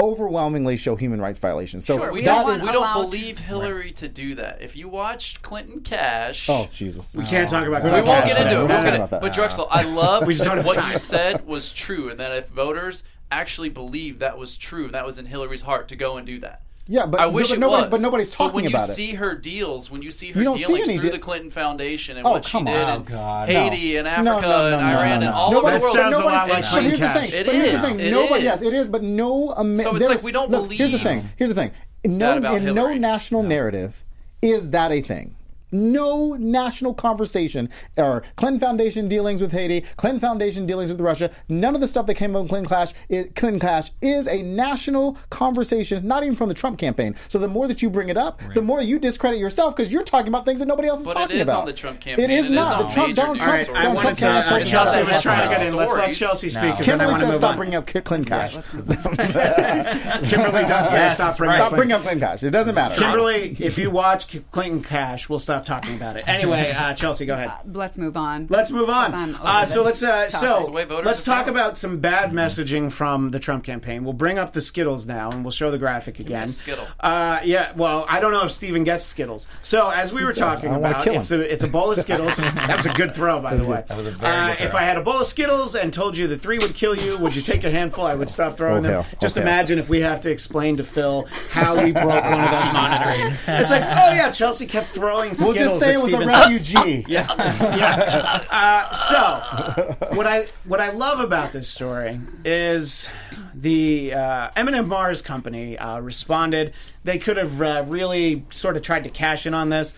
overwhelmingly 0.00 0.78
show 0.78 0.96
human 0.96 1.20
rights 1.20 1.38
violations. 1.38 1.84
So 1.84 1.98
Sure, 1.98 2.10
we 2.12 2.22
don't 2.22 2.48
is- 2.50 2.62
we 2.62 2.72
don't 2.72 2.94
believe 2.94 3.38
Hillary 3.38 3.92
to 3.92 4.08
do 4.08 4.34
that. 4.36 4.62
If 4.62 4.74
you 4.74 4.88
watched 4.88 5.42
Clinton 5.42 5.80
Cash, 5.82 6.48
Oh 6.48 6.68
Jesus! 6.72 7.14
We 7.14 7.24
can't 7.26 7.48
talk 7.50 7.66
about 7.66 7.82
We 7.82 7.90
we 7.90 8.00
Clinton 8.00 8.08
won't 8.08 8.24
Cash 8.24 8.32
get 8.34 8.42
into 8.46 8.54
today. 8.54 8.56
it. 8.56 8.62
We 8.62 8.68
No, 8.68 8.74
won't 8.74 8.84
no, 8.86 8.90
get 8.90 8.96
no. 8.98 9.04
about 9.04 9.10
that. 9.10 9.20
But 9.20 9.32
Drexel, 9.34 9.68
I 9.70 9.82
love 9.82 10.26
We 10.26 10.32
just 10.32 10.46
don't 10.46 10.64
what 10.64 10.82
you 10.88 10.96
said 10.96 11.46
was 11.46 11.70
true, 11.72 12.08
and 12.08 12.18
that 12.18 12.32
if 12.34 12.48
voters 12.48 13.02
actually 13.30 13.68
believed 13.68 14.20
that 14.20 14.38
was 14.38 14.56
true, 14.56 14.88
that 14.88 15.04
was 15.04 15.18
in 15.18 15.26
Hillary's 15.26 15.62
heart 15.62 15.88
to 15.88 15.96
go 15.96 16.16
and 16.16 16.26
do 16.26 16.38
that. 16.40 16.62
Yeah, 16.92 17.06
but- 17.06 17.20
I 17.20 17.26
wish 17.26 17.50
but 17.50 17.54
it 17.56 17.60
nobody's- 17.60 17.82
was. 17.84 17.90
but 17.92 18.00
nobody's 18.00 18.34
But 18.34 18.52
when 18.52 18.64
talking 18.64 18.66
about 18.74 18.88
you 18.88 18.92
it. 18.92 18.96
see 18.96 19.14
her 19.14 19.36
deals, 19.36 19.92
when 19.92 20.02
you 20.02 20.10
see 20.10 20.32
her 20.32 20.38
You 20.40 20.44
don't 20.44 20.58
see 20.58 20.64
dealings 20.66 20.88
through 20.88 20.98
de- 21.02 21.10
the 21.10 21.18
Clinton 21.20 21.48
Foundation 21.48 22.16
and 22.16 22.26
Oh, 22.26 22.32
what 22.32 22.44
she 22.44 22.58
did 22.58 22.66
in 22.66 23.06
Oh. 23.14 23.44
Haiti 23.46 23.96
and 23.96 24.08
Africa 24.08 24.24
no, 24.24 24.40
no, 24.40 24.66
and 24.66 24.80
no, 24.82 24.98
Iran 24.98 25.20
no, 25.20 25.26
and 25.26 25.34
all 25.34 25.56
over 25.56 25.70
the 25.70 25.78
world, 25.80 25.94
sounds 25.94 26.16
a 26.16 26.18
lot 26.20 26.48
like 26.48 26.64
but 26.68 26.82
here's 26.82 26.98
the 26.98 27.08
thing. 27.10 27.30
It 27.32 27.46
but 27.46 27.54
here's 27.54 27.72
the 27.72 27.80
thing. 27.80 28.00
It 28.00 28.10
Nobody, 28.10 28.42
yes, 28.42 28.60
it 28.62 28.74
is. 28.74 28.88
But 28.88 29.04
no. 29.04 29.54
Ama- 29.56 29.76
So 29.76 29.94
it's 29.94 30.08
like 30.08 30.22
we 30.24 30.32
don't 30.32 30.50
look, 30.50 30.72
Here's 30.72 30.90
the 30.90 30.98
thing. 30.98 31.30
Here's 31.36 31.50
the 31.50 31.54
thing. 31.54 31.70
No, 32.04 32.36
in 32.38 32.74
no 32.74 32.92
national 32.94 33.44
narrative 33.44 34.02
is 34.42 34.70
that 34.70 34.90
a 34.90 35.00
thing. 35.00 35.36
No 35.72 36.34
national 36.34 36.94
conversation 36.94 37.68
or 37.96 38.22
Clinton 38.36 38.60
Foundation 38.60 39.08
dealings 39.08 39.40
with 39.42 39.52
Haiti, 39.52 39.82
Clinton 39.96 40.20
Foundation 40.20 40.66
dealings 40.66 40.90
with 40.90 41.00
Russia. 41.00 41.30
None 41.48 41.74
of 41.74 41.80
the 41.80 41.88
stuff 41.88 42.06
that 42.06 42.14
came 42.14 42.32
from 42.32 42.48
Clinton 42.48 42.68
Cash, 42.68 42.92
it, 43.08 43.34
Clinton 43.34 43.60
Cash 43.60 43.90
is 44.02 44.26
a 44.26 44.42
national 44.42 45.16
conversation, 45.30 46.06
not 46.06 46.22
even 46.22 46.34
from 46.36 46.48
the 46.48 46.54
Trump 46.54 46.78
campaign. 46.78 47.14
So 47.28 47.38
the 47.38 47.48
more 47.48 47.68
that 47.68 47.82
you 47.82 47.90
bring 47.90 48.08
it 48.08 48.16
up, 48.16 48.40
the 48.54 48.62
more 48.62 48.80
you 48.80 48.98
discredit 48.98 49.38
yourself 49.38 49.76
because 49.76 49.92
you're 49.92 50.02
talking 50.02 50.28
about 50.28 50.44
things 50.44 50.60
that 50.60 50.66
nobody 50.66 50.88
else 50.88 51.00
is 51.00 51.06
But 51.06 51.16
it 51.16 51.20
talking 51.20 51.36
is 51.38 51.48
about. 51.48 51.60
on 51.60 51.66
the 51.66 51.72
Trump 51.72 52.00
campaign. 52.00 52.24
It 52.24 52.30
is 52.30 52.46
It 52.46 52.52
is 52.52 52.56
not. 52.56 52.72
on 52.80 52.88
the 52.88 52.94
Trump, 52.94 53.08
major 53.08 53.16
Donald 53.22 53.36
news 53.38 53.44
Trump, 53.44 53.56
sources. 53.58 53.68
All 53.68 53.74
right, 53.74 53.80
I 53.80 53.84
Donald 53.84 54.04
wanted 54.04 54.18
Trump 54.18 54.18
to. 54.18 54.20
can't 54.20 54.46
affect 54.46 54.66
Chelsea 54.70 54.96
that. 54.98 55.06
was 55.08 55.22
trying 55.22 55.48
to 55.50 55.56
get 55.56 55.66
in. 55.66 55.74
Let's 55.76 55.92
let 55.92 56.00
Stories. 56.00 56.18
Chelsea 56.18 56.48
speak 56.50 56.62
No. 56.62 56.70
because 56.72 56.86
then 56.86 57.00
I 57.00 57.04
Kimberly 57.04 57.12
want 57.12 57.20
to 57.20 57.26
says 57.26 57.30
move 57.32 57.38
stop 57.38 57.50
on. 57.50 57.56
bringing 57.56 57.74
up 57.76 57.86
Clinton 57.86 58.24
Cash. 58.24 58.54
Kimberly 60.30 60.62
does 60.66 60.90
say 60.90 60.96
Yes, 60.98 61.14
stop 61.14 61.36
bringing 61.36 61.52
right. 61.52 61.60
up 61.60 61.68
Stop 61.68 61.76
bringing 61.76 61.92
up 61.94 62.02
Clinton 62.02 62.20
Cash. 62.28 62.42
It 62.42 62.50
doesn't 62.50 62.74
matter. 62.74 62.94
Kimberly, 62.96 63.56
if 63.58 63.78
you 63.78 63.90
watch 63.90 64.38
Clinton 64.50 64.82
Cash, 64.82 65.28
we'll 65.28 65.38
stop 65.38 65.59
talking 65.64 65.94
about 65.94 66.16
it. 66.16 66.26
Anyway, 66.28 66.70
uh, 66.72 66.94
Chelsea, 66.94 67.26
go 67.26 67.34
ahead. 67.34 67.50
Let's 67.72 67.96
move 67.98 68.16
on. 68.16 68.46
Let's 68.50 68.70
move 68.70 68.88
on. 68.90 69.14
I'm 69.14 69.36
Uh, 69.40 69.64
so 69.64 69.82
let's 69.82 70.02
uh, 70.02 70.28
so 70.28 70.46
That's 70.46 70.64
the 70.66 70.72
way 70.72 70.84
voters 70.84 71.06
let's 71.06 71.22
talk 71.22 71.46
feeling. 71.46 71.60
about 71.60 71.78
some 71.78 71.98
bad 71.98 72.32
messaging 72.32 72.90
from 72.92 73.30
the 73.30 73.38
Trump 73.38 73.64
campaign. 73.64 74.04
We'll 74.04 74.12
bring 74.12 74.38
up 74.38 74.52
the 74.52 74.60
Skittles 74.62 75.06
now, 75.06 75.30
and 75.30 75.44
we'll 75.44 75.50
show 75.50 75.70
the 75.70 75.78
graphic 75.78 76.18
again. 76.20 76.48
Skittle. 76.48 76.86
Uh, 76.98 77.40
yeah. 77.44 77.72
Well, 77.76 78.06
I 78.08 78.20
don't 78.20 78.32
know 78.32 78.44
if 78.44 78.52
Steven 78.52 78.84
gets 78.84 79.04
Skittles. 79.04 79.48
So 79.62 79.90
as 79.90 80.12
we 80.12 80.24
were 80.24 80.32
talking 80.32 80.74
about, 80.74 81.06
it's 81.06 81.30
a 81.30 81.40
it's 81.40 81.64
a 81.64 81.68
bowl 81.68 81.90
of 81.92 81.98
Skittles. 81.98 82.36
that 82.38 82.76
was 82.76 82.86
a 82.86 82.92
good 82.92 83.14
throw, 83.14 83.40
by 83.40 83.56
the 83.56 83.64
way. 83.64 83.84
That 83.88 83.96
was 83.96 84.06
a 84.06 84.10
very 84.12 84.32
Uh, 84.32 84.54
if 84.60 84.74
I 84.74 84.82
had 84.82 84.96
a 84.96 85.02
bowl 85.02 85.20
of 85.20 85.26
Skittles 85.26 85.74
and 85.74 85.92
told 85.92 86.16
you 86.16 86.26
the 86.26 86.38
three 86.38 86.58
would 86.58 86.74
kill 86.74 86.94
you, 86.96 87.16
would 87.18 87.34
you 87.36 87.42
take 87.42 87.64
a 87.64 87.70
handful? 87.70 88.04
I 88.04 88.14
would 88.14 88.30
stop 88.30 88.56
throwing 88.56 88.82
them. 88.82 89.04
Just 89.20 89.36
okay. 89.36 89.42
imagine 89.42 89.78
if 89.78 89.88
we 89.88 90.00
have 90.00 90.20
to 90.22 90.30
explain 90.30 90.76
to 90.78 90.84
Phil 90.84 91.26
how 91.50 91.82
we 91.82 91.92
broke 91.92 92.04
one 92.24 92.40
of 92.40 92.50
those 92.50 92.72
monitors. 92.72 93.38
It's 93.46 93.70
like, 93.70 93.82
oh 93.82 94.12
yeah, 94.12 94.30
Chelsea 94.30 94.66
kept 94.66 94.88
throwing 94.88 95.34
Skittles 95.34 95.49
We'll 95.54 95.68
just 95.68 95.80
say 95.80 95.92
at 95.92 95.98
it 95.98 96.02
was 96.02 96.12
a 96.12 96.18
refugee. 96.18 97.04
yeah. 97.08 98.44
Uh, 98.50 98.92
so, 98.92 99.96
what 100.14 100.26
I 100.26 100.44
what 100.64 100.80
I 100.80 100.90
love 100.90 101.20
about 101.20 101.52
this 101.52 101.68
story 101.68 102.20
is 102.44 103.08
the 103.54 104.14
uh, 104.14 104.50
M&M 104.56 104.88
Mars 104.88 105.22
company 105.22 105.78
uh, 105.78 106.00
responded. 106.00 106.72
They 107.04 107.18
could 107.18 107.36
have 107.36 107.60
uh, 107.60 107.84
really 107.86 108.44
sort 108.50 108.76
of 108.76 108.82
tried 108.82 109.04
to 109.04 109.10
cash 109.10 109.46
in 109.46 109.54
on 109.54 109.70
this, 109.70 109.94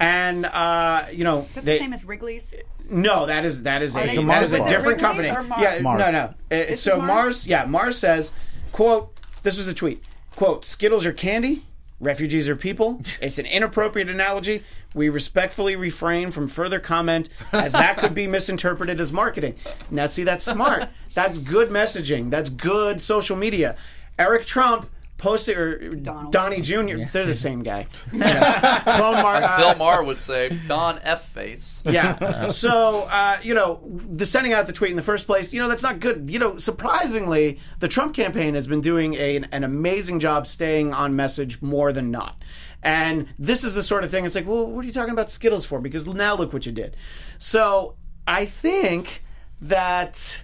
and 0.00 0.46
uh, 0.46 1.06
you 1.12 1.24
know, 1.24 1.46
Is 1.48 1.54
that 1.54 1.64
they, 1.64 1.78
the 1.78 1.84
same 1.84 1.92
as 1.92 2.04
Wrigley's? 2.04 2.54
no, 2.88 3.26
that 3.26 3.44
is 3.44 3.62
that 3.62 3.82
is 3.82 3.96
a 3.96 4.06
they- 4.06 4.24
that 4.24 4.42
is 4.42 4.52
a 4.52 4.58
different 4.68 5.00
Wrigley's 5.02 5.30
company. 5.32 5.48
Mars? 5.48 5.62
Yeah, 5.62 5.78
Mars. 5.80 5.98
no, 5.98 6.10
no. 6.10 6.56
Uh, 6.56 6.74
so 6.74 6.98
Mars? 6.98 7.06
Mars? 7.08 7.46
yeah, 7.46 7.64
Mars 7.64 7.98
says, 7.98 8.32
"quote 8.72 9.14
This 9.42 9.56
was 9.56 9.66
a 9.66 9.74
tweet. 9.74 10.02
Quote: 10.36 10.64
Skittles 10.64 11.04
are 11.06 11.12
candy. 11.12 11.64
Refugees 12.00 12.48
are 12.48 12.56
people. 12.56 13.00
It's 13.20 13.38
an 13.38 13.46
inappropriate 13.46 14.10
analogy. 14.10 14.64
We 14.94 15.08
respectfully 15.08 15.76
refrain 15.76 16.30
from 16.30 16.48
further 16.48 16.80
comment 16.80 17.28
as 17.52 17.72
that 17.72 17.98
could 17.98 18.14
be 18.14 18.26
misinterpreted 18.28 19.00
as 19.00 19.12
marketing. 19.12 19.56
Now, 19.90 20.06
see, 20.06 20.24
that's 20.24 20.44
smart. 20.44 20.88
That's 21.14 21.38
good 21.38 21.70
messaging. 21.70 22.30
That's 22.30 22.50
good 22.50 23.00
social 23.00 23.36
media. 23.36 23.76
Eric 24.18 24.44
Trump." 24.46 24.88
Posted 25.18 25.56
or 25.56 25.90
Donald. 25.90 26.32
Donnie 26.32 26.60
Jr. 26.60 27.04
They're 27.12 27.24
the 27.24 27.32
same 27.32 27.62
guy. 27.62 27.86
Yeah. 28.12 28.80
Clone 28.80 29.22
Mar- 29.22 29.36
As 29.36 29.44
uh, 29.44 29.56
Bill 29.56 29.76
Maher 29.76 30.02
would 30.02 30.20
say, 30.20 30.48
Don 30.66 30.98
F 31.04 31.28
face. 31.28 31.80
yeah. 31.86 32.48
So, 32.48 33.02
uh, 33.08 33.38
you 33.40 33.54
know, 33.54 33.80
the 33.86 34.26
sending 34.26 34.52
out 34.52 34.66
the 34.66 34.72
tweet 34.72 34.90
in 34.90 34.96
the 34.96 35.02
first 35.04 35.26
place, 35.26 35.52
you 35.52 35.60
know, 35.60 35.68
that's 35.68 35.84
not 35.84 36.00
good. 36.00 36.28
You 36.28 36.40
know, 36.40 36.58
surprisingly, 36.58 37.60
the 37.78 37.86
Trump 37.86 38.16
campaign 38.16 38.54
has 38.54 38.66
been 38.66 38.80
doing 38.80 39.14
a, 39.14 39.36
an 39.52 39.62
amazing 39.62 40.18
job 40.18 40.48
staying 40.48 40.92
on 40.92 41.14
message 41.14 41.62
more 41.62 41.92
than 41.92 42.10
not. 42.10 42.42
And 42.82 43.28
this 43.38 43.64
is 43.64 43.74
the 43.74 43.82
sort 43.82 44.04
of 44.04 44.10
thing. 44.10 44.24
It's 44.24 44.34
like, 44.34 44.46
well, 44.46 44.66
what 44.66 44.84
are 44.84 44.86
you 44.86 44.92
talking 44.92 45.12
about 45.12 45.30
Skittles 45.30 45.64
for? 45.64 45.80
Because 45.80 46.06
now 46.06 46.34
look 46.34 46.52
what 46.52 46.66
you 46.66 46.72
did. 46.72 46.96
So 47.38 47.94
I 48.26 48.44
think 48.44 49.22
that 49.60 50.42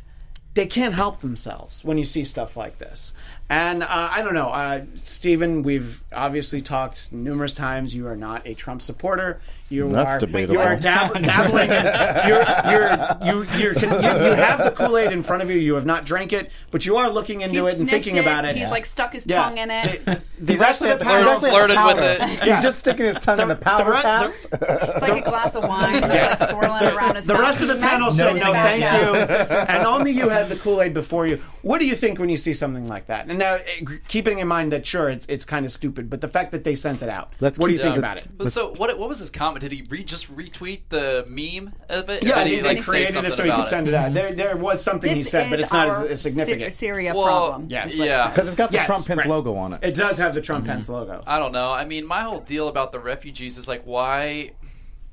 they 0.55 0.67
can't 0.67 0.95
help 0.95 1.21
themselves 1.21 1.85
when 1.85 1.99
you 1.99 2.05
see 2.05 2.25
stuff 2.25 2.57
like 2.57 2.79
this. 2.79 3.13
And 3.49 3.83
uh, 3.83 3.87
I 3.89 4.23
don't 4.23 4.35
know, 4.35 4.49
uh, 4.49 4.85
Stephen. 4.97 5.63
We've 5.63 6.03
obviously 6.13 6.63
talked 6.63 7.13
numerous 7.13 7.53
times. 7.53 7.95
You 7.95 8.07
are 8.07 8.17
not 8.17 8.47
a 8.47 8.55
Trump 8.55 8.83
supporter. 8.83 9.41
You 9.71 9.89
That's 9.91 10.17
are 10.17 10.19
debatable. 10.21 10.55
You 10.55 10.61
are 10.61 10.77
dab- 10.77 11.13
dabbling. 11.23 11.71
In, 11.71 11.85
you're, 12.27 12.45
you're, 12.73 13.45
you, 13.45 13.59
you're, 13.59 13.75
con- 13.75 14.03
you, 14.03 14.09
you 14.09 14.35
have 14.35 14.65
the 14.65 14.71
Kool 14.71 14.97
Aid 14.97 15.13
in 15.13 15.23
front 15.23 15.43
of 15.43 15.51
you. 15.51 15.59
You 15.59 15.75
have 15.75 15.85
not 15.85 16.07
drank 16.07 16.33
it, 16.33 16.51
but 16.71 16.87
you 16.87 16.97
are 16.97 17.11
looking 17.11 17.43
into 17.43 17.61
He 17.61 17.67
it 17.67 17.79
and 17.79 17.89
sniffed 17.89 18.05
tking 18.07 18.19
about 18.19 18.47
it. 18.47 18.57
He's 18.57 18.69
like 18.71 18.87
stuck 18.87 19.13
his 19.13 19.27
Yeah. 19.27 19.43
tongue 19.43 19.59
in 19.59 19.71
it. 19.71 20.05
The, 20.07 20.23
the 20.41 20.53
He's 20.53 20.61
rest 20.61 20.81
of 20.81 20.89
actually, 20.89 20.89
the 20.89 20.93
at 20.95 20.99
the, 21.01 21.05
panel 21.05 21.19
he's 21.19 21.29
actually 21.45 21.51
at 21.51 21.53
the 21.69 21.75
flirted 21.75 21.77
with 21.85 22.19
powder. 22.19 22.43
it. 22.45 22.49
He's 22.55 22.63
just 22.63 22.79
sticking 22.79 23.05
his 23.07 23.19
tongue 23.19 23.41
in 23.41 23.49
the 23.49 23.57
powder 23.57 23.91
re- 23.91 24.01
tap. 24.01 24.33
It's 24.53 25.03
like 25.03 25.27
a 25.27 25.29
glass 25.31 25.55
of 25.55 25.65
wine. 25.65 25.97
It's 26.03 26.41
like 26.41 26.49
swirling 26.51 26.85
around 26.97 27.17
his 27.17 27.27
The 27.27 27.35
tongue. 27.35 27.43
rest 27.43 27.61
of 27.61 27.69
the 27.69 27.77
panel 27.77 28.11
said 28.11 28.33
Knows 28.33 28.43
no, 28.45 28.51
about 28.53 28.63
thank 28.65 28.81
that. 28.83 29.03
you, 29.03 29.57
and 29.77 29.87
only 29.87 30.13
you 30.13 30.31
had 30.31 30.49
the 30.49 30.57
Kool 30.57 30.81
Aid 30.81 30.95
before 30.95 31.27
you. 31.27 31.43
What 31.61 31.79
do 31.81 31.87
you 31.87 31.95
think 31.95 32.19
when 32.19 32.31
you 32.31 32.39
see 32.39 32.55
something 32.55 32.89
like 32.89 33.07
that? 33.09 33.27
And 33.29 33.39
now, 33.39 33.55
eh, 33.57 33.85
keeping 34.09 34.39
in 34.39 34.49
mind 34.49 34.73
that 34.73 34.87
sure, 34.87 35.11
it's 35.11 35.27
it's 35.27 35.45
kind 35.45 35.67
of 35.67 35.73
stupid, 35.73 36.09
but 36.09 36.23
the 36.23 36.29
fact 36.29 36.53
that 36.53 36.65
they 36.65 36.75
sent 36.75 37.03
it 37.03 37.11
out. 37.11 37.35
Let's 37.41 37.59
what 37.59 37.67
do 37.67 37.73
you 37.75 37.79
keep 37.79 37.83
think 37.85 37.95
the- 37.97 38.01
about 38.01 38.17
it? 38.17 38.29
But 38.39 38.51
so 38.53 38.73
what? 38.77 38.97
What 38.99 39.09
was 39.11 39.19
his 39.19 39.29
comment? 39.29 39.58
Did 39.59 39.73
he 39.73 39.83
re- 39.89 40.05
just 40.05 40.35
retweet 40.35 40.83
the 40.89 41.25
meme 41.29 41.75
of 41.89 42.09
it? 42.11 42.23
Yeah, 42.23 42.33
Or 42.33 42.37
I 42.37 42.45
did 42.45 42.51
think 42.51 42.57
he, 42.57 42.61
they 42.63 42.69
like, 42.75 42.83
say 42.83 42.91
created 42.91 43.09
it 43.09 43.13
something 43.13 43.33
so 43.33 43.43
he 43.45 43.49
could 43.51 43.55
about 43.55 43.67
send 43.69 43.89
it 43.89 43.95
out. 43.95 44.05
Mm-hmm. 44.07 44.15
There, 44.15 44.35
there 44.35 44.57
was 44.57 44.83
something 44.83 45.11
he 45.11 45.19
This 45.23 45.31
said, 45.31 45.51
but 45.51 45.59
is 45.59 45.65
it's 45.65 45.73
not 45.73 45.89
our 45.89 46.05
as, 46.05 46.11
as 46.13 46.23
significant. 46.23 46.73
Sy- 46.73 46.79
Syria 46.79 47.15
Well, 47.15 47.25
problem. 47.27 47.69
yeah. 47.71 47.87
is 47.87 47.97
what 47.97 48.07
it 48.07 48.11
yeah. 48.11 48.25
says. 48.25 48.33
Because 48.35 48.49
it's 48.49 48.57
got 48.57 48.71
the 48.71 48.77
Yes, 48.77 48.87
Trump 48.87 49.07
Pence 49.07 49.19
right. 49.21 49.29
logo 49.29 49.55
on 49.57 49.73
it. 49.75 49.81
It 49.83 49.95
does 49.95 50.19
have 50.19 50.35
the 50.35 50.41
Trump 50.41 50.65
mm-hmm. 50.65 50.73
Pence 50.75 50.89
logo. 50.89 51.23
I 51.27 51.39
don't 51.39 51.53
know. 51.53 51.71
I 51.73 51.85
mean, 51.85 52.07
my 52.07 52.23
whole 52.23 52.41
deal 52.41 52.69
about 52.69 52.93
the 52.93 53.01
refugees 53.01 53.59
is 53.59 53.69
like, 53.69 53.83
why? 53.85 54.53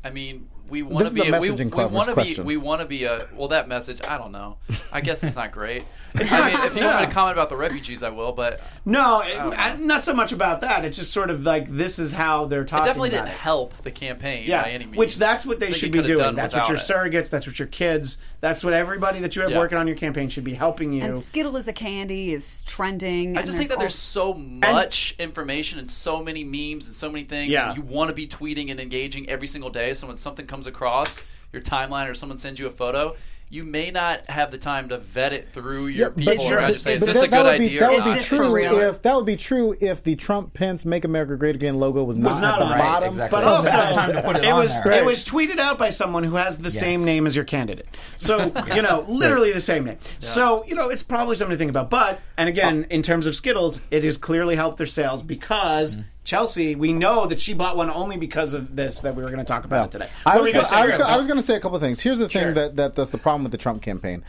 I 0.04 0.10
mean, 0.12 0.48
we 0.70 0.82
want 0.82 1.08
to 1.08 1.14
be 1.14 1.22
a 1.22 1.40
we, 1.40 1.50
messaging 1.50 1.74
we 1.76 1.86
want 1.86 2.10
to 2.10 2.16
be 2.36 2.42
we 2.42 2.58
want 2.58 2.82
to 2.82 2.88
be 2.88 3.04
a 3.04 3.28
well 3.36 3.50
that 3.50 3.68
message 3.68 4.02
I 4.08 4.18
don't 4.18 4.32
know 4.32 4.58
I 4.92 5.02
guess 5.02 5.24
it's 5.24 5.36
not 5.36 5.52
great 5.52 5.84
I 6.16 6.20
mean 6.52 6.66
if 6.66 6.76
you 6.76 6.86
want 6.86 7.02
me 7.02 7.06
to 7.08 7.12
comment 7.12 7.34
about 7.38 7.50
the 7.50 7.58
refugees 7.58 8.02
I 8.04 8.10
will 8.10 8.32
but 8.32 8.62
No, 8.86 9.22
it, 9.22 9.38
I- 9.38 9.76
not 9.78 10.04
so 10.04 10.14
much 10.14 10.32
about 10.32 10.62
that. 10.62 10.86
It's 10.86 10.98
just 10.98 11.12
sort 11.12 11.30
of 11.30 11.44
like 11.44 11.68
this 11.70 12.00
is 12.00 12.12
how 12.14 12.46
they're 12.46 12.64
talking. 12.64 12.86
it 12.86 12.88
definitely 12.88 13.10
about 13.10 13.26
didn't 13.26 13.36
it. 13.36 13.40
help 13.40 13.78
the 13.84 13.92
campaign 13.92 14.46
Yeah, 14.48 14.64
by 14.64 14.70
any 14.72 14.86
means 14.86 14.98
which 14.98 15.18
that's 15.18 15.46
what 15.46 15.60
they 15.60 15.72
should 15.72 15.92
be 15.92 16.02
doing. 16.02 16.36
That's 16.36 16.56
what 16.56 16.68
your 16.68 16.78
it. 16.78 16.82
surrogates. 16.82 17.30
That's 17.30 17.46
what 17.48 17.60
your 17.60 17.68
kids. 17.68 18.18
That's 18.42 18.64
what 18.64 18.74
everybody 18.74 19.20
that 19.20 19.36
you 19.36 19.42
have 19.42 19.52
Yeah. 19.52 19.58
working 19.58 19.78
on 19.78 19.88
your 19.88 19.98
campaign 19.98 20.30
should 20.30 20.44
be 20.44 20.54
helping 20.54 20.94
you. 20.94 21.02
And 21.02 21.22
Skittle 21.24 21.58
is 21.58 21.68
a 21.68 21.74
candy 21.74 22.34
is 22.34 22.62
trending. 22.62 23.38
I 23.38 23.42
just 23.42 23.58
think 23.58 23.70
that 23.70 23.76
all- 23.76 23.80
there's 23.82 23.96
so 23.96 24.34
much 24.34 25.16
information 25.20 25.80
and 25.80 25.92
so 25.92 26.24
many 26.24 26.44
memes 26.44 26.86
and 26.86 26.96
so 26.96 27.10
many 27.12 27.26
things. 27.26 27.52
Yeah. 27.52 27.70
And 27.70 27.78
you 27.78 27.84
want 27.84 28.10
to 28.10 28.16
be 28.16 28.28
tweeting 28.28 28.72
and 28.72 28.80
engaging 28.80 29.30
every 29.30 29.48
single 29.48 29.70
day. 29.70 29.94
So 29.94 30.08
when 30.08 30.18
something 30.18 30.48
comes 30.48 30.55
across 30.68 31.24
your 31.52 31.62
timeline 31.62 32.10
or 32.10 32.14
someone 32.14 32.38
sends 32.38 32.60
you 32.60 32.68
a 32.68 32.72
photo, 32.72 33.16
you 33.48 33.64
may 33.64 33.92
not 33.92 34.26
have 34.28 34.50
the 34.50 34.58
time 34.58 34.90
to 34.90 34.98
vet 34.98 35.32
it 35.32 35.48
through 35.54 35.86
your 35.88 36.10
but- 36.10 36.18
people 36.18 36.50
but- 36.50 36.58
and 36.64 36.74
just 36.74 36.84
say, 36.84 36.94
"Is 36.96 37.00
but 37.02 37.06
this 37.06 37.18
a 37.18 37.20
that- 37.22 37.30
that 37.30 37.44
good 37.44 37.46
would 37.52 37.60
be, 37.60 37.66
idea?" 37.66 37.80
That 37.80 37.92
would 37.92 38.04
be 38.04 38.10
not?" 38.10 38.18
this 38.18 38.28
for 38.28 38.36
true 38.38 38.80
if 38.90 39.02
that 39.04 39.16
would 39.16 39.26
be 39.26 39.38
true 39.38 39.76
if 39.80 40.04
the 40.04 40.16
Trump 40.16 40.54
Pence 40.56 40.84
"Make 40.84 41.06
America 41.06 41.36
Great 41.38 41.54
Again" 41.56 41.80
logo 41.80 42.04
was 42.04 42.18
not, 42.18 42.30
Was 42.32 42.42
not 42.42 42.54
at 42.56 42.60
the 42.60 42.66
on 42.66 42.72
it. 42.80 42.82
bottom. 42.82 43.10
Exactly. 43.10 43.38
But 43.38 43.44
also, 43.46 43.70
about 43.70 43.94
time 43.94 44.14
to 44.14 44.22
put 44.24 44.36
it 44.38 44.46
on 44.46 44.58
was 44.64 44.84
there. 44.84 44.94
it 44.94 45.06
was 45.06 45.24
tweeted 45.24 45.60
out 45.60 45.78
by 45.78 45.92
someone 45.92 46.24
who 46.24 46.36
has 46.38 46.58
the 46.58 46.72
same 46.72 47.06
name 47.06 47.28
as 47.28 47.36
your 47.36 47.46
candidate. 47.46 47.88
So 48.18 48.52
you 48.76 48.82
know, 48.82 49.06
literally 49.08 49.54
the 49.54 49.60
same 49.60 49.86
name. 49.86 49.98
So 50.20 50.66
you 50.68 50.74
know, 50.76 50.90
it's 50.90 51.04
probably 51.04 51.36
something 51.36 51.54
to 51.54 51.58
think 51.58 51.70
about. 51.70 51.92
But 51.92 52.20
and 52.38 52.50
again, 52.50 52.88
in 52.90 53.04
terms 53.04 53.28
of 53.28 53.36
Skittles, 53.36 53.80
it 53.92 54.04
has 54.04 54.18
clearly 54.18 54.56
helped 54.56 54.78
their 54.80 54.88
sales 54.88 55.22
because. 55.24 55.98
Mm-hmm. 55.98 56.08
Chelsea, 56.26 56.76
we 56.76 56.92
know 56.92 57.28
that 57.28 57.40
she 57.40 57.54
bought 57.54 57.78
one 57.78 57.90
only 57.90 58.18
because 58.18 58.54
of 58.54 58.76
this 58.76 59.00
that 59.02 59.16
we 59.16 59.24
were 59.24 59.30
going 59.30 59.40
to 59.40 59.46
talk 59.46 59.64
about 59.64 59.92
today. 59.92 60.10
I 60.26 60.40
was, 60.40 60.52
gonna, 60.52 60.66
say, 60.66 60.76
I, 60.76 60.86
was, 60.86 60.96
I 60.96 61.16
was 61.16 61.28
going 61.28 61.38
to 61.38 61.46
say 61.46 61.56
a 61.56 61.60
couple 61.60 61.76
of 61.76 61.82
things. 61.82 62.02
Here's 62.02 62.18
the 62.18 62.28
thing 62.28 62.42
Sure. 62.42 62.54
that, 62.54 62.76
that 62.76 62.96
that's 62.96 63.12
the 63.12 63.18
problem 63.20 63.44
with 63.44 63.52
the 63.52 63.58
Trump 63.58 63.82
campaign. 63.84 64.24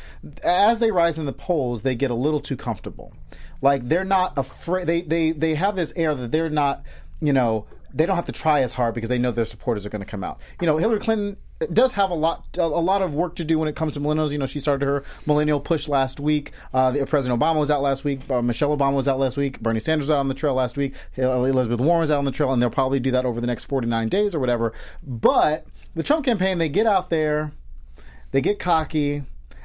As 0.44 0.78
they 0.78 0.90
rise 0.90 1.18
in 1.18 1.24
the 1.24 1.32
polls, 1.32 1.82
they 1.82 1.94
get 1.94 2.10
a 2.10 2.14
little 2.14 2.40
too 2.40 2.56
comfortable. 2.56 3.12
Like 3.62 3.88
they're 3.88 4.04
not 4.04 4.38
afraid. 4.38 4.86
They 4.86 5.00
they 5.00 5.32
they 5.32 5.54
have 5.54 5.74
this 5.74 5.92
air 5.96 6.14
that 6.14 6.30
they're 6.30 6.50
not. 6.50 6.84
You 7.20 7.32
know, 7.32 7.64
they 7.94 8.04
don't 8.04 8.16
have 8.16 8.26
to 8.26 8.32
try 8.32 8.60
as 8.60 8.74
hard 8.74 8.94
because 8.94 9.08
they 9.08 9.18
know 9.18 9.30
their 9.30 9.46
supporters 9.46 9.86
are 9.86 9.88
going 9.88 10.04
to 10.04 10.10
come 10.10 10.22
out. 10.22 10.38
You 10.60 10.66
know, 10.66 10.76
Hillary 10.76 11.00
Clinton 11.00 11.38
does 11.72 11.94
have 11.94 12.10
a 12.10 12.14
lot 12.14 12.44
a, 12.58 12.66
lot 12.66 13.00
of 13.02 13.14
work 13.14 13.34
to 13.36 13.44
do 13.44 13.58
when 13.58 13.68
it 13.68 13.74
comes 13.76 13.94
to 13.94 14.00
millennials. 14.00 14.30
You 14.30 14.38
know, 14.38 14.46
she 14.46 14.60
started 14.60 14.84
her 14.84 15.04
millennial 15.24 15.60
push 15.60 15.88
last 15.88 16.20
week. 16.20 16.52
Uh, 16.74 16.92
President 17.06 17.40
Obama 17.40 17.58
was 17.58 17.70
out 17.70 17.82
last 17.82 18.04
week. 18.04 18.28
Uh, 18.30 18.42
Michelle 18.42 18.76
Obama 18.76 18.94
was 18.94 19.08
out 19.08 19.18
last 19.18 19.36
week. 19.36 19.60
Bernie 19.60 19.80
Sanders 19.80 20.10
out 20.10 20.18
on 20.18 20.28
the 20.28 20.34
trail 20.34 20.54
last 20.54 20.76
week. 20.76 20.94
Elizabeth 21.16 21.80
Warren 21.80 22.00
was 22.00 22.10
out 22.10 22.18
on 22.18 22.24
the 22.24 22.30
trail, 22.30 22.52
and 22.52 22.60
they'll 22.60 22.70
probably 22.70 23.00
do 23.00 23.10
that 23.10 23.24
over 23.24 23.40
the 23.40 23.46
next 23.46 23.64
49 23.64 24.08
days 24.08 24.34
or 24.34 24.38
whatever. 24.38 24.72
But 25.02 25.66
the 25.94 26.02
Trump 26.02 26.24
campaign, 26.24 26.58
they 26.58 26.68
get 26.68 26.86
out 26.86 27.08
there, 27.08 27.52
they 28.32 28.40
get 28.40 28.58
cocky. 28.58 29.22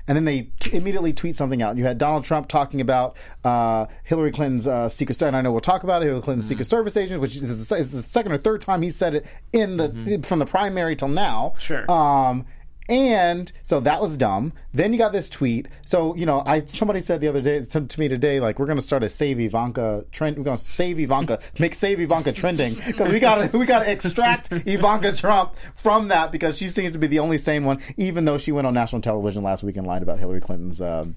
And 0.07 0.15
then 0.15 0.25
they 0.25 0.49
t- 0.59 0.75
immediately 0.75 1.13
tweet 1.13 1.35
something 1.35 1.61
out. 1.61 1.77
You 1.77 1.85
had 1.85 1.97
Donald 1.97 2.23
Trump 2.23 2.47
talking 2.47 2.81
about 2.81 3.15
uh, 3.43 3.85
Hillary 4.03 4.31
Clinton's 4.31 4.67
uh, 4.67 4.89
Secret 4.89 5.15
Service. 5.15 5.29
And 5.29 5.37
I 5.37 5.41
know 5.41 5.51
we'll 5.51 5.61
talk 5.61 5.83
about 5.83 6.01
it. 6.01 6.05
Hillary 6.05 6.21
Clinton's 6.21 6.47
Secret 6.47 6.65
Service 6.65 6.97
agent, 6.97 7.21
which 7.21 7.35
is 7.35 7.69
the, 7.69 7.75
is 7.75 7.91
the 7.91 8.01
second 8.01 8.31
or 8.31 8.37
third 8.37 8.61
time 8.61 8.81
he 8.81 8.89
said 8.89 9.15
it 9.15 9.25
in 9.53 9.77
the 9.77 10.21
from 10.23 10.39
the 10.39 10.45
primary 10.45 10.95
till 10.95 11.07
now. 11.07 11.53
Sure. 11.59 11.89
Um, 11.89 12.45
and 12.91 13.53
so 13.63 13.79
that 13.79 14.01
was 14.01 14.17
dumb. 14.17 14.51
Then 14.73 14.91
you 14.91 14.99
got 14.99 15.13
this 15.13 15.29
tweet. 15.29 15.69
So 15.85 16.13
you 16.15 16.25
know, 16.25 16.43
I 16.45 16.59
somebody 16.65 16.99
said 16.99 17.21
the 17.21 17.29
other 17.29 17.41
day 17.41 17.63
to, 17.63 17.81
to 17.81 17.99
me 17.99 18.09
today, 18.09 18.41
like 18.41 18.59
we're 18.59 18.65
to 18.75 18.81
start 18.81 19.01
a 19.01 19.07
save 19.07 19.39
Ivanka 19.39 20.03
trend. 20.11 20.37
We're 20.37 20.43
to 20.57 20.57
save 20.57 20.99
Ivanka, 20.99 21.39
make 21.59 21.73
save 21.73 22.01
Ivanka 22.01 22.33
trending 22.33 22.75
because 22.75 23.09
we 23.09 23.19
got 23.19 23.51
to 23.51 23.57
we 23.57 23.65
got 23.65 23.79
to 23.79 23.89
extract 23.89 24.51
Ivanka 24.51 25.13
Trump 25.13 25.55
from 25.73 26.09
that 26.09 26.33
because 26.33 26.57
she 26.57 26.67
seems 26.67 26.91
to 26.91 26.99
be 26.99 27.07
the 27.07 27.19
only 27.19 27.37
sane 27.37 27.63
one, 27.63 27.79
even 27.95 28.25
though 28.25 28.37
she 28.37 28.51
went 28.51 28.67
on 28.67 28.73
national 28.73 29.01
television 29.01 29.41
last 29.41 29.63
week 29.63 29.77
and 29.77 29.87
lied 29.87 30.03
about 30.03 30.19
Hillary 30.19 30.41
Clinton's. 30.41 30.81
Um, 30.81 31.15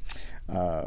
uh, 0.53 0.83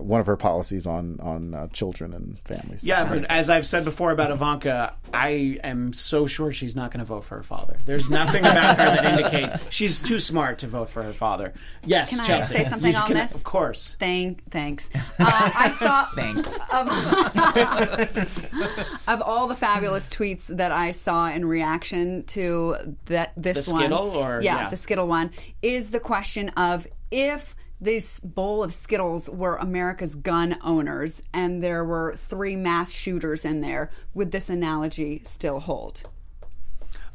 one 0.00 0.20
of 0.20 0.26
her 0.26 0.36
policies 0.36 0.86
on 0.86 1.18
on 1.20 1.54
uh, 1.54 1.66
children 1.68 2.12
and 2.14 2.38
families. 2.44 2.86
Yeah, 2.86 3.04
but 3.08 3.24
as 3.24 3.50
I've 3.50 3.66
said 3.66 3.84
before 3.84 4.12
about 4.12 4.30
Ivanka, 4.30 4.94
I 5.12 5.58
am 5.64 5.92
so 5.92 6.26
sure 6.28 6.52
she's 6.52 6.76
not 6.76 6.92
going 6.92 7.00
to 7.00 7.04
vote 7.04 7.24
for 7.24 7.36
her 7.36 7.42
father. 7.42 7.78
There's 7.84 8.08
nothing 8.08 8.42
about 8.42 8.78
her 8.78 8.84
that 8.84 9.04
indicates 9.18 9.54
she's 9.70 10.00
too 10.00 10.20
smart 10.20 10.60
to 10.60 10.68
vote 10.68 10.88
for 10.88 11.02
her 11.02 11.12
father. 11.12 11.52
Yes, 11.84 12.10
Can 12.10 12.20
I 12.20 12.24
Chelsea. 12.24 12.54
say 12.58 12.64
something 12.64 12.92
You 12.92 12.98
on 12.98 13.06
can- 13.08 13.16
this? 13.16 13.34
Of 13.34 13.42
course. 13.42 13.96
Thank, 13.98 14.48
thanks. 14.50 14.88
Uh, 14.94 15.00
I 15.18 15.74
saw 15.80 16.06
Thanks. 16.14 16.58
of 19.08 19.20
all 19.22 19.48
the 19.48 19.56
fabulous 19.56 20.08
tweets 20.10 20.46
that 20.46 20.70
I 20.72 20.92
saw 20.92 21.28
in 21.28 21.44
reaction 21.44 22.22
to 22.28 22.96
that 23.06 23.32
this 23.36 23.66
The 23.66 23.72
one, 23.72 23.82
Skittle 23.82 24.10
or- 24.10 24.40
yeah, 24.42 24.62
yeah. 24.62 24.68
the 24.70 24.76
Skittle 24.76 25.08
one, 25.08 25.32
is 25.60 25.90
the 25.90 26.00
question 26.00 26.50
of 26.50 26.86
if 27.10 27.56
this 27.82 28.20
bowl 28.20 28.62
of 28.62 28.72
Skittles 28.72 29.28
were 29.28 29.56
America's 29.56 30.14
gun 30.14 30.56
owners 30.62 31.20
and 31.34 31.62
there 31.62 31.84
were 31.84 32.16
three 32.28 32.54
mass 32.54 32.92
shooters 32.92 33.44
in 33.44 33.60
there, 33.60 33.90
would 34.14 34.30
this 34.30 34.48
analogy 34.48 35.22
still 35.24 35.58
hold? 35.58 36.04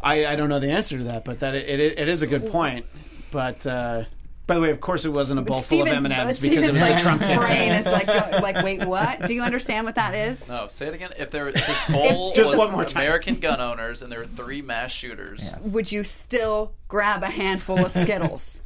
I, 0.01 0.25
I 0.25 0.35
don't 0.35 0.49
know 0.49 0.59
the 0.59 0.69
answer 0.69 0.97
to 0.97 1.05
that, 1.05 1.23
but 1.23 1.39
that 1.39 1.55
it, 1.55 1.79
it, 1.79 1.99
it 1.99 2.09
is 2.09 2.21
a 2.21 2.27
good 2.27 2.51
point. 2.51 2.85
But 3.31 3.65
uh, 3.65 4.03
by 4.45 4.55
the 4.55 4.61
way, 4.61 4.69
of 4.69 4.81
course, 4.81 5.05
it 5.05 5.09
wasn't 5.09 5.39
a 5.39 5.41
bowl 5.41 5.61
full 5.61 5.83
of 5.83 5.87
M 5.87 6.03
and 6.05 6.13
M's 6.13 6.39
because 6.39 6.67
it 6.67 6.73
was 6.73 6.81
Steven's, 6.81 7.01
the 7.01 7.03
Trump 7.03 7.21
like, 7.21 7.29
campaign. 7.29 7.69
brain 7.69 7.71
is 7.73 7.85
like, 7.85 8.07
like, 8.07 8.63
wait, 8.63 8.85
what? 8.85 9.25
Do 9.25 9.33
you 9.33 9.43
understand 9.43 9.85
what 9.85 9.95
that 9.95 10.13
is? 10.13 10.47
No, 10.47 10.67
say 10.67 10.87
it 10.87 10.93
again. 10.93 11.11
If 11.17 11.31
there 11.31 11.47
if 11.47 11.55
this 11.55 11.79
poll 11.87 12.33
Just 12.33 12.51
was 12.51 12.59
one 12.59 12.71
more 12.71 12.85
time. 12.85 13.03
American 13.03 13.39
gun 13.39 13.61
owners 13.61 14.01
and 14.01 14.11
there 14.11 14.19
were 14.19 14.25
three 14.25 14.61
mass 14.61 14.91
shooters, 14.91 15.53
Would 15.61 15.91
you 15.91 16.03
still 16.03 16.73
grab 16.89 17.23
a 17.23 17.27
handful 17.27 17.85
of 17.85 17.91
Skittles? 17.91 18.61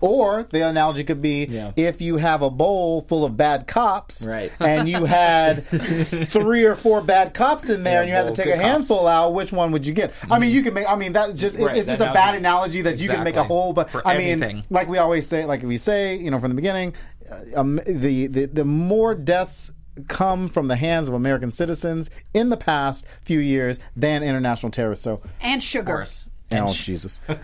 Or 0.00 0.46
the 0.50 0.66
analogy 0.66 1.04
could 1.04 1.20
be 1.20 1.44
Yeah. 1.44 1.72
if 1.76 2.00
you 2.00 2.16
have 2.16 2.40
a 2.42 2.48
bowl 2.48 3.02
full 3.02 3.24
of 3.24 3.36
bad 3.36 3.66
cops, 3.66 4.24
Right. 4.26 4.50
and 4.58 4.88
you 4.88 5.04
had 5.04 5.64
three 5.66 6.64
or 6.64 6.74
four 6.74 7.00
bad 7.02 7.34
cops 7.34 7.68
in 7.68 7.82
there, 7.82 7.94
Yeah, 7.96 8.00
and 8.00 8.08
you 8.08 8.14
had 8.14 8.34
to 8.34 8.42
take 8.42 8.52
a 8.52 8.56
handful 8.56 9.06
out. 9.06 9.34
Which 9.34 9.52
one 9.52 9.72
would 9.72 9.84
you 9.86 9.92
get? 9.92 10.12
I 10.30 10.38
mean, 10.38 10.50
you 10.52 10.62
can 10.62 10.72
make. 10.74 10.88
I 10.88 10.94
mean, 10.96 11.12
that 11.12 11.34
just 11.34 11.58
right. 11.58 11.76
it's 11.76 11.86
just 11.88 11.98
that 11.98 12.10
a 12.10 12.14
bad 12.14 12.34
analogy- 12.34 12.80
analogy 12.80 12.82
that 12.82 12.98
you 12.98 13.08
can 13.08 13.22
make 13.24 13.36
a 13.36 13.44
whole. 13.44 13.72
But 13.74 13.90
For 13.90 14.06
I 14.06 14.16
mean, 14.16 14.42
anything. 14.42 14.64
like 14.70 14.88
we 14.88 14.96
always 14.98 15.26
say, 15.26 15.44
like 15.44 15.62
we 15.62 15.76
say, 15.76 16.16
you 16.16 16.30
know, 16.30 16.38
from 16.38 16.48
the 16.50 16.54
beginning, 16.56 16.94
uh, 17.30 17.60
um, 17.60 17.80
the, 17.86 18.26
the 18.26 18.46
the 18.46 18.64
more 18.64 19.14
deaths 19.14 19.70
come 20.08 20.48
from 20.48 20.68
the 20.68 20.76
hands 20.76 21.08
of 21.08 21.14
American 21.14 21.50
citizens 21.52 22.08
in 22.32 22.48
the 22.48 22.56
past 22.56 23.04
few 23.22 23.38
years 23.38 23.78
than 23.94 24.22
international 24.22 24.70
terrorists. 24.72 25.04
So, 25.04 25.20
And 25.42 25.60
Of 25.60 25.64
sugar. 25.66 26.06
Course. 26.50 26.70
oh 26.70 26.74
Jesus. 26.74 27.20
And, 27.28 27.38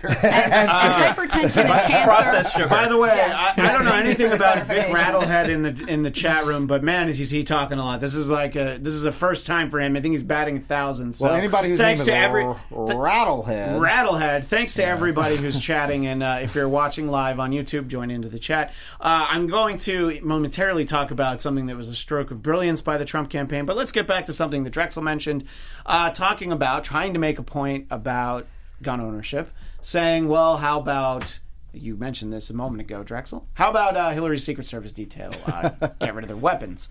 and 0.53 0.69
hypertension 0.71 1.65
and 1.65 1.69
cancer. 1.69 2.05
Processed 2.05 2.53
sugar. 2.55 2.69
By 2.69 2.89
the 2.89 2.97
way, 2.97 3.09
Yes. 3.09 3.55
I, 3.59 3.69
I 3.69 3.73
don't 3.73 3.85
know 3.85 3.95
anything 3.95 4.33
about 4.33 4.63
Vic. 4.67 4.87
Rattlehead 4.87 5.49
in 5.49 5.63
the 5.63 5.85
in 5.87 6.03
the 6.03 6.11
chat 6.11 6.45
room, 6.45 6.67
but 6.67 6.83
man, 6.83 7.09
is 7.09 7.31
he 7.31 7.45
talking 7.45 7.79
a 7.79 7.85
lot. 7.85 8.01
This 8.01 8.15
is 8.15 8.29
like 8.31 8.57
a 8.57 8.79
this 8.81 8.95
is 8.95 9.05
a 9.05 9.13
first 9.13 9.47
time 9.47 9.71
for 9.71 9.81
him. 9.81 9.97
I 9.97 10.01
think 10.01 10.13
he's 10.13 10.23
batting 10.23 10.57
a 10.59 10.61
thousand. 10.61 11.15
So 11.15 11.27
Well, 11.27 11.35
anybody 11.35 11.69
whose 11.71 11.79
thanks 11.79 12.01
name 12.07 12.09
is 12.09 12.15
to 12.15 12.17
every 12.19 12.45
R- 12.45 12.57
Rattlehead. 12.73 13.79
Rattlehead. 13.81 14.45
Thanks 14.45 14.75
to 14.75 14.85
everybody 14.85 15.37
who's 15.37 15.59
chatting, 15.61 16.07
and 16.07 16.23
uh, 16.23 16.39
if 16.43 16.55
you're 16.55 16.69
watching 16.69 17.09
live 17.09 17.39
on 17.41 17.51
YouTube, 17.53 17.89
join 17.89 18.11
into 18.11 18.29
the 18.29 18.39
chat. 18.39 18.73
Uh, 19.01 19.27
I'm 19.31 19.47
going 19.47 19.79
to 19.79 20.19
momentarily 20.23 20.85
talk 20.85 21.11
about 21.11 21.41
something 21.41 21.67
that 21.67 21.77
was 21.77 21.89
a 21.89 21.95
stroke 21.95 22.31
of 22.31 22.43
brilliance 22.43 22.81
by 22.81 22.97
the 22.99 23.05
Trump 23.05 23.31
campaign, 23.31 23.67
but 23.67 23.77
let's 23.77 23.93
get 23.93 24.07
back 24.07 24.27
to 24.27 24.33
something 24.33 24.65
that 24.65 24.71
Drexel 24.71 25.03
mentioned, 25.03 25.45
uh, 25.85 26.11
talking 26.11 26.53
about 26.53 26.85
trying 26.85 27.13
to 27.13 27.19
make 27.19 27.39
a 27.39 27.43
point 27.43 27.87
about 27.91 28.47
gun 28.83 29.01
ownership, 29.01 29.51
saying, 29.81 30.29
"Well, 30.29 30.59
how 30.59 30.81
about?" 30.81 31.41
You 31.73 31.95
mentioned 31.97 32.33
this 32.33 32.49
a 32.49 32.55
moment 32.55 32.81
ago, 32.81 33.03
Drexel. 33.03 33.47
How 33.53 33.69
about 33.69 33.99
uh, 33.99 34.11
Hillary's 34.11 34.45
Secret 34.45 34.67
Service 34.67 34.93
detail 34.93 35.35
uh, 35.47 35.69
get 36.01 36.15
rid 36.15 36.25
of 36.25 36.29
their 36.29 36.37
weapons? 36.37 36.89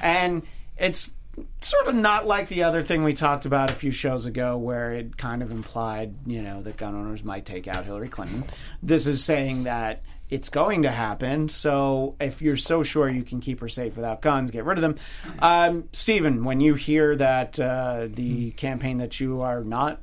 And 0.00 0.42
it's 0.78 1.10
sort 1.60 1.86
of 1.86 1.94
not 1.94 2.26
like 2.26 2.48
the 2.48 2.62
other 2.62 2.82
thing 2.82 3.02
we 3.04 3.12
talked 3.12 3.46
about 3.46 3.70
a 3.70 3.74
few 3.74 3.90
shows 3.90 4.26
ago 4.26 4.56
where 4.56 4.92
it 4.92 5.16
kind 5.16 5.42
of 5.42 5.50
implied, 5.50 6.14
you 6.26 6.42
know, 6.42 6.62
that 6.62 6.76
gun 6.76 6.94
owners 6.94 7.24
might 7.24 7.46
take 7.46 7.66
out 7.66 7.84
Hillary 7.84 8.08
Clinton. 8.08 8.44
This 8.82 9.06
is 9.06 9.24
saying 9.24 9.64
that 9.64 10.02
it's 10.30 10.48
going 10.48 10.82
to 10.82 10.90
happen. 10.90 11.48
So 11.48 12.16
if 12.20 12.42
you're 12.42 12.56
so 12.56 12.82
sure 12.82 13.08
you 13.08 13.22
can 13.22 13.40
keep 13.40 13.60
her 13.60 13.68
safe 13.68 13.96
without 13.96 14.20
guns, 14.20 14.50
get 14.50 14.64
rid 14.64 14.78
of 14.78 14.82
them. 14.82 14.96
Um, 15.40 15.88
Steven, 15.92 16.44
when 16.44 16.60
you 16.60 16.74
hear 16.74 17.16
that 17.16 17.58
uh, 17.58 18.08
the 18.10 18.50
campaign 18.52 18.98
that 18.98 19.20
you 19.20 19.40
are 19.40 19.64
not 19.64 20.00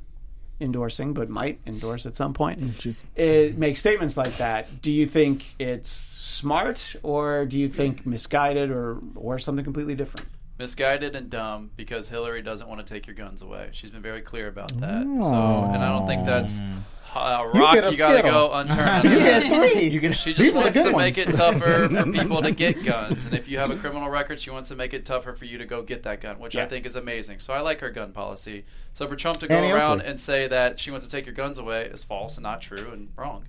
endorsing 0.60 1.12
but 1.12 1.28
might 1.28 1.60
endorse 1.66 2.06
at 2.06 2.16
some 2.16 2.32
point 2.32 2.60
mm, 2.60 3.02
it 3.14 3.54
uh, 3.54 3.58
makes 3.58 3.80
statements 3.80 4.16
like 4.16 4.36
that 4.38 4.80
do 4.80 4.90
you 4.90 5.04
think 5.04 5.54
it's 5.58 5.90
smart 5.90 6.96
or 7.02 7.44
do 7.44 7.58
you 7.58 7.68
think 7.68 8.06
misguided 8.06 8.70
or 8.70 8.98
or 9.14 9.38
something 9.38 9.64
completely 9.64 9.94
different 9.94 10.26
misguided 10.58 11.14
and 11.16 11.30
dumb 11.30 11.70
because 11.76 12.08
Hillary 12.08 12.42
doesn't 12.42 12.68
want 12.68 12.84
to 12.84 12.94
take 12.94 13.06
your 13.06 13.14
guns 13.14 13.42
away. 13.42 13.68
She's 13.72 13.90
been 13.90 14.02
very 14.02 14.22
clear 14.22 14.48
about 14.48 14.72
that. 14.80 15.02
So, 15.02 15.70
and 15.72 15.82
I 15.82 15.88
don't 15.90 16.06
think 16.06 16.24
that's 16.24 16.60
Uh, 17.14 17.46
a 17.54 17.58
rock 17.58 17.74
get 17.74 17.84
a 17.84 17.90
you, 17.90 17.96
gotta 17.96 18.18
Skittle. 18.18 18.48
go 18.48 18.52
unturned. 18.52 19.04
You 19.04 19.18
get 19.18 19.42
three. 19.72 19.88
You 19.88 20.00
can- 20.00 20.12
She 20.12 20.32
These 20.32 20.46
just 20.46 20.56
are 20.56 20.60
wants 20.60 20.76
good 20.76 20.90
to 20.90 20.96
make 20.96 21.16
it 21.18 21.32
tougher 21.34 21.88
for 21.94 22.12
people 22.12 22.42
to 22.42 22.50
get 22.50 22.84
guns, 22.84 23.24
and 23.26 23.34
if 23.34 23.48
you 23.48 23.58
have 23.58 23.70
a 23.70 23.76
criminal 23.76 24.08
record, 24.10 24.40
she 24.40 24.50
wants 24.50 24.68
to 24.70 24.76
make 24.76 24.92
it 24.92 25.04
tougher 25.06 25.32
for 25.34 25.44
you 25.46 25.56
to 25.58 25.64
go 25.64 25.82
get 25.82 26.02
that 26.02 26.20
gun, 26.20 26.38
which 26.38 26.56
I 26.56 26.66
think 26.66 26.84
is 26.84 26.96
amazing. 26.96 27.38
So 27.40 27.52
I 27.54 27.60
like 27.60 27.80
her 27.80 27.90
gun 27.90 28.12
policy. 28.12 28.64
So 28.94 29.06
for 29.08 29.16
Trump 29.16 29.38
to 29.40 29.48
go 29.48 29.54
Annie 29.54 29.72
around 29.72 29.98
Oakley. 30.00 30.10
and 30.10 30.20
say 30.20 30.46
that 30.48 30.78
she 30.80 30.90
wants 30.90 31.06
to 31.06 31.10
take 31.12 31.26
your 31.26 31.34
guns 31.34 31.58
away 31.58 31.84
is 31.84 32.04
false 32.04 32.36
and 32.36 32.42
not 32.42 32.60
true 32.60 32.90
and 32.92 33.08
wrong. 33.16 33.44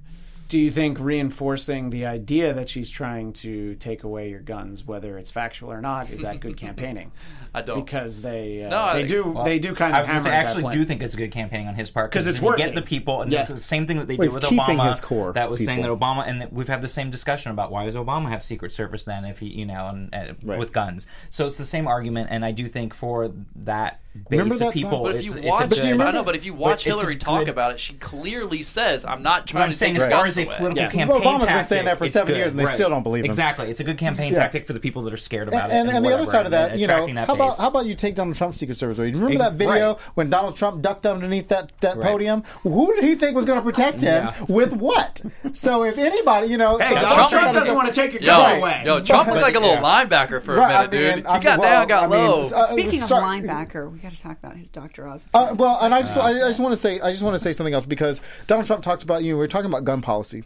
Do 0.47 0.57
you 0.57 0.71
think 0.71 0.97
reinforcing 0.99 1.89
the 1.89 2.05
idea 2.05 2.53
that 2.53 2.69
she's 2.69 2.89
trying 2.89 3.33
to 3.33 3.75
take 3.75 4.03
away 4.03 4.29
your 4.29 4.39
guns, 4.39 4.85
whether 4.85 5.17
it's 5.17 5.29
factual 5.29 5.71
or 5.71 5.81
not, 5.81 6.09
is 6.09 6.21
that 6.21 6.39
good 6.39 6.55
campaigning? 6.65 7.11
I 7.53 7.61
don't. 7.63 7.83
Because 7.85 8.21
they 8.21 8.63
uh, 8.63 8.69
No, 8.69 8.93
they 8.93 8.99
think- 8.99 9.09
do 9.09 9.31
Well, 9.31 9.43
they 9.43 9.59
do 9.59 9.73
kind 9.75 9.93
of. 9.93 9.97
I 9.97 10.01
of 10.01 10.03
was 10.03 10.09
gonna 10.09 10.19
say, 10.21 10.29
I 10.29 10.33
at 10.33 10.39
that 10.43 10.47
actually 10.49 10.63
point. 10.63 10.73
do 10.75 10.85
think 10.85 11.03
it's 11.03 11.13
a 11.15 11.17
good 11.17 11.31
campaigning 11.31 11.67
on 11.67 11.75
his 11.75 11.89
part 11.89 12.11
because 12.11 12.27
it's 12.27 12.41
you 12.41 12.55
get 12.55 12.75
the 12.75 12.81
people, 12.81 13.21
and 13.21 13.31
Yeah. 13.31 13.41
it's 13.41 13.49
the 13.49 13.59
same 13.59 13.87
thing 13.87 13.97
that 13.97 14.07
they 14.07 14.15
Well, 14.15 14.27
did 14.29 14.35
with 14.35 14.43
Obama. 14.45 14.87
his 14.87 15.01
core 15.01 15.33
that 15.33 15.49
was 15.51 15.65
saying 15.65 15.81
that. 15.81 15.89
Obama, 15.91 16.25
and 16.27 16.39
that 16.41 16.53
we've 16.53 16.67
had 16.67 16.81
the 16.81 16.87
same 16.87 17.09
discussion 17.11 17.51
about 17.51 17.71
why 17.71 17.83
does 17.85 17.95
Obama 17.95 18.29
have 18.29 18.41
Secret 18.43 18.71
Service 18.71 19.03
then 19.05 19.25
if 19.25 19.39
he, 19.39 19.47
you 19.47 19.65
know, 19.65 19.87
and, 19.87 20.13
and 20.13 20.37
Right. 20.43 20.59
with 20.59 20.71
guns. 20.71 21.07
So 21.29 21.47
it's 21.47 21.57
the 21.57 21.65
same 21.65 21.87
argument, 21.87 22.27
and 22.31 22.45
I 22.45 22.51
do 22.51 22.67
think 22.67 22.93
for 22.93 23.31
that 23.55 23.99
base 24.18 24.39
Remember 24.39 24.65
of 24.65 24.74
people, 24.74 24.91
time- 24.91 25.03
But 25.03 25.15
if 25.15 25.22
it's, 25.22 25.24
you 25.26 25.32
it's 25.38 25.45
a 25.45 25.49
watch, 25.49 25.59
good, 25.61 25.70
But 25.70 25.82
do 25.82 25.88
you 25.88 26.01
I 26.03 26.11
know, 26.11 26.24
but 26.24 26.36
if 26.36 26.45
you 26.45 26.53
watch 26.53 26.74
it's 26.76 26.84
Hillary 26.86 27.18
talk 27.18 27.39
good- 27.39 27.49
about 27.49 27.72
it, 27.72 27.80
she 27.80 27.93
clearly 27.95 28.61
says, 28.63 29.05
"I'm 29.05 29.22
not 29.24 29.47
trying 29.47 29.63
I'm 29.63 29.72
to 29.72 29.78
saying 29.78 29.93
take 29.95 30.03
as 30.03 30.09
your 30.09 30.18
far 30.18 30.26
as 30.28 30.38
a 30.38 30.43
away." 30.45 30.55
political 30.57 30.84
Yeah. 30.84 30.89
campaign 30.89 31.07
Well, 31.22 31.22
Obama's 31.39 31.45
been 31.45 31.68
saying 31.68 31.86
that 31.86 31.97
for 31.97 32.07
seven 32.07 32.28
good. 32.34 32.38
years 32.38 32.51
and 32.51 32.59
they 32.59 32.65
still 32.65 32.89
don't 32.89 33.03
believe 33.03 33.24
him. 33.24 33.30
Exactly, 33.30 33.70
it's 33.70 33.80
a 33.80 33.84
good 33.84 33.97
campaign 33.97 34.34
Yeah. 34.34 34.39
tactic 34.39 34.65
for 34.65 34.74
the 34.74 34.80
people 34.80 35.01
that 35.03 35.13
are 35.13 35.18
scared 35.18 35.47
about 35.47 35.70
And, 35.70 35.72
it. 35.72 35.80
and, 35.89 35.89
and 35.97 36.05
the 36.05 36.13
other 36.13 36.26
side 36.26 36.45
of 36.45 36.51
that, 36.51 36.78
you 36.78 36.88
know, 36.88 37.05
that 37.07 37.28
how 37.28 37.34
about 37.36 37.57
how 37.57 37.68
about 37.68 37.86
you 37.86 37.93
take 37.93 38.15
Donald 38.15 38.36
Trump's 38.36 38.57
Secret 38.57 38.76
Service 38.78 38.97
away? 38.97 39.07
Remember 39.11 39.34
Ex- 39.36 39.49
that 39.49 39.53
video 39.53 39.88
right. 39.93 39.97
when 40.15 40.30
Donald 40.30 40.55
Trump 40.57 40.82
ducked 40.82 41.05
underneath 41.05 41.47
that, 41.49 41.72
that 41.82 41.97
Right. 41.97 42.07
podium? 42.11 42.43
Who 42.63 42.93
did 42.95 43.03
he 43.03 43.15
think 43.15 43.36
was 43.36 43.45
going 43.45 43.59
to 43.59 43.63
protect 43.63 44.01
him 44.01 44.26
Yeah. 44.26 44.34
with 44.47 44.74
what? 44.74 45.22
So 45.53 45.84
if 45.84 45.97
anybody, 45.97 46.47
you 46.47 46.57
know, 46.57 46.78
Donald 46.78 47.07
Trump 47.30 47.30
Trump 47.30 47.53
doesn't 47.53 47.76
want 47.76 47.88
to 47.88 47.93
take 47.93 48.13
your 48.13 48.22
Yo, 48.22 48.28
guns 48.41 48.61
away. 48.61 48.82
yo, 48.86 48.99
Trump 49.01 49.28
looked 49.30 49.41
like 49.41 49.55
a 49.55 49.59
little 49.59 49.78
linebacker 49.78 50.41
for 50.41 50.57
a 50.57 50.68
minute, 50.68 50.91
dude. 50.91 51.15
he 51.15 51.22
got 51.22 51.61
down, 51.61 51.88
got 51.88 52.09
well, 52.09 52.20
I 52.36 52.41
mean, 52.41 52.51
low. 52.51 52.57
uh, 52.57 52.68
Speaking 52.68 53.01
of 53.03 53.09
linebacker, 53.09 53.91
we 53.91 53.99
got 54.07 54.15
to 54.15 54.23
talk 54.23 54.37
about 54.39 54.55
his 54.55 54.69
Dr. 54.69 55.07
Oz. 55.07 55.25
Uh, 55.33 55.53
well, 55.57 55.77
and 55.81 55.93
I 55.93 56.01
just, 56.01 56.17
I, 56.17 56.29
I 56.29 56.49
just 56.49 56.59
want 56.59 56.71
to 56.71 56.77
say, 56.77 56.99
I 57.01 57.11
just 57.11 57.23
want 57.23 57.35
to 57.35 57.39
say 57.39 57.53
something 57.53 57.73
else 57.73 57.85
because 57.85 58.21
Donald 58.47 58.65
Trump 58.67 58.83
talked 58.83 59.03
about, 59.03 59.23
you 59.23 59.31
know, 59.31 59.37
we 59.37 59.39
were 59.39 59.47
talking 59.47 59.69
about 59.69 59.83
gun 59.83 60.01
policy. 60.01 60.43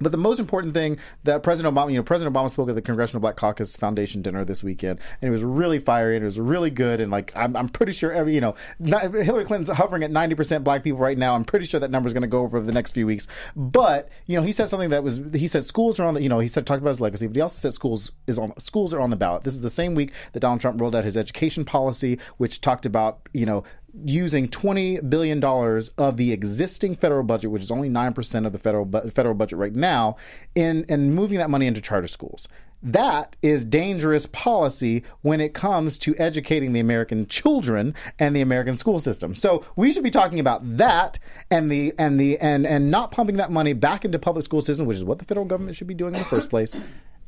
But 0.00 0.12
the 0.12 0.18
most 0.18 0.38
important 0.38 0.74
thing 0.74 0.98
that 1.22 1.42
President 1.42 1.74
Obama, 1.74 1.90
you 1.90 1.96
know, 1.96 2.02
President 2.02 2.34
Obama 2.34 2.50
spoke 2.50 2.68
at 2.68 2.74
the 2.74 2.82
Congressional 2.82 3.20
Black 3.20 3.36
Caucus 3.36 3.76
Foundation 3.76 4.22
dinner 4.22 4.44
this 4.44 4.62
weekend, 4.64 4.98
and 5.20 5.28
it 5.28 5.30
was 5.30 5.44
really 5.44 5.78
fiery 5.78 6.16
and 6.16 6.22
it 6.22 6.26
was 6.26 6.40
really 6.40 6.70
good. 6.70 7.00
And 7.00 7.10
like, 7.10 7.32
I'm, 7.36 7.56
I'm 7.56 7.68
pretty 7.68 7.92
sure 7.92 8.12
every, 8.12 8.34
you 8.34 8.40
know, 8.40 8.54
not, 8.78 9.02
Hillary 9.02 9.44
Clinton's 9.44 9.76
hovering 9.76 10.02
at 10.02 10.10
90% 10.10 10.64
black 10.64 10.82
people 10.82 10.98
right 10.98 11.16
now. 11.16 11.34
I'm 11.34 11.44
pretty 11.44 11.66
sure 11.66 11.80
that 11.80 11.90
number 11.90 12.06
is 12.06 12.12
going 12.12 12.22
to 12.22 12.28
go 12.28 12.42
over 12.42 12.60
the 12.60 12.72
next 12.72 12.90
few 12.90 13.06
weeks. 13.06 13.28
But 13.54 14.08
you 14.26 14.36
know, 14.36 14.42
he 14.42 14.52
said 14.52 14.68
something 14.68 14.90
that 14.90 15.04
was, 15.04 15.20
he 15.32 15.46
said 15.46 15.64
schools 15.64 16.00
are 16.00 16.04
on 16.04 16.14
the, 16.14 16.22
you 16.22 16.28
know, 16.28 16.40
he 16.40 16.48
said 16.48 16.66
talked 16.66 16.80
about 16.80 16.90
his 16.90 17.00
legacy, 17.00 17.26
but 17.26 17.36
he 17.36 17.42
also 17.42 17.58
said 17.58 17.72
schools 17.72 18.12
is 18.26 18.38
on 18.38 18.56
schools 18.58 18.92
are 18.94 19.00
on 19.00 19.10
the 19.10 19.16
ballot. 19.16 19.44
This 19.44 19.54
is 19.54 19.60
the 19.60 19.70
same 19.70 19.94
week 19.94 20.12
that 20.32 20.40
Donald 20.40 20.60
Trump 20.60 20.80
rolled 20.80 20.96
out 20.96 21.04
his 21.04 21.16
education 21.16 21.64
policy, 21.64 22.18
which 22.36 22.60
talked 22.60 22.86
about, 22.86 23.20
you 23.32 23.46
know 23.46 23.64
using 24.04 24.48
twenty 24.48 25.00
billion 25.00 25.40
dollars 25.40 25.88
of 25.98 26.16
the 26.16 26.32
existing 26.32 26.94
federal 26.94 27.22
budget, 27.22 27.50
which 27.50 27.62
is 27.62 27.70
only 27.70 27.88
nine 27.88 28.12
percent 28.12 28.46
of 28.46 28.52
the 28.52 28.58
federal 28.58 28.84
bu- 28.84 29.10
federal 29.10 29.34
budget 29.34 29.58
right 29.58 29.74
now, 29.74 30.16
in 30.54 30.84
and 30.88 31.14
moving 31.14 31.38
that 31.38 31.50
money 31.50 31.66
into 31.66 31.80
charter 31.80 32.08
schools. 32.08 32.48
That 32.82 33.34
is 33.40 33.64
dangerous 33.64 34.26
policy 34.26 35.04
when 35.22 35.40
it 35.40 35.54
comes 35.54 35.96
to 36.00 36.14
educating 36.18 36.74
the 36.74 36.80
American 36.80 37.26
children 37.26 37.94
and 38.18 38.36
the 38.36 38.42
American 38.42 38.76
school 38.76 39.00
system. 39.00 39.34
So 39.34 39.64
we 39.74 39.90
should 39.90 40.02
be 40.04 40.10
talking 40.10 40.38
about 40.38 40.76
that 40.76 41.18
and 41.50 41.70
the 41.70 41.94
and 41.98 42.20
the 42.20 42.38
and 42.40 42.66
and 42.66 42.90
not 42.90 43.10
pumping 43.10 43.36
that 43.38 43.50
money 43.50 43.72
back 43.72 44.04
into 44.04 44.18
public 44.18 44.44
school 44.44 44.60
system, 44.60 44.86
which 44.86 44.98
is 44.98 45.04
what 45.04 45.18
the 45.18 45.24
federal 45.24 45.46
government 45.46 45.78
should 45.78 45.86
be 45.86 45.94
doing 45.94 46.14
in 46.14 46.18
the 46.18 46.26
first 46.26 46.50
place 46.50 46.76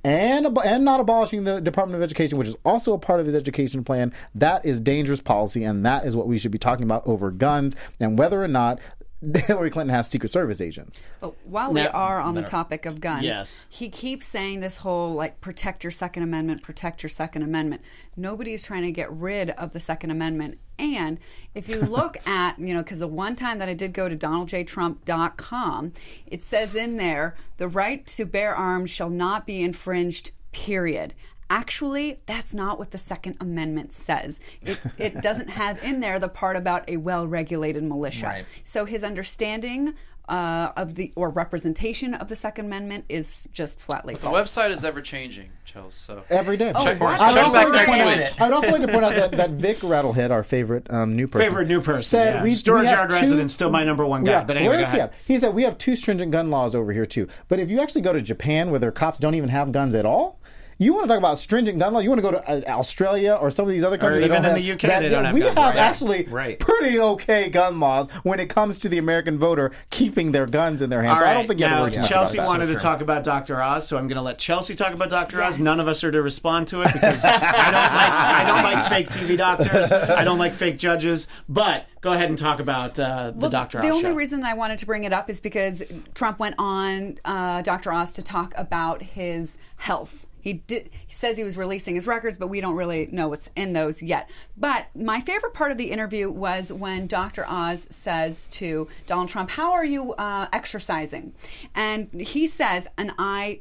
and 0.06 0.56
and 0.64 0.84
not 0.84 1.00
abolishing 1.00 1.42
the 1.42 1.60
Department 1.60 1.96
of 1.96 2.02
Education, 2.02 2.38
which 2.38 2.46
is 2.46 2.56
also 2.64 2.92
a 2.92 2.98
part 2.98 3.18
of 3.18 3.26
his 3.26 3.34
education 3.34 3.82
plan. 3.82 4.14
That 4.36 4.64
is 4.64 4.80
dangerous 4.80 5.20
policy, 5.20 5.64
and 5.64 5.84
that 5.84 6.06
is 6.06 6.16
what 6.16 6.28
we 6.28 6.38
should 6.38 6.52
be 6.52 6.58
talking 6.58 6.84
about 6.84 7.04
over 7.08 7.32
guns 7.32 7.74
and 7.98 8.16
whether 8.16 8.42
or 8.42 8.46
not 8.46 8.78
Hillary 9.46 9.70
Clinton 9.70 9.94
has 9.94 10.08
Secret 10.08 10.28
Service 10.28 10.60
agents. 10.60 11.00
But 11.20 11.34
while 11.46 11.72
we 11.72 11.80
Now- 11.82 11.88
are 11.90 12.20
on 12.20 12.34
the 12.34 12.42
topic 12.42 12.84
of 12.86 13.00
guns, 13.00 13.24
Yes. 13.24 13.64
he 13.68 13.88
keeps 13.88 14.26
saying 14.26 14.60
this 14.60 14.78
whole 14.78 15.14
like 15.14 15.40
protect 15.40 15.82
your 15.84 15.90
Second 15.90 16.22
Amendment, 16.22 16.62
protect 16.62 17.02
your 17.02 17.10
Second 17.10 17.42
Amendment. 17.42 17.80
Nobody's 18.16 18.62
trying 18.62 18.82
to 18.82 18.92
get 18.92 19.10
rid 19.10 19.50
of 19.50 19.72
the 19.72 19.80
Second 19.80 20.10
Amendment. 20.10 20.58
And 20.78 21.18
if 21.54 21.68
you 21.68 21.80
look 21.80 22.18
at, 22.26 22.58
you 22.58 22.74
know, 22.74 22.82
because 22.82 22.98
the 22.98 23.08
one 23.08 23.36
time 23.36 23.58
that 23.58 23.68
I 23.68 23.74
did 23.74 23.92
go 23.94 24.08
to 24.08 24.16
donaldjtrump.com, 24.16 25.92
it 26.26 26.42
says 26.42 26.74
in 26.74 26.96
there, 26.96 27.34
the 27.56 27.68
right 27.68 28.06
to 28.08 28.24
bear 28.24 28.54
arms 28.54 28.90
shall 28.90 29.10
not 29.10 29.46
be 29.46 29.62
infringed, 29.62 30.30
period. 30.52 31.14
Actually, 31.48 32.18
that's 32.26 32.54
not 32.54 32.78
what 32.78 32.90
the 32.90 32.98
Second 32.98 33.36
Amendment 33.40 33.92
says. 33.92 34.40
It, 34.62 34.78
it 34.98 35.20
doesn't 35.22 35.50
have 35.50 35.82
in 35.82 36.00
there 36.00 36.18
the 36.18 36.28
part 36.28 36.56
about 36.56 36.88
a 36.88 36.96
well 36.96 37.26
regulated 37.26 37.84
militia. 37.84 38.26
Right. 38.26 38.44
So 38.64 38.84
his 38.84 39.04
understanding 39.04 39.94
uh, 40.28 40.72
of 40.76 40.96
the 40.96 41.12
or 41.14 41.30
representation 41.30 42.12
of 42.14 42.26
the 42.26 42.34
Second 42.34 42.64
Amendment 42.64 43.04
is 43.08 43.46
just 43.52 43.78
flatly 43.78 44.14
The 44.14 44.20
false. 44.22 44.48
website 44.48 44.70
is 44.70 44.84
ever 44.84 45.00
changing, 45.00 45.50
Chels. 45.64 45.92
So 45.92 46.24
Every 46.28 46.56
day. 46.56 46.72
check, 46.82 46.98
wow. 46.98 47.16
check 47.16 47.28
I'd 47.28 47.38
also 47.38 47.52
back 47.54 47.64
like 47.64 47.66
to 47.66 47.72
next 47.78 47.92
point 47.96 48.06
week. 48.08 48.20
out- 48.20 48.40
I'd 48.40 48.52
also 48.52 48.70
like 48.72 48.80
to 48.80 48.88
point 48.88 49.04
out 49.04 49.14
that, 49.14 49.30
that 49.32 49.50
Vic 49.50 49.78
Rattlehead, 49.78 50.32
our 50.32 50.42
favorite 50.42 50.90
um, 50.92 51.14
new 51.14 51.28
person, 51.28 51.46
Favorite 51.48 51.68
new 51.68 51.80
person. 51.80 52.02
said 52.02 52.34
yeah. 52.34 52.42
we 52.42 52.54
Storage 52.56 52.82
we 52.82 52.86
have 52.88 52.98
yard 52.98 53.10
two- 53.10 53.16
resident, 53.18 53.52
still 53.52 53.70
my 53.70 53.84
number 53.84 54.04
one 54.04 54.24
guy. 54.24 54.32
Yeah, 54.32 54.42
but 54.44 54.56
anyway, 54.56 54.70
where 54.70 54.78
go 54.78 54.82
is 54.82 54.90
he 54.90 54.98
at? 54.98 55.12
He 55.28 55.38
said 55.38 55.54
we 55.54 55.62
have 55.62 55.78
two 55.78 55.94
stringent 55.94 56.32
gun 56.32 56.50
laws 56.50 56.74
over 56.74 56.92
here 56.92 57.06
too. 57.06 57.28
But 57.46 57.60
if 57.60 57.70
you 57.70 57.80
actually 57.80 58.02
go 58.02 58.12
to 58.12 58.20
Japan, 58.20 58.72
where 58.72 58.80
their 58.80 58.90
cops 58.90 59.20
don't 59.20 59.36
even 59.36 59.50
have 59.50 59.70
guns 59.70 59.94
at 59.94 60.04
all. 60.04 60.40
You 60.78 60.92
want 60.92 61.04
to 61.04 61.08
talk 61.08 61.16
about 61.18 61.38
stringent 61.38 61.78
gun 61.78 61.94
laws? 61.94 62.04
You 62.04 62.10
want 62.10 62.18
to 62.18 62.22
go 62.22 62.32
to 62.32 62.50
uh, 62.70 62.76
Australia 62.78 63.32
or 63.40 63.50
some 63.50 63.64
of 63.64 63.70
these 63.72 63.82
other 63.82 63.96
countries? 63.96 64.18
that 64.20 64.26
even 64.26 64.36
in 64.38 64.42
have- 64.44 64.54
the 64.56 64.72
UK 64.72 64.80
that- 64.82 65.00
they 65.00 65.08
don't 65.08 65.22
yeah, 65.22 65.26
have 65.28 65.34
We 65.34 65.40
guns. 65.40 65.54
have 65.56 65.64
Right. 65.74 65.76
actually 65.78 66.22
Right. 66.24 66.58
pretty 66.58 67.00
okay 67.00 67.48
gun 67.48 67.80
laws 67.80 68.10
when 68.24 68.40
it 68.40 68.50
comes 68.50 68.78
to 68.80 68.90
the 68.90 68.98
American 68.98 69.38
voter 69.38 69.70
keeping 69.88 70.32
their 70.32 70.44
guns 70.46 70.82
in 70.82 70.90
their 70.90 71.02
hands. 71.02 71.14
All 71.14 71.18
so 71.20 71.24
right. 71.24 71.30
I 71.30 71.34
don't 71.34 71.46
think 71.46 71.60
you 71.60 71.66
have 71.66 71.72
to 71.72 71.76
now, 71.78 71.82
worry 71.84 71.92
too 71.92 72.02
Chelsea 72.02 72.36
about 72.36 72.44
that. 72.44 72.48
wanted 72.48 72.66
So 72.66 72.74
to 72.74 72.78
true. 72.78 72.82
talk 72.82 73.00
about 73.00 73.24
Dr. 73.24 73.62
Oz, 73.62 73.88
so 73.88 73.96
I'm 73.96 74.06
going 74.06 74.16
to 74.16 74.22
let 74.22 74.38
Chelsea 74.38 74.74
talk 74.74 74.92
about 74.92 75.08
Dr. 75.08 75.42
Oz. 75.42 75.58
None 75.58 75.80
of 75.80 75.88
us 75.88 76.04
are 76.04 76.10
to 76.12 76.20
respond 76.20 76.68
to 76.68 76.82
it 76.82 76.92
because 76.92 77.24
I 77.24 77.30
don't 77.32 77.40
like 77.40 78.12
I 78.12 78.44
don't 78.46 78.62
like 78.62 78.88
fake 78.90 79.08
TV 79.08 79.36
doctors. 79.38 79.90
I 79.92 80.24
don't 80.24 80.38
like 80.38 80.52
fake 80.52 80.78
judges. 80.78 81.26
But 81.48 81.86
go 82.02 82.12
ahead 82.12 82.28
and 82.28 82.36
talk 82.36 82.60
about 82.60 82.98
uh, 82.98 83.30
the 83.30 83.38
Well, 83.38 83.50
Dr. 83.50 83.80
The 83.80 83.88
only 83.88 84.02
show. 84.02 84.12
reason 84.14 84.44
I 84.44 84.52
wanted 84.52 84.78
to 84.80 84.86
bring 84.86 85.04
it 85.04 85.12
up 85.14 85.30
is 85.30 85.40
because 85.40 85.82
Trump 86.14 86.38
went 86.38 86.56
on 86.58 87.18
uh, 87.24 87.62
Dr. 87.62 87.94
Oz 87.94 88.12
to 88.12 88.22
talk 88.22 88.52
about 88.58 89.00
his 89.00 89.56
health. 89.76 90.25
He 90.46 90.52
did. 90.52 90.90
He 91.08 91.12
says 91.12 91.36
he 91.36 91.42
was 91.42 91.56
releasing 91.56 91.96
his 91.96 92.06
records, 92.06 92.36
but 92.38 92.46
we 92.46 92.60
don't 92.60 92.76
really 92.76 93.08
know 93.10 93.26
what's 93.26 93.50
in 93.56 93.72
those 93.72 94.00
yet. 94.00 94.30
But 94.56 94.86
my 94.94 95.20
favorite 95.20 95.54
part 95.54 95.72
of 95.72 95.76
the 95.76 95.90
interview 95.90 96.30
was 96.30 96.72
when 96.72 97.08
Dr. 97.08 97.44
Oz 97.48 97.88
says 97.90 98.46
to 98.52 98.86
Donald 99.08 99.28
Trump, 99.28 99.50
"How 99.50 99.72
are 99.72 99.84
you 99.84 100.14
uh, 100.14 100.46
exercising?" 100.52 101.34
And 101.74 102.12
he 102.12 102.46
says, 102.46 102.86
"And 102.96 103.10
I." 103.18 103.58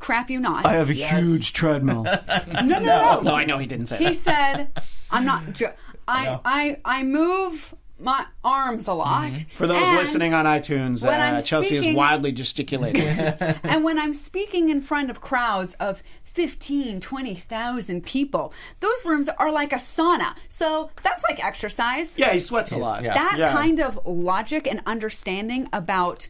Crap 0.00 0.30
you 0.30 0.40
not. 0.40 0.64
I 0.64 0.72
have 0.72 0.88
a 0.88 0.94
huge 0.94 1.52
treadmill. 1.52 2.04
no, 2.04 2.20
no, 2.64 2.78
no. 2.78 3.20
no, 3.20 3.32
I 3.32 3.44
know 3.44 3.58
he 3.58 3.66
didn't 3.66 3.84
say 3.84 3.98
He 3.98 4.04
that. 4.04 4.12
He 4.14 4.18
said, 4.18 4.68
"I'm 5.10 5.26
not. 5.26 5.52
jo- 5.52 5.74
I, 6.08 6.40
I, 6.42 6.78
I 6.86 7.02
move 7.02 7.74
my 8.00 8.26
arms 8.42 8.86
a 8.86 8.92
lot." 8.94 9.44
For 9.54 9.66
those 9.66 9.82
and- 9.86 9.96
listening 9.96 10.34
on 10.34 10.44
iTunes, 10.46 11.04
uh, 11.06 11.10
I'm 11.10 11.42
Chelsea 11.44 11.76
is 11.76 11.94
wildly 11.94 12.32
gesticulating. 12.32 13.02
and 13.62 13.84
when 13.84 13.98
I'm 13.98 14.12
speaking 14.14 14.68
in 14.68 14.80
front 14.82 15.10
of 15.10 15.20
crowds 15.20 15.74
of 15.80 16.02
15, 16.24 17.00
20,000 17.00 18.04
people, 18.04 18.52
those 18.78 19.04
rooms 19.04 19.28
are 19.28 19.50
like 19.50 19.72
a 19.72 19.76
sauna. 19.76 20.34
So 20.48 20.90
that's 21.02 21.24
like 21.24 21.44
exercise. 21.44 22.16
yeah, 22.18 22.32
he 22.32 22.38
sweats 22.40 22.72
a 22.72 22.76
lot. 22.76 23.02
yeah. 23.02 23.14
That 23.14 23.36
Yeah. 23.38 23.52
kind 23.52 23.80
of 23.80 23.98
logic 24.06 24.66
and 24.68 24.80
understanding 24.86 25.68
about 25.72 26.28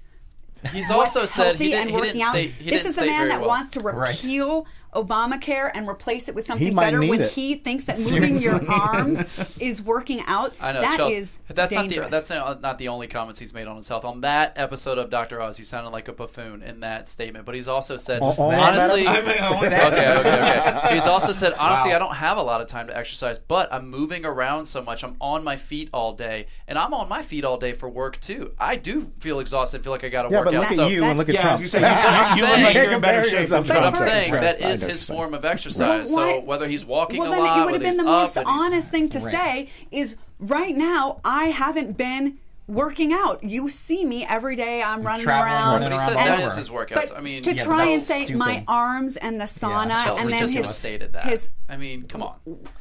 He's 0.72 0.90
also 0.90 1.24
said 1.24 1.56
he 1.58 1.70
healthy 1.70 1.70
didn't, 1.70 1.80
and 1.80 1.90
he 1.90 1.96
working 1.96 2.12
didn't 2.12 2.22
out. 2.26 2.30
state. 2.32 2.52
He 2.58 2.64
this 2.70 2.80
didn't 2.82 2.86
is 2.86 2.98
a 2.98 3.06
man 3.06 3.28
that 3.28 3.40
well. 3.40 3.48
wants 3.48 3.72
to 3.72 3.80
repeal 3.80 4.66
Obamacare 4.94 5.70
and 5.74 5.88
replace 5.88 6.28
it 6.28 6.34
with 6.34 6.46
something 6.46 6.74
better 6.74 7.00
when 7.00 7.20
it. 7.22 7.32
he 7.32 7.54
thinks 7.54 7.84
that 7.84 7.98
moving 8.10 8.38
your 8.38 8.60
arms 8.70 9.18
is 9.60 9.80
working 9.82 10.20
out. 10.26 10.54
I 10.60 10.72
know 10.72 10.80
That 10.80 10.96
Chelsea, 10.96 11.16
is 11.16 11.36
that's 11.48 11.70
dangerous. 11.72 11.96
not 11.96 12.04
the 12.10 12.16
that's 12.16 12.30
not 12.30 12.46
uh, 12.46 12.60
not 12.60 12.78
the 12.78 12.88
only 12.88 13.06
comments 13.06 13.38
he's 13.40 13.54
made 13.54 13.66
on 13.66 13.74
himself. 13.74 14.04
On 14.04 14.20
that 14.22 14.52
episode 14.56 14.98
of 14.98 15.10
Dr. 15.10 15.40
Oz, 15.40 15.56
he 15.56 15.64
sounded 15.64 15.90
like 15.90 16.08
a 16.08 16.12
buffoon 16.12 16.62
in 16.62 16.80
that 16.80 17.08
statement. 17.08 17.44
But 17.46 17.54
he's 17.54 17.68
also 17.68 17.96
said, 17.96 18.20
All- 18.22 18.34
all 18.38 18.50
on 18.50 18.52
that 18.52 18.72
honestly, 18.90 19.06
okay, 19.06 19.78
okay, 19.86 20.18
okay. 20.18 20.94
He's 20.94 21.06
also 21.06 21.32
said, 21.32 21.52
honestly, 21.54 21.92
I 21.92 21.98
don't 21.98 22.14
have 22.14 22.36
a 22.38 22.42
lot 22.42 22.60
of 22.60 22.66
time 22.66 22.86
to 22.88 22.96
exercise, 22.96 23.38
but 23.38 23.72
I'm 23.72 23.88
moving 23.90 24.24
around 24.24 24.66
so 24.66 24.82
much. 24.82 25.04
I'm 25.04 25.16
on 25.20 25.44
my 25.44 25.56
feet 25.56 25.88
all 25.92 26.12
day, 26.14 26.46
and 26.68 26.78
I'm 26.78 26.92
on 26.94 27.08
my 27.08 27.22
feet 27.22 27.44
all 27.44 27.58
day 27.58 27.72
for 27.72 27.88
work 27.88 28.20
too. 28.20 28.52
I 28.58 28.76
do 28.76 29.12
feel 29.20 29.40
exhausted. 29.40 29.82
Feel 29.84 29.92
like 29.92 30.04
I 30.04 30.08
got 30.08 30.22
to 30.22 30.30
Yeah, 30.30 30.38
work 30.38 30.44
but 30.46 30.54
out. 30.54 30.60
look 30.62 30.70
so, 30.72 30.84
at 30.84 30.90
you 30.92 31.04
and 31.04 31.18
look 31.18 31.28
at 31.28 31.34
Yeah, 31.34 31.40
I 31.40 31.42
Trump. 31.44 31.60
was 31.60 31.72
gonna 31.72 31.86
say, 31.86 32.30
you, 32.30 32.36
you 32.46 32.50
look 32.52 32.60
like 32.64 32.74
you're 32.74 32.92
in 32.92 33.00
better 33.00 33.22
Compare 33.22 33.24
shape 33.24 33.40
yourself 33.42 33.66
than 33.66 33.76
to 33.76 33.80
But 33.80 33.80
Trump. 33.80 33.86
I'm 33.86 33.92
Trump. 34.02 34.10
saying 34.10 34.32
Right, 34.32 34.40
that 34.40 34.64
I 34.64 34.70
is 34.70 34.79
is 34.82 34.88
his 34.88 34.90
exercise. 35.02 35.16
form 35.16 35.34
of 35.34 35.44
exercise. 35.44 36.12
Well, 36.12 36.38
so 36.38 36.40
whether 36.40 36.68
he's 36.68 36.84
walking 36.84 37.20
well, 37.20 37.32
a 37.32 37.36
then 37.36 37.44
lot, 37.44 37.58
it 37.60 37.64
would 37.64 37.74
have 37.74 37.82
been 37.82 37.96
the 37.96 38.04
most 38.04 38.36
up 38.36 38.46
and 38.46 38.54
he's- 38.56 38.72
honest 38.72 38.88
thing 38.90 39.08
to 39.10 39.20
say 39.20 39.68
is 39.90 40.16
right 40.38 40.76
now 40.76 41.20
I 41.24 41.46
haven't 41.46 41.96
been 41.96 42.38
working 42.70 43.12
out. 43.12 43.42
You 43.44 43.68
see 43.68 44.04
me 44.04 44.24
every 44.24 44.56
day. 44.56 44.82
I'm 44.82 45.02
running 45.02 45.26
around. 45.26 45.82
running 45.82 45.88
But 45.90 45.92
he 45.92 45.98
said 46.00 46.16
all 46.16 46.24
that 46.24 46.38
over. 46.38 46.46
is 46.46 46.56
his 46.56 46.68
workouts. 46.70 46.94
But 46.94 47.16
I 47.16 47.20
mean, 47.20 47.42
to 47.42 47.54
Yeah, 47.54 47.64
try 47.64 47.86
and 47.86 48.02
say 48.02 48.24
stupid. 48.24 48.38
my 48.38 48.64
arms 48.68 49.16
and 49.16 49.40
the 49.40 49.44
sauna, 49.44 50.02
Chelsea 50.04 50.22
and 50.22 50.32
then 50.32 50.38
he 50.38 50.40
just 50.40 50.52
his 50.54 50.66
misstated 50.66 51.12
that. 51.14 51.26
his 51.26 51.48
I 51.68 51.76
mean, 51.76 52.04
come 52.04 52.22
on. 52.22 52.34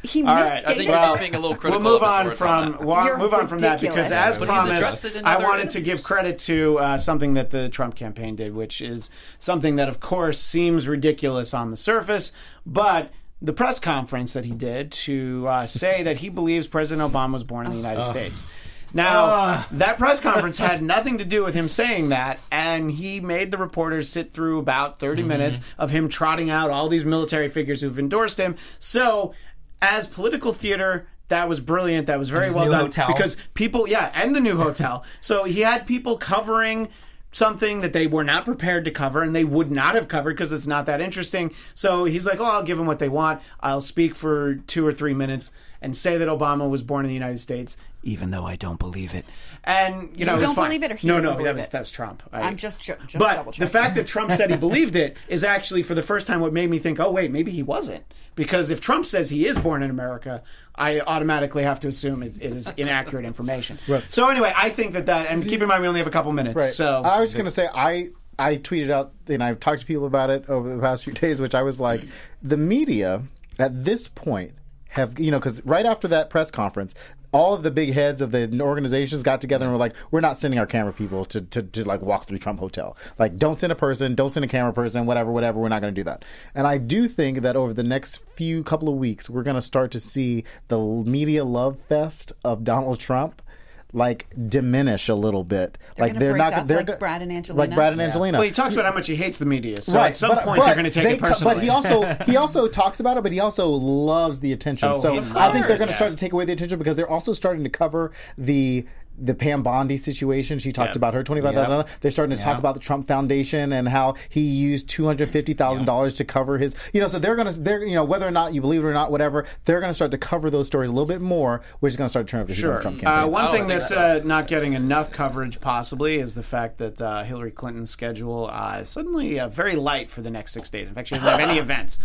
he 0.04 0.24
All 0.24 0.34
right, 0.34 0.48
I 0.50 0.56
I 0.58 0.62
think 0.62 0.84
you're 0.84 0.92
Well, 0.92 1.06
just 1.10 1.20
being 1.20 1.36
a 1.36 1.40
little 1.40 1.56
critical. 1.56 1.84
We'll 1.84 1.94
move 1.94 2.04
of 2.04 2.32
his 2.32 2.32
on 2.32 2.38
from 2.38 2.72
that. 2.74 2.82
wa- 2.84 3.06
You're 3.06 3.18
move 3.18 3.34
on 3.34 3.48
from 3.48 3.60
that 3.60 3.80
because, 3.82 4.12
as 4.12 4.38
But 4.38 4.48
promised, 4.48 5.06
I 5.24 5.36
other 5.36 5.44
wanted 5.44 5.70
to 5.72 5.82
give 5.82 6.04
credit 6.04 6.40
to 6.40 6.80
uh, 6.80 6.98
something 6.98 7.36
that 7.36 7.50
the 7.52 7.70
Trump 7.70 7.96
campaign 7.96 8.36
did, 8.36 8.56
which 8.56 8.82
is 8.82 9.10
something 9.38 9.76
that, 9.76 9.90
of 9.90 10.00
course, 10.00 10.40
seems 10.40 10.88
ridiculous 10.88 11.54
on 11.54 11.72
the 11.72 11.78
surface, 11.78 12.32
but. 12.66 13.12
The 13.42 13.54
press 13.54 13.80
conference 13.80 14.34
that 14.34 14.44
he 14.44 14.52
did 14.54 14.92
to 14.92 15.46
uh, 15.48 15.66
say 15.66 16.04
that 16.04 16.18
he 16.18 16.28
believes 16.28 16.68
President 16.68 17.10
Obama 17.10 17.32
was 17.32 17.46
born 17.46 17.68
in 17.68 17.72
the 17.72 17.78
United 17.78 18.04
States. 18.04 18.46
Now, 18.94 19.66
that 19.72 19.98
press 19.98 20.20
conference 20.20 20.58
had 20.58 20.82
nothing 20.96 21.18
to 21.20 21.26
do 21.26 21.44
with 21.44 21.56
him 21.56 21.68
saying 21.70 22.10
that, 22.10 22.40
and 22.52 22.92
he 22.92 23.20
made 23.20 23.52
the 23.52 23.58
reporters 23.58 24.10
sit 24.10 24.32
through 24.34 24.60
about 24.60 25.00
30 25.00 25.22
Mm-hmm. 25.22 25.28
minutes 25.30 25.62
of 25.78 25.92
him 25.92 26.08
trotting 26.10 26.50
out 26.50 26.70
all 26.70 26.88
these 26.90 27.06
military 27.06 27.50
figures 27.50 27.82
who've 27.82 28.00
endorsed 28.00 28.38
him. 28.40 28.56
So, 28.80 29.34
as 29.82 30.08
political 30.08 30.54
theater, 30.54 31.08
that 31.28 31.48
was 31.48 31.60
brilliant. 31.60 32.08
That 32.08 32.18
was 32.20 32.30
very 32.30 32.52
well 32.52 32.66
new 32.66 32.72
done 32.72 32.82
hotel. 32.86 33.08
because 33.08 33.38
people, 33.54 33.88
yeah, 33.88 34.12
and 34.16 34.36
the 34.36 34.40
new 34.40 34.58
hotel. 34.58 35.04
so 35.22 35.44
he 35.44 35.62
had 35.62 35.86
people 35.86 36.18
covering 36.18 36.90
something 37.32 37.82
that 37.82 37.94
they 37.94 38.08
were 38.08 38.24
not 38.24 38.44
prepared 38.46 38.84
to 38.86 38.92
cover 38.92 39.22
and 39.22 39.36
they 39.36 39.44
would 39.44 39.70
not 39.70 39.94
have 39.94 40.08
covered 40.08 40.36
because 40.36 40.52
it's 40.52 40.66
not 40.66 40.88
that 40.88 41.00
interesting. 41.00 41.54
So 41.76 42.06
he's 42.06 42.26
like, 42.26 42.40
"Oh, 42.40 42.46
I'll 42.46 42.64
give 42.64 42.80
them 42.80 42.88
what 42.88 42.98
they 42.98 43.10
want. 43.10 43.42
I'll 43.60 43.82
speak 43.82 44.16
for 44.16 44.56
2 44.56 44.86
or 44.88 44.92
3 44.92 45.14
minutes 45.14 45.52
and 45.82 45.96
say 45.96 46.18
that 46.18 46.28
Obama 46.28 46.70
was 46.70 46.84
born 46.84 47.06
in 47.06 47.10
the 47.10 47.14
United 47.14 47.40
States 47.40 47.78
even 48.02 48.32
though 48.32 48.46
I 48.46 48.56
don't 48.56 48.80
believe 48.80 49.14
it." 49.14 49.26
And 49.66 50.18
you 50.18 50.26
know, 50.26 50.36
You 50.36 50.40
it's 50.40 50.48
don't 50.48 50.56
fine. 50.56 50.66
believe 50.68 50.84
it 50.84 50.92
or 50.94 50.96
he 50.96 51.08
No, 51.08 51.16
doesn't 51.16 51.24
no, 51.26 51.32
believe 51.34 51.46
that 51.48 51.56
was 51.56 51.66
it? 51.66 51.72
that 51.72 51.80
was 51.80 51.92
Trump. 51.92 52.24
I- 52.32 52.42
I'm 52.42 52.56
just 52.58 52.80
ju- 52.80 52.94
just 53.08 53.20
but 53.20 53.54
the 53.58 53.68
fact 53.68 53.96
that 53.96 54.08
Trump 54.08 54.32
said 54.32 54.50
he 54.50 54.56
believed 54.68 54.96
it 54.96 55.18
is 55.28 55.44
actually 55.44 55.84
for 55.84 55.96
the 55.96 56.02
first 56.02 56.26
time 56.28 56.40
what 56.40 56.54
made 56.54 56.70
me 56.70 56.80
think, 56.80 57.00
oh 57.00 57.12
wait, 57.12 57.30
maybe 57.32 57.52
he 57.52 57.62
wasn't. 57.64 58.04
Because 58.36 58.70
if 58.70 58.80
Trump 58.80 59.06
says 59.06 59.30
he 59.32 59.46
is 59.46 59.58
born 59.58 59.84
in 59.84 59.90
America, 59.90 60.44
I 60.76 61.02
automatically 61.02 61.64
have 61.64 61.82
to 61.82 61.90
assume 61.90 62.24
it, 62.24 62.38
it 62.38 62.54
is 62.56 62.72
inaccurate 62.78 63.26
information. 63.26 63.78
So 64.10 64.30
anyway, 64.30 64.54
I 64.56 64.70
think 64.70 64.94
that 64.94 65.08
that, 65.08 65.28
and 65.28 65.44
keep 65.46 65.62
in 65.62 65.68
mind 65.68 65.82
we 65.82 65.88
only 65.90 66.00
have 66.00 66.08
a 66.08 66.12
couple 66.12 66.32
minutes. 66.32 66.56
Right. 66.56 66.72
So 66.72 67.02
I 67.04 67.20
was 67.20 67.36
gonna 67.36 67.52
say 67.52 67.68
I 67.74 68.10
I 68.38 68.56
tweeted 68.56 68.90
out 68.92 69.12
and 69.28 69.44
I've 69.44 69.60
talked 69.60 69.82
to 69.82 69.86
people 69.86 70.06
about 70.06 70.30
it 70.30 70.48
over 70.50 70.74
the 70.74 70.82
past 70.82 71.04
few 71.04 71.12
days, 71.12 71.42
which 71.42 71.54
I 71.54 71.64
was 71.64 71.82
like, 71.82 72.02
the 72.42 72.56
media 72.56 73.24
at 73.58 73.84
this 73.84 74.08
point 74.08 74.54
have 74.90 75.20
you 75.20 75.32
know 75.32 75.40
because 75.40 75.64
right 75.66 75.86
after 75.86 76.08
that 76.10 76.30
press 76.30 76.52
conference. 76.52 76.94
All 77.32 77.54
of 77.54 77.62
the 77.62 77.70
big 77.70 77.94
heads 77.94 78.24
of 78.24 78.32
the 78.32 78.60
organizations 78.60 79.22
got 79.22 79.40
together 79.40 79.66
and 79.66 79.72
were 79.72 79.78
like, 79.78 79.94
"We're 80.10 80.20
not 80.20 80.40
sending 80.40 80.60
our 80.60 80.66
camera 80.66 80.92
people 80.92 81.26
to, 81.26 81.42
to, 81.42 81.62
to 81.62 81.84
like 81.86 82.02
walk 82.02 82.26
through 82.26 82.40
Trump 82.40 82.60
Hotel. 82.60 82.98
Like, 83.20 83.38
don't 83.38 83.56
send 83.56 83.72
a 83.72 83.76
person, 83.76 84.16
don't 84.16 84.32
send 84.32 84.46
a 84.46 84.48
camera 84.48 84.74
person, 84.74 85.06
whatever, 85.06 85.32
whatever. 85.32 85.60
We're 85.60 85.70
not 85.70 85.82
going 85.82 85.94
to 85.94 86.00
do 86.00 86.06
that." 86.06 86.26
And 86.56 86.66
I 86.66 86.80
do 86.80 87.08
think 87.08 87.42
that 87.42 87.56
over 87.56 87.72
the 87.72 87.84
next 87.84 88.18
few 88.18 88.64
couple 88.64 88.90
of 88.90 88.96
weeks, 88.96 89.30
we're 89.30 89.44
going 89.44 89.58
to 89.58 89.62
start 89.62 89.92
to 89.92 90.00
see 90.00 90.44
the 90.70 90.80
media 90.80 91.46
love 91.46 91.80
fest 91.82 92.34
of 92.44 92.64
Donald 92.64 93.00
Trump 93.00 93.44
like 93.92 94.28
diminish 94.50 95.10
a 95.10 95.16
little 95.16 95.44
bit. 95.44 95.78
like 95.98 96.12
gonna 96.14 96.20
they're 96.20 96.32
break 96.34 96.42
not 96.44 96.54
up 96.54 96.68
they're 96.68 96.84
like 96.84 97.00
Brad 97.00 97.22
and 97.24 97.32
Angelina? 97.32 97.60
like 97.68 97.76
Brad 97.76 97.94
and 97.94 98.02
Angelina. 98.02 98.38
well, 98.38 98.46
he 98.46 98.52
talks 98.52 98.76
about 98.76 98.86
how 98.86 98.94
much 98.94 99.08
he 99.08 99.16
hates 99.16 99.38
the 99.40 99.46
media. 99.48 99.82
So 99.82 99.98
Right, 99.98 100.10
at 100.10 100.18
some 100.18 100.36
but- 100.36 100.44
point 100.44 100.60
but 100.60 100.66
they're 100.68 100.76
going 100.76 100.86
to 100.86 100.92
take 100.92 101.04
they 101.06 101.14
it 101.14 101.20
personally. 101.20 101.56
But 101.56 101.64
he 101.64 101.70
also 101.70 102.04
he 102.26 102.38
also 102.38 102.68
talks 102.68 103.00
about 103.00 103.18
it, 103.18 103.24
but 103.24 103.32
he 103.32 103.40
also 103.40 103.68
loves 103.70 104.40
the 104.42 104.54
attention. 104.54 104.90
Oh, 104.90 104.94
so 104.94 105.18
I 105.36 105.52
think 105.52 105.66
they're 105.68 105.78
going 105.78 105.88
to 105.88 105.94
it. 105.94 105.98
start 105.98 106.12
to 106.12 106.18
take 106.18 106.34
away 106.34 106.46
the 106.46 106.54
attention 106.54 106.78
because 106.78 106.96
they're 106.96 107.10
also 107.10 107.34
starting 107.34 107.64
to 107.64 107.70
cover 107.70 108.12
the 108.38 108.86
the 109.22 109.34
Pam 109.34 109.63
Bondi 109.63 109.97
situation. 109.97 110.59
She 110.59 110.72
talked 110.72 110.95
Yeah. 110.95 110.99
about 110.99 111.13
her 111.13 111.24
twenty 111.24 111.41
five 111.41 111.53
thousand. 111.53 111.78
Yep. 111.78 111.89
They're 112.01 112.11
starting 112.11 112.36
to 112.38 112.41
talk 112.43 112.57
about 112.59 112.76
the 112.76 112.80
Trump 112.80 113.07
Foundation 113.07 113.74
and 113.74 113.88
how 113.89 114.15
he 114.30 114.41
used 114.41 114.89
two 114.89 115.05
hundred 115.05 115.30
fifty 115.30 115.53
thousand 115.53 115.86
dollars 115.86 116.13
to 116.15 116.26
cover 116.26 116.57
his. 116.57 116.76
You 116.93 117.01
know, 117.01 117.07
so 117.07 117.20
they're 117.20 117.36
going 117.36 117.51
to 117.51 117.59
they're 117.59 117.84
you 117.84 117.95
know 117.95 118.03
whether 118.03 118.28
or 118.28 118.32
not 118.32 118.53
you 118.53 118.61
believe 118.61 118.84
it 118.84 118.88
or 118.88 118.93
not, 118.93 119.11
whatever. 119.11 119.45
They're 119.65 119.80
going 119.80 119.89
to 119.91 119.93
start 119.95 120.11
to 120.11 120.17
cover 120.17 120.49
those 120.49 120.67
stories 120.67 120.89
a 120.89 120.93
little 120.93 121.05
bit 121.07 121.22
more, 121.22 121.61
which 121.80 121.91
is 121.91 121.97
going 121.97 122.05
to 122.07 122.09
start 122.11 122.28
to 122.28 122.32
turn 122.32 122.41
up 122.41 122.47
the 122.47 122.53
heat 122.53 122.63
on 122.63 122.70
Sure. 122.70 122.76
the 122.78 122.82
Trump 122.82 122.97
Uh, 122.97 123.01
campaign. 123.01 123.32
one 123.32 123.45
Oh, 123.47 123.51
thing 123.51 123.67
that's 123.67 123.89
so. 123.89 123.95
uh, 123.97 124.22
not 124.24 124.47
getting 124.47 124.74
enough 124.74 125.11
coverage, 125.11 125.59
possibly, 125.61 126.17
is 126.20 126.36
the 126.36 126.43
fact 126.43 126.78
that 126.78 126.99
uh, 127.01 127.24
Hillary 127.24 127.51
Clinton's 127.51 127.89
schedule 127.89 128.49
uh, 128.51 128.80
is 128.82 128.89
suddenly 128.89 129.39
uh, 129.39 129.47
very 129.49 129.76
light 129.76 130.09
for 130.09 130.22
the 130.22 130.30
next 130.30 130.53
six 130.53 130.70
days. 130.70 130.88
In 130.88 130.93
fact, 130.95 131.07
she 131.09 131.15
doesn't 131.15 131.30
have 131.30 131.39
any 131.39 131.59
events. 131.59 131.99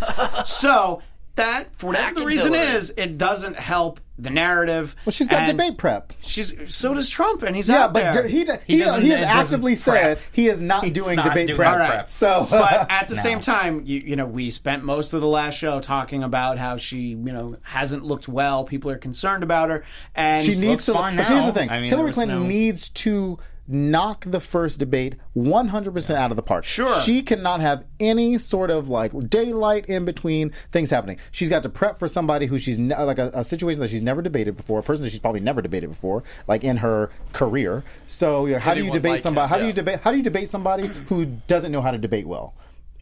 So 0.45 1.01
that, 1.35 1.75
for 1.75 1.87
whatever 1.87 2.05
Back 2.07 2.15
the 2.15 2.25
reason 2.25 2.53
Hillary. 2.53 2.75
is, 2.77 2.93
it 2.97 3.17
doesn't 3.17 3.57
help 3.57 3.99
the 4.17 4.29
narrative. 4.29 4.95
well, 5.05 5.11
she's 5.11 5.27
got 5.27 5.41
And 5.49 5.57
debate 5.57 5.77
prep. 5.77 6.13
She's 6.21 6.53
so 6.73 6.93
does 6.93 7.09
Trump, 7.09 7.43
and 7.43 7.53
he's 7.55 7.67
Yeah, 7.67 7.83
out 7.83 7.93
but 7.93 8.13
there. 8.13 8.23
d- 8.23 8.29
he 8.29 8.37
he, 8.45 8.45
He 8.45 8.73
he, 8.77 8.79
doesn't- 8.79 9.01
has 9.01 9.09
doesn't 9.09 9.27
actively 9.27 9.75
said 9.75 10.19
he 10.31 10.47
is 10.47 10.61
not 10.61 10.85
He's 10.85 10.93
doing 10.93 11.17
not 11.17 11.25
debate 11.25 11.47
doing 11.47 11.57
prep. 11.57 11.73
All 11.73 11.79
right. 11.79 11.89
prep. 11.89 12.09
So, 12.09 12.47
but 12.51 12.89
at 12.89 13.09
the 13.09 13.15
No. 13.15 13.21
same 13.21 13.41
time, 13.41 13.81
you, 13.85 13.99
you 13.99 14.15
know, 14.15 14.25
we 14.25 14.51
spent 14.51 14.85
most 14.85 15.13
of 15.13 15.19
the 15.19 15.27
last 15.27 15.55
show 15.57 15.81
talking 15.81 16.23
about 16.23 16.57
how 16.57 16.77
she, 16.77 16.99
you 16.99 17.15
know, 17.17 17.57
hasn't 17.63 18.03
looked 18.05 18.29
well. 18.29 18.63
People 18.63 18.89
are 18.89 18.97
concerned 18.97 19.43
about 19.43 19.69
her, 19.69 19.83
and 20.15 20.45
She 20.45 20.55
needs 20.55 20.85
to. 20.85 20.93
fine 20.93 21.17
but 21.17 21.27
here's 21.27 21.45
the 21.45 21.51
thing: 21.53 21.69
I 21.69 21.81
mean, 21.81 21.89
Hillary 21.89 22.13
Clinton 22.13 22.39
no- 22.43 22.47
needs 22.47 22.87
to 22.89 23.37
knock 23.67 24.25
the 24.27 24.39
first 24.39 24.79
debate 24.79 25.15
100% 25.35 26.15
out 26.15 26.31
of 26.31 26.37
the 26.37 26.43
park. 26.43 26.65
Sure. 26.65 27.01
She 27.01 27.21
cannot 27.23 27.61
have 27.61 27.83
any 27.99 28.37
sort 28.37 28.69
of 28.69 28.89
like 28.89 29.11
daylight 29.29 29.85
in 29.87 30.05
between 30.05 30.51
things 30.71 30.91
happening. 30.91 31.17
She's 31.31 31.49
got 31.49 31.63
to 31.63 31.69
prep 31.69 31.97
for 31.97 32.07
somebody 32.07 32.45
who 32.45 32.59
she's 32.59 32.77
ne- 32.77 33.01
like 33.03 33.19
a, 33.19 33.31
a 33.33 33.43
situation 33.43 33.81
that 33.81 33.89
she's 33.89 34.01
never 34.01 34.21
debated 34.21 34.55
before, 34.55 34.79
a 34.79 34.83
person 34.83 35.03
that 35.03 35.09
she's 35.09 35.19
probably 35.19 35.41
never 35.41 35.61
debated 35.61 35.89
before, 35.89 36.23
like 36.47 36.63
in 36.63 36.77
her 36.77 37.09
career. 37.33 37.83
So, 38.07 38.45
you 38.45 38.53
know, 38.53 38.59
how 38.59 38.73
do 38.73 38.83
you 38.83 38.91
debate 38.91 39.13
like 39.13 39.21
somebody? 39.21 39.45
him, 39.45 39.49
how 39.49 39.57
do 39.57 39.65
you 39.67 39.73
debate? 39.73 39.99
How 40.01 40.11
do 40.11 40.17
you 40.17 40.23
debate 40.23 40.49
somebody 40.49 40.87
who 40.87 41.25
doesn't 41.25 41.71
know 41.71 41.81
how 41.81 41.91
to 41.91 41.97
debate 41.97 42.27
well? 42.27 42.53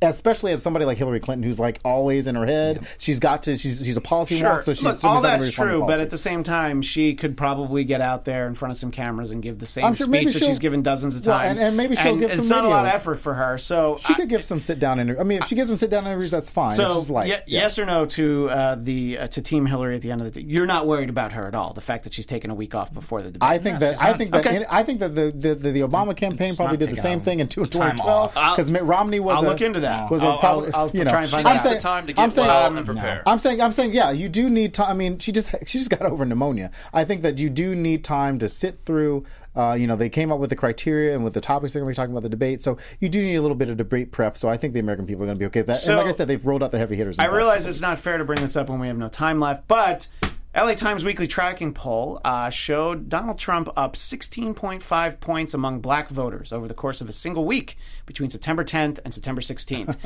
Especially 0.09 0.51
as 0.51 0.61
somebody 0.61 0.85
like 0.85 0.97
Hillary 0.97 1.19
Clinton, 1.19 1.43
who's 1.43 1.59
like 1.59 1.79
always 1.85 2.27
in 2.27 2.35
her 2.35 2.45
head. 2.45 2.85
She's 2.97 3.19
got 3.19 3.43
to. 3.43 3.57
She's 3.57 3.83
she's 3.85 3.97
a 3.97 4.01
policy 4.01 4.37
Sure. 4.37 4.61
so 4.63 4.73
she's 4.73 4.83
Look, 4.83 5.03
all 5.03 5.21
that's 5.21 5.49
true, 5.51 5.83
but 5.85 5.99
at 5.99 6.09
the 6.09 6.17
same 6.17 6.43
time, 6.43 6.81
she 6.81 7.15
could 7.15 7.35
probably 7.37 7.83
get 7.83 8.01
out 8.01 8.25
there 8.25 8.47
in 8.47 8.55
front 8.55 8.71
of 8.71 8.77
some 8.77 8.91
cameras 8.91 9.31
and 9.31 9.41
give 9.41 9.59
the 9.59 9.65
same 9.65 9.85
I'm 9.85 9.93
sure 9.93 10.07
speech 10.07 10.33
that 10.33 10.43
she's 10.43 10.59
given 10.59 10.81
dozens 10.81 11.15
of 11.15 11.25
Well, 11.25 11.37
times. 11.37 11.59
and- 11.59 11.67
and 11.69 11.77
maybe 11.77 11.95
she'll 11.95 12.15
give 12.17 12.31
It's 12.31 12.47
some 12.47 12.57
not 12.57 12.65
a 12.65 12.69
lot 12.69 12.85
of 12.85 12.93
effort 12.93 13.19
for 13.19 13.33
her, 13.33 13.57
so 13.57 13.97
She 13.99 14.13
I- 14.13 14.17
could 14.17 14.29
give 14.29 14.43
some 14.43 14.61
sit 14.61 14.79
down 14.79 14.99
interviews. 14.99 15.21
I 15.21 15.23
mean, 15.23 15.37
if 15.41 15.47
she 15.47 15.55
gives 15.55 15.69
some 15.69 15.77
sit 15.77 15.89
down 15.89 16.05
interviews, 16.05 16.31
that's 16.31 16.49
fine. 16.49 16.71
So, 16.73 16.85
it's 16.87 16.93
just 17.01 17.09
light. 17.09 17.27
Yeah. 17.29 17.39
yes 17.47 17.79
or 17.79 17.85
no 17.85 18.05
to 18.07 18.49
uh, 18.49 18.75
the 18.75 19.17
uh, 19.19 19.27
to 19.27 19.41
Team 19.41 19.65
Hillary 19.65 19.95
at 19.95 20.01
the 20.01 20.11
end 20.11 20.21
of 20.21 20.31
the 20.31 20.41
day? 20.41 20.47
You're 20.47 20.65
not 20.65 20.87
worried 20.87 21.09
about 21.09 21.33
her 21.33 21.47
at 21.47 21.55
all. 21.55 21.73
The 21.73 21.81
fact 21.81 22.03
that 22.03 22.13
she's 22.13 22.25
taken 22.25 22.51
a 22.51 22.55
week 22.55 22.75
off 22.75 22.93
before 22.93 23.21
the 23.21 23.31
debate. 23.31 23.47
I 23.49 23.57
think 23.59 23.79
that 23.79 24.01
I 24.01 24.13
think 24.13 24.31
that 24.31 24.45
Okay. 24.45 24.57
in- 24.57 24.65
I 24.69 24.83
think 24.83 24.99
that 24.99 25.15
the 25.15 25.31
the, 25.31 25.55
the, 25.55 25.71
the 25.71 25.79
Obama 25.81 26.15
campaign 26.15 26.55
probably 26.55 26.77
did 26.77 26.89
the 26.89 26.95
same 26.95 27.21
thing 27.21 27.39
in 27.39 27.47
two- 27.47 27.61
time 27.65 27.95
2012 27.95 28.37
off. 28.37 28.55
because 28.55 28.69
Mitt 28.69 28.83
Romney 28.83 29.19
was. 29.19 29.37
I'll 29.37 29.43
look 29.43 29.61
into 29.61 29.79
that. 29.81 29.92
Was 30.09 30.23
a 30.23 30.27
I'll- 30.27 30.37
probably, 30.39 30.73
I'll- 30.73 30.81
I'll 30.81 30.89
you 30.91 31.03
know, 31.03 31.09
try 31.11 31.21
and 31.23 31.31
find 31.31 31.47
I'm 31.47 31.57
out. 31.57 31.61
saying- 31.61 31.75
the 31.75 31.81
time 31.81 32.07
to 32.07 32.13
I'm 32.21 32.31
saying- 32.31 32.47
well 32.47 32.65
um, 32.67 32.77
and 32.77 32.85
prepare. 32.85 33.21
I'm 33.25 33.39
saying 33.39 33.61
I'm 33.61 33.71
saying 33.71 33.91
yeah, 33.93 34.11
you 34.11 34.29
do 34.29 34.49
need 34.49 34.73
time. 34.73 34.89
I 34.89 34.93
mean, 34.93 35.19
she 35.19 35.31
just 35.31 35.49
she 35.65 35.77
just 35.77 35.89
got 35.89 36.01
over 36.03 36.25
pneumonia. 36.25 36.71
I 36.93 37.03
think 37.05 37.21
that 37.21 37.37
you 37.37 37.49
do 37.49 37.75
need 37.75 38.03
time 38.03 38.39
to 38.39 38.49
sit 38.49 38.79
through. 38.85 39.25
Uh, 39.55 39.73
you 39.73 39.85
know, 39.85 39.95
they 39.95 40.09
came 40.09 40.31
up 40.31 40.39
with 40.39 40.49
the 40.49 40.55
criteria 40.55 41.13
and 41.13 41.23
with 41.23 41.33
the 41.35 41.41
topics 41.41 41.73
they're 41.73 41.81
going 41.83 41.93
to 41.93 41.95
be 41.95 42.01
talking 42.01 42.11
about 42.11 42.23
the 42.23 42.29
debate. 42.29 42.63
So 42.63 42.77
you 42.99 43.07
do 43.07 43.21
need 43.21 43.35
a 43.35 43.41
little 43.43 43.53
bit 43.55 43.69
of 43.69 43.77
debate 43.77 44.11
prep. 44.11 44.35
So 44.35 44.49
I 44.49 44.57
think 44.57 44.73
the 44.73 44.79
American 44.79 45.05
people 45.05 45.21
are 45.23 45.27
going 45.27 45.35
to 45.37 45.39
be 45.39 45.45
okay 45.45 45.59
with 45.59 45.67
that. 45.67 45.77
So- 45.77 45.91
and 45.91 45.99
like 45.99 46.07
I 46.07 46.11
said, 46.11 46.27
they've 46.27 46.43
rolled 46.43 46.63
out 46.63 46.71
the 46.71 46.79
heavy 46.79 46.95
hitters. 46.95 47.19
I 47.19 47.25
realize 47.25 47.67
it's 47.67 47.75
weeks. 47.77 47.81
not 47.81 47.99
fair 47.99 48.17
to 48.17 48.23
bring 48.25 48.41
this 48.41 48.55
up 48.55 48.67
when 48.67 48.79
we 48.79 48.87
have 48.87 48.97
no 48.97 49.09
time 49.09 49.39
left, 49.39 49.67
but 49.67 50.07
LA 50.55 50.75
Times 50.75 51.03
weekly 51.03 51.25
tracking 51.25 51.73
poll 51.73 52.21
uh, 52.23 52.51
showed 52.51 53.09
Donald 53.09 53.39
Trump 53.39 53.69
up 53.75 53.95
16.5 53.95 55.19
points 55.19 55.53
among 55.55 55.79
black 55.79 56.09
voters 56.09 56.53
over 56.53 56.67
the 56.67 56.75
course 56.75 57.01
of 57.01 57.09
a 57.09 57.13
single 57.13 57.43
week 57.45 57.75
between 58.05 58.29
September 58.29 58.63
10th 58.63 58.99
and 59.03 59.11
September 59.11 59.41
16th. 59.41 59.97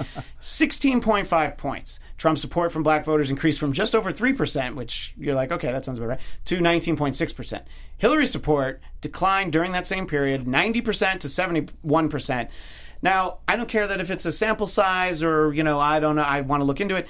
16.5 0.41 1.57
points. 1.57 1.99
Trump's 2.17 2.39
support 2.39 2.71
from 2.71 2.81
black 2.81 3.03
voters 3.03 3.29
increased 3.29 3.59
from 3.59 3.73
just 3.73 3.93
over 3.93 4.09
3%, 4.09 4.75
which 4.75 5.13
you're 5.17 5.35
like, 5.35 5.51
okay, 5.51 5.71
that 5.71 5.83
sounds 5.83 5.97
about 5.97 6.07
right, 6.07 6.21
to 6.45 6.59
19.6%. 6.59 7.63
Hillary's 7.97 8.31
support 8.31 8.79
declined 9.01 9.51
during 9.51 9.73
that 9.73 9.85
same 9.85 10.07
period 10.07 10.45
90% 10.45 11.19
to 11.19 11.27
71%. 11.27 12.47
Now, 13.01 13.39
I 13.49 13.57
don't 13.57 13.67
care 13.67 13.85
that 13.85 13.99
if 13.99 14.09
it's 14.09 14.25
a 14.25 14.31
sample 14.31 14.67
size 14.67 15.21
or, 15.21 15.53
you 15.53 15.63
know, 15.63 15.77
I 15.77 15.99
don't 15.99 16.15
know, 16.15 16.21
I 16.21 16.39
want 16.39 16.61
to 16.61 16.65
look 16.65 16.79
into 16.79 16.95
it 16.95 17.05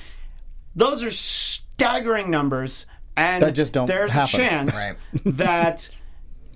those 0.77 1.01
are 1.01 1.09
staggering 1.09 2.29
numbers 2.29 2.85
and 3.17 3.43
That 3.43 3.51
just 3.51 3.73
don't 3.73 3.87
there's 3.87 4.11
happen. 4.13 4.39
a 4.39 4.43
chance 4.49 4.75
Right. 4.75 4.95
that 5.25 5.89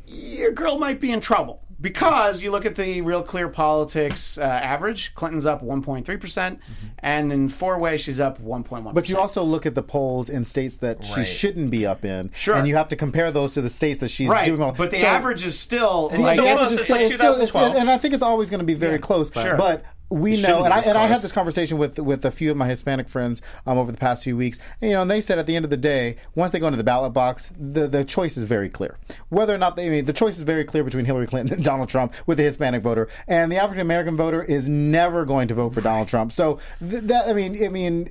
your 0.07 0.51
girl 0.51 0.77
might 0.77 0.99
be 1.01 1.11
in 1.11 1.19
trouble 1.21 1.61
because 1.79 2.43
you 2.43 2.51
look 2.51 2.63
at 2.65 2.75
the 2.75 3.01
real 3.01 3.23
clear 3.23 3.47
politics 3.49 4.37
uh, 4.37 4.41
average 4.43 5.15
clinton's 5.15 5.45
up 5.47 5.63
1.3% 5.63 6.59
and 6.99 7.33
in 7.33 7.49
four 7.49 7.79
way 7.79 7.97
she's 7.97 8.19
up 8.19 8.39
1.1 8.39 8.93
But 8.93 9.09
you 9.09 9.17
also 9.17 9.41
look 9.41 9.65
at 9.65 9.73
the 9.73 9.81
polls 9.81 10.29
in 10.29 10.45
states 10.45 10.75
that 10.77 11.03
she 11.03 11.23
shouldn't 11.23 11.71
be 11.71 11.85
up 11.85 12.05
in, 12.05 12.29
Sure. 12.35 12.55
and 12.55 12.67
you 12.67 12.75
have 12.75 12.89
to 12.89 12.95
compare 12.95 13.31
those 13.31 13.53
to 13.55 13.61
the 13.61 13.69
states 13.69 13.99
that 14.01 14.09
she's 14.11 14.29
right 14.29 14.45
doing 14.45 14.59
well. 14.59 14.73
but 14.77 14.91
the 14.91 14.99
So- 14.99 15.07
average 15.07 15.43
is 15.43 15.57
still 15.57 16.09
like 16.15 16.35
still 16.35 16.45
it's, 16.47 16.71
it's 16.73 16.81
It's 16.81 16.89
like 16.91 17.01
like 17.01 17.11
2012. 17.11 17.75
and 17.75 17.89
I 17.89 17.97
think 17.97 18.13
it's 18.13 18.23
always 18.23 18.49
going 18.51 18.59
to 18.59 18.65
be 18.65 18.75
very 18.75 18.99
close. 18.99 19.31
Sure. 19.33 19.57
But 19.57 19.83
we 20.11 20.41
know, 20.41 20.63
and 20.65 20.73
I 20.73 20.81
and 20.81 20.97
I 20.97 21.07
had 21.07 21.19
this 21.21 21.31
conversation 21.31 21.77
with 21.77 21.97
with 21.97 22.25
a 22.25 22.31
few 22.31 22.51
of 22.51 22.57
my 22.57 22.67
Hispanic 22.67 23.07
friends 23.09 23.41
um, 23.65 23.77
over 23.77 23.91
the 23.91 23.97
past 23.97 24.23
few 24.23 24.35
weeks. 24.35 24.59
And, 24.81 24.91
you 24.91 24.95
know, 24.95 25.01
and 25.03 25.09
they 25.09 25.21
said 25.21 25.39
at 25.39 25.45
the 25.45 25.55
end 25.55 25.63
of 25.65 25.71
the 25.71 25.77
day, 25.77 26.17
once 26.35 26.51
they 26.51 26.59
go 26.59 26.67
into 26.67 26.77
the 26.77 26.83
ballot 26.83 27.13
box, 27.13 27.51
the 27.57 27.87
the 27.87 28.03
choice 28.03 28.37
is 28.37 28.43
very 28.43 28.69
clear. 28.69 28.97
Whether 29.29 29.55
or 29.55 29.57
not 29.57 29.75
they, 29.75 29.87
I 29.87 29.89
mean, 29.89 30.05
the 30.05 30.13
choice 30.13 30.37
is 30.37 30.43
very 30.43 30.65
clear 30.65 30.83
between 30.83 31.05
Hillary 31.05 31.27
Clinton 31.27 31.55
and 31.55 31.63
Donald 31.71 31.89
Trump 31.89 32.13
with 32.25 32.37
the 32.37 32.43
Hispanic 32.43 32.81
voter, 32.81 33.07
and 33.27 33.51
the 33.51 33.57
African 33.57 33.81
American 33.81 34.17
voter 34.17 34.43
is 34.43 34.67
never 34.67 35.23
going 35.25 35.47
to 35.47 35.53
vote 35.53 35.73
for 35.73 35.81
Donald 35.81 36.09
Trump. 36.09 36.31
So 36.33 36.59
th- 36.79 37.03
that 37.03 37.29
I 37.29 37.33
mean, 37.33 37.63
I 37.63 37.69
mean, 37.69 38.09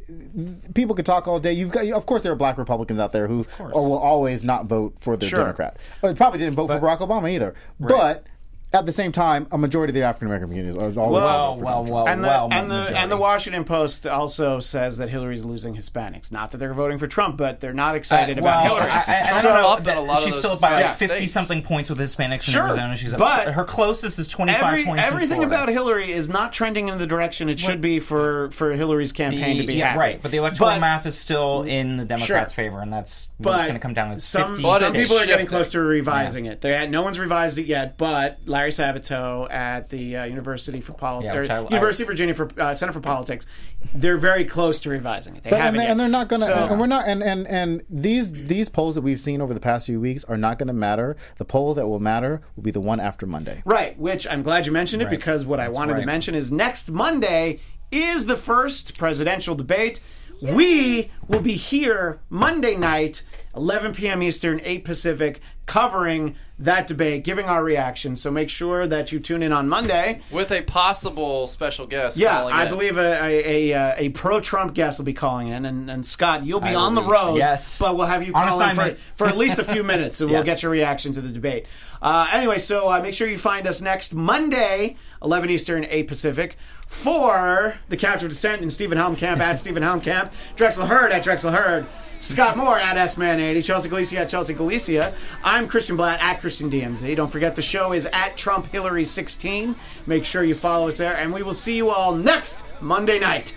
people 0.75 0.95
could 0.95 1.07
talk 1.07 1.29
all 1.29 1.39
day. 1.39 1.53
You've 1.53 1.71
got, 1.71 1.87
of 1.87 2.07
course, 2.07 2.23
there 2.23 2.33
are 2.33 2.37
Black 2.37 2.57
Republicans 2.57 2.99
out 2.99 3.13
there 3.13 3.27
who 3.29 3.47
or 3.59 3.89
will 3.89 3.99
always 3.99 4.45
not 4.45 4.67
vote 4.67 4.95
for 4.99 5.17
the 5.17 5.27
Sure. 5.27 5.41
Democrat. 5.41 5.77
But 6.01 6.17
probably 6.17 6.39
didn't 6.39 6.55
vote 6.55 6.69
for 6.69 6.81
Barack 6.81 7.01
Obama 7.01 7.31
either. 7.31 7.55
But 7.79 8.25
at 8.73 8.87
the 8.87 8.93
same 8.93 9.11
time, 9.13 9.47
a 9.51 9.59
majority 9.59 9.91
of 9.91 9.95
the 9.97 10.03
African 10.03 10.29
American 10.29 10.49
community 10.49 10.69
is 10.69 10.77
always 10.77 10.97
Well, 10.97 11.11
vote 11.55 11.59
for 11.59 11.65
well, 11.65 11.85
Donald 11.85 11.89
Trump. 11.89 11.91
well, 11.91 12.09
and 12.09 12.23
the 12.25 12.29
well. 12.29 12.49
and 12.53 12.71
the 12.71 12.75
majority. 12.75 12.95
and 12.97 13.11
the 13.13 13.17
Washington 13.17 13.65
Post 13.65 14.07
also 14.07 14.61
says 14.61 14.99
that 14.99 15.11
Hillary's 15.11 15.43
losing 15.43 15.75
Hispanics. 15.77 16.31
Not 16.31 16.53
that 16.53 16.59
they're 16.59 16.73
voting 16.75 16.99
for 16.99 17.07
Trump, 17.09 17.37
but 17.37 17.61
they're 17.61 17.73
not 17.73 17.97
excited 17.97 18.39
Uh, 18.39 18.43
about 18.43 18.63
Hillary. 18.67 18.91
I, 18.91 18.95
I, 18.95 18.97
I 18.97 19.23
Trump's 19.25 19.43
don't 19.43 19.55
know. 19.55 19.69
up 19.69 19.87
in 19.87 19.97
a 19.97 20.01
lot 20.01 20.19
of 20.19 20.25
she's 20.25 20.35
those 20.35 20.59
still 20.59 20.69
by 20.69 20.83
like 20.83 20.97
fifty 20.97 21.17
states. 21.17 21.33
something 21.33 21.63
points 21.63 21.91
with 21.91 21.99
Hispanics 21.99 22.33
in 22.47 22.53
Sure, 22.55 22.67
Arizona. 22.69 22.97
She's 22.97 23.13
up 23.13 23.19
but 23.19 23.45
to, 23.47 23.53
her 23.53 23.65
closest 23.65 24.19
is 24.19 24.29
twenty 24.29 24.53
five 24.53 24.63
Every, 24.63 24.85
points. 24.85 25.03
everything 25.05 25.37
Florida. 25.39 25.55
about 25.57 25.69
Hillary 25.69 26.13
is 26.13 26.29
not 26.29 26.53
trending 26.53 26.89
in 26.89 26.99
the 26.99 27.07
direction 27.07 27.49
it 27.49 27.59
should 27.59 27.81
be 27.81 27.99
for, 27.99 28.51
for 28.53 28.73
Hillary's 28.73 29.13
campaign 29.13 29.57
to 29.59 29.67
be 29.67 29.75
yeah, 29.75 29.87
happy. 29.87 29.99
right. 29.99 30.23
But 30.23 30.31
the 30.31 30.37
electoral 30.39 30.71
But- 30.71 30.81
math 30.81 31.07
is 31.07 31.19
still 31.19 31.63
in 31.63 31.97
the 31.97 32.05
Democrats' 32.05 32.53
Sure. 32.53 32.65
favor, 32.65 32.81
and 32.81 32.93
that's 32.93 33.29
But 33.41 33.51
what's 33.55 33.67
going 33.67 33.75
to 33.75 33.81
come 33.81 33.95
down 33.95 34.15
to 34.15 34.21
some, 34.21 34.57
50 34.57 34.71
some 34.79 34.93
people 34.93 35.19
are 35.19 35.27
getting 35.27 35.47
close 35.47 35.71
to 35.71 35.81
revising 35.81 36.47
it. 36.47 36.61
They 36.61 36.87
no 36.87 37.03
one's 37.03 37.19
revised 37.19 37.59
it 37.59 37.67
yet, 37.67 37.99
but 37.99 38.39
Larry 38.61 38.73
Sabato 38.73 39.51
at 39.51 39.89
the 39.89 40.19
uh, 40.19 40.25
University 40.25 40.83
for 40.83 40.93
Politics, 40.93 41.49
Yeah, 41.49 41.61
University 41.63 42.03
of 42.03 42.09
Virginia 42.09 42.35
for 42.35 42.49
uh, 42.59 42.75
Center 42.75 42.93
for 42.93 43.01
Politics, 43.01 43.47
they're 43.95 44.19
very 44.19 44.45
close 44.45 44.81
to 44.81 44.91
revising 44.91 45.37
it. 45.37 45.45
They 45.45 45.51
But- 45.51 45.61
haven't 45.61 45.81
and, 45.81 45.87
they, 45.87 45.91
and 45.91 46.01
they're 46.01 46.09
not 46.09 46.29
going 46.29 46.41
to, 46.41 46.47
So- 46.47 46.69
and 46.71 46.79
we're 46.79 46.87
not, 46.87 47.09
and, 47.09 47.23
and 47.23 47.47
and 47.49 47.83
these 47.89 48.31
these 48.33 48.69
polls 48.69 48.97
that 48.97 49.01
we've 49.01 49.21
seen 49.21 49.41
over 49.41 49.55
the 49.55 49.61
past 49.61 49.87
few 49.87 49.99
weeks 49.99 50.25
are 50.25 50.37
not 50.37 50.59
going 50.59 50.67
to 50.67 50.75
matter. 50.75 51.17
The 51.39 51.45
poll 51.47 51.73
that 51.75 51.87
will 51.87 52.01
matter 52.01 52.43
will 52.55 52.63
be 52.63 52.71
the 52.71 52.81
one 52.81 53.01
after 53.01 53.27
Monday. 53.27 53.63
Right, 53.65 53.99
which 53.99 54.27
I'm 54.27 54.43
glad 54.43 54.67
you 54.67 54.73
mentioned 54.73 55.01
it 55.03 55.09
because 55.11 55.47
what 55.47 55.59
I 55.59 55.71
wanted 55.71 55.97
to 55.97 56.05
mention 56.05 56.35
is 56.35 56.53
next 56.53 56.91
Monday 56.91 57.61
is 57.91 58.27
the 58.27 58.37
first 58.37 58.99
presidential 58.99 59.55
debate. 59.55 60.01
We 60.43 61.11
will 61.29 61.41
be 61.41 61.53
here 61.53 62.21
Monday 62.31 62.75
night, 62.75 63.23
11 63.57 63.95
p.m. 63.95 64.23
Eastern, 64.23 64.61
8 64.63 64.85
Pacific, 64.85 65.41
covering 65.67 66.37
that 66.59 66.87
debate, 66.87 67.25
giving 67.25 67.47
our 67.47 67.65
reaction. 67.65 68.15
So 68.17 68.31
make 68.31 68.51
sure 68.51 68.87
that 68.87 69.13
you 69.13 69.19
tune 69.21 69.43
in 69.43 69.53
on 69.53 69.69
Monday. 69.69 70.21
with 70.31 70.51
a 70.53 70.63
possible 70.63 71.47
special 71.47 71.87
guest. 71.87 72.17
Yeah, 72.17 72.33
calling 72.39 72.55
I 72.55 72.65
in. 72.65 72.69
believe 72.69 72.97
a 72.99 73.23
a, 73.25 73.71
a, 73.71 73.79
uh, 73.79 73.95
a 73.97 74.09
pro 74.11 74.41
Trump 74.41 74.75
guest 74.75 74.99
will 74.99 75.05
be 75.07 75.15
calling 75.15 75.49
in, 75.49 75.65
and, 75.65 75.91
and 75.91 76.05
Scott, 76.07 76.45
you'll 76.45 76.61
be 76.61 76.69
I 76.69 76.75
on 76.75 76.95
the 76.95 77.01
be. 77.01 77.09
road. 77.11 77.37
Yes. 77.37 77.79
but 77.79 77.97
we'll 77.97 78.07
have 78.07 78.23
you 78.27 78.33
On 78.35 78.47
call 78.49 78.61
in 78.61 78.67
for, 78.69 78.73
assignment. 78.83 78.99
for 79.17 79.27
at 79.27 79.37
least 79.37 79.59
a 79.59 79.65
few 79.65 79.83
minutes, 79.93 80.19
so 80.19 80.27
we'll 80.27 80.43
get 80.45 80.63
your 80.63 80.71
reaction 80.73 81.13
to 81.15 81.21
the 81.21 81.31
debate. 81.31 81.67
Uh, 82.03 82.29
anyway, 82.33 82.59
so 82.59 82.91
uh, 82.91 83.01
make 83.01 83.15
sure 83.15 83.29
you 83.29 83.39
find 83.39 83.67
us 83.67 83.81
next 83.81 84.15
Monday, 84.15 84.97
11 85.23 85.51
Eastern, 85.51 85.85
8 85.85 86.05
Pacific. 86.09 86.57
For 86.89 87.79
the 87.89 87.97
Couch 87.97 88.23
of 88.25 88.31
Dissent 88.31 88.63
and 88.63 88.73
Steven 88.73 88.99
Helmkamp 88.99 89.39
at 89.39 89.59
Steven 89.61 89.83
Helmkamp, 89.83 90.33
Drexel 90.57 90.87
Heard 90.87 91.13
at 91.13 91.23
Drexel 91.23 91.53
Heard, 91.53 91.87
Scott 92.23 92.59
Moore 92.59 92.79
at 92.79 92.99
S-Man80, 92.99 93.65
Chelsea 93.65 93.89
Galicia 93.89 94.21
at 94.21 94.29
Chelsea 94.29 94.53
Galicia. 94.53 95.15
I'm 95.43 95.67
Christian 95.67 95.97
Bladt 95.97 96.19
at 96.19 96.39
Christian 96.39 96.71
DMZ. 96.71 97.17
Don't 97.17 97.31
forget 97.31 97.57
the 97.57 97.63
show 97.63 97.95
is 97.95 98.07
at 98.13 98.37
Trump 98.37 98.67
Hillary 98.67 99.07
16. 99.07 99.75
Make 100.07 100.27
sure 100.27 100.45
you 100.45 100.55
follow 100.55 100.89
us 100.89 100.99
there, 100.99 101.17
and 101.17 101.33
we 101.33 101.43
will 101.43 101.55
see 101.55 101.79
you 101.79 101.89
all 101.89 102.15
next 102.15 102.63
Monday 102.83 103.19
night. 103.19 103.57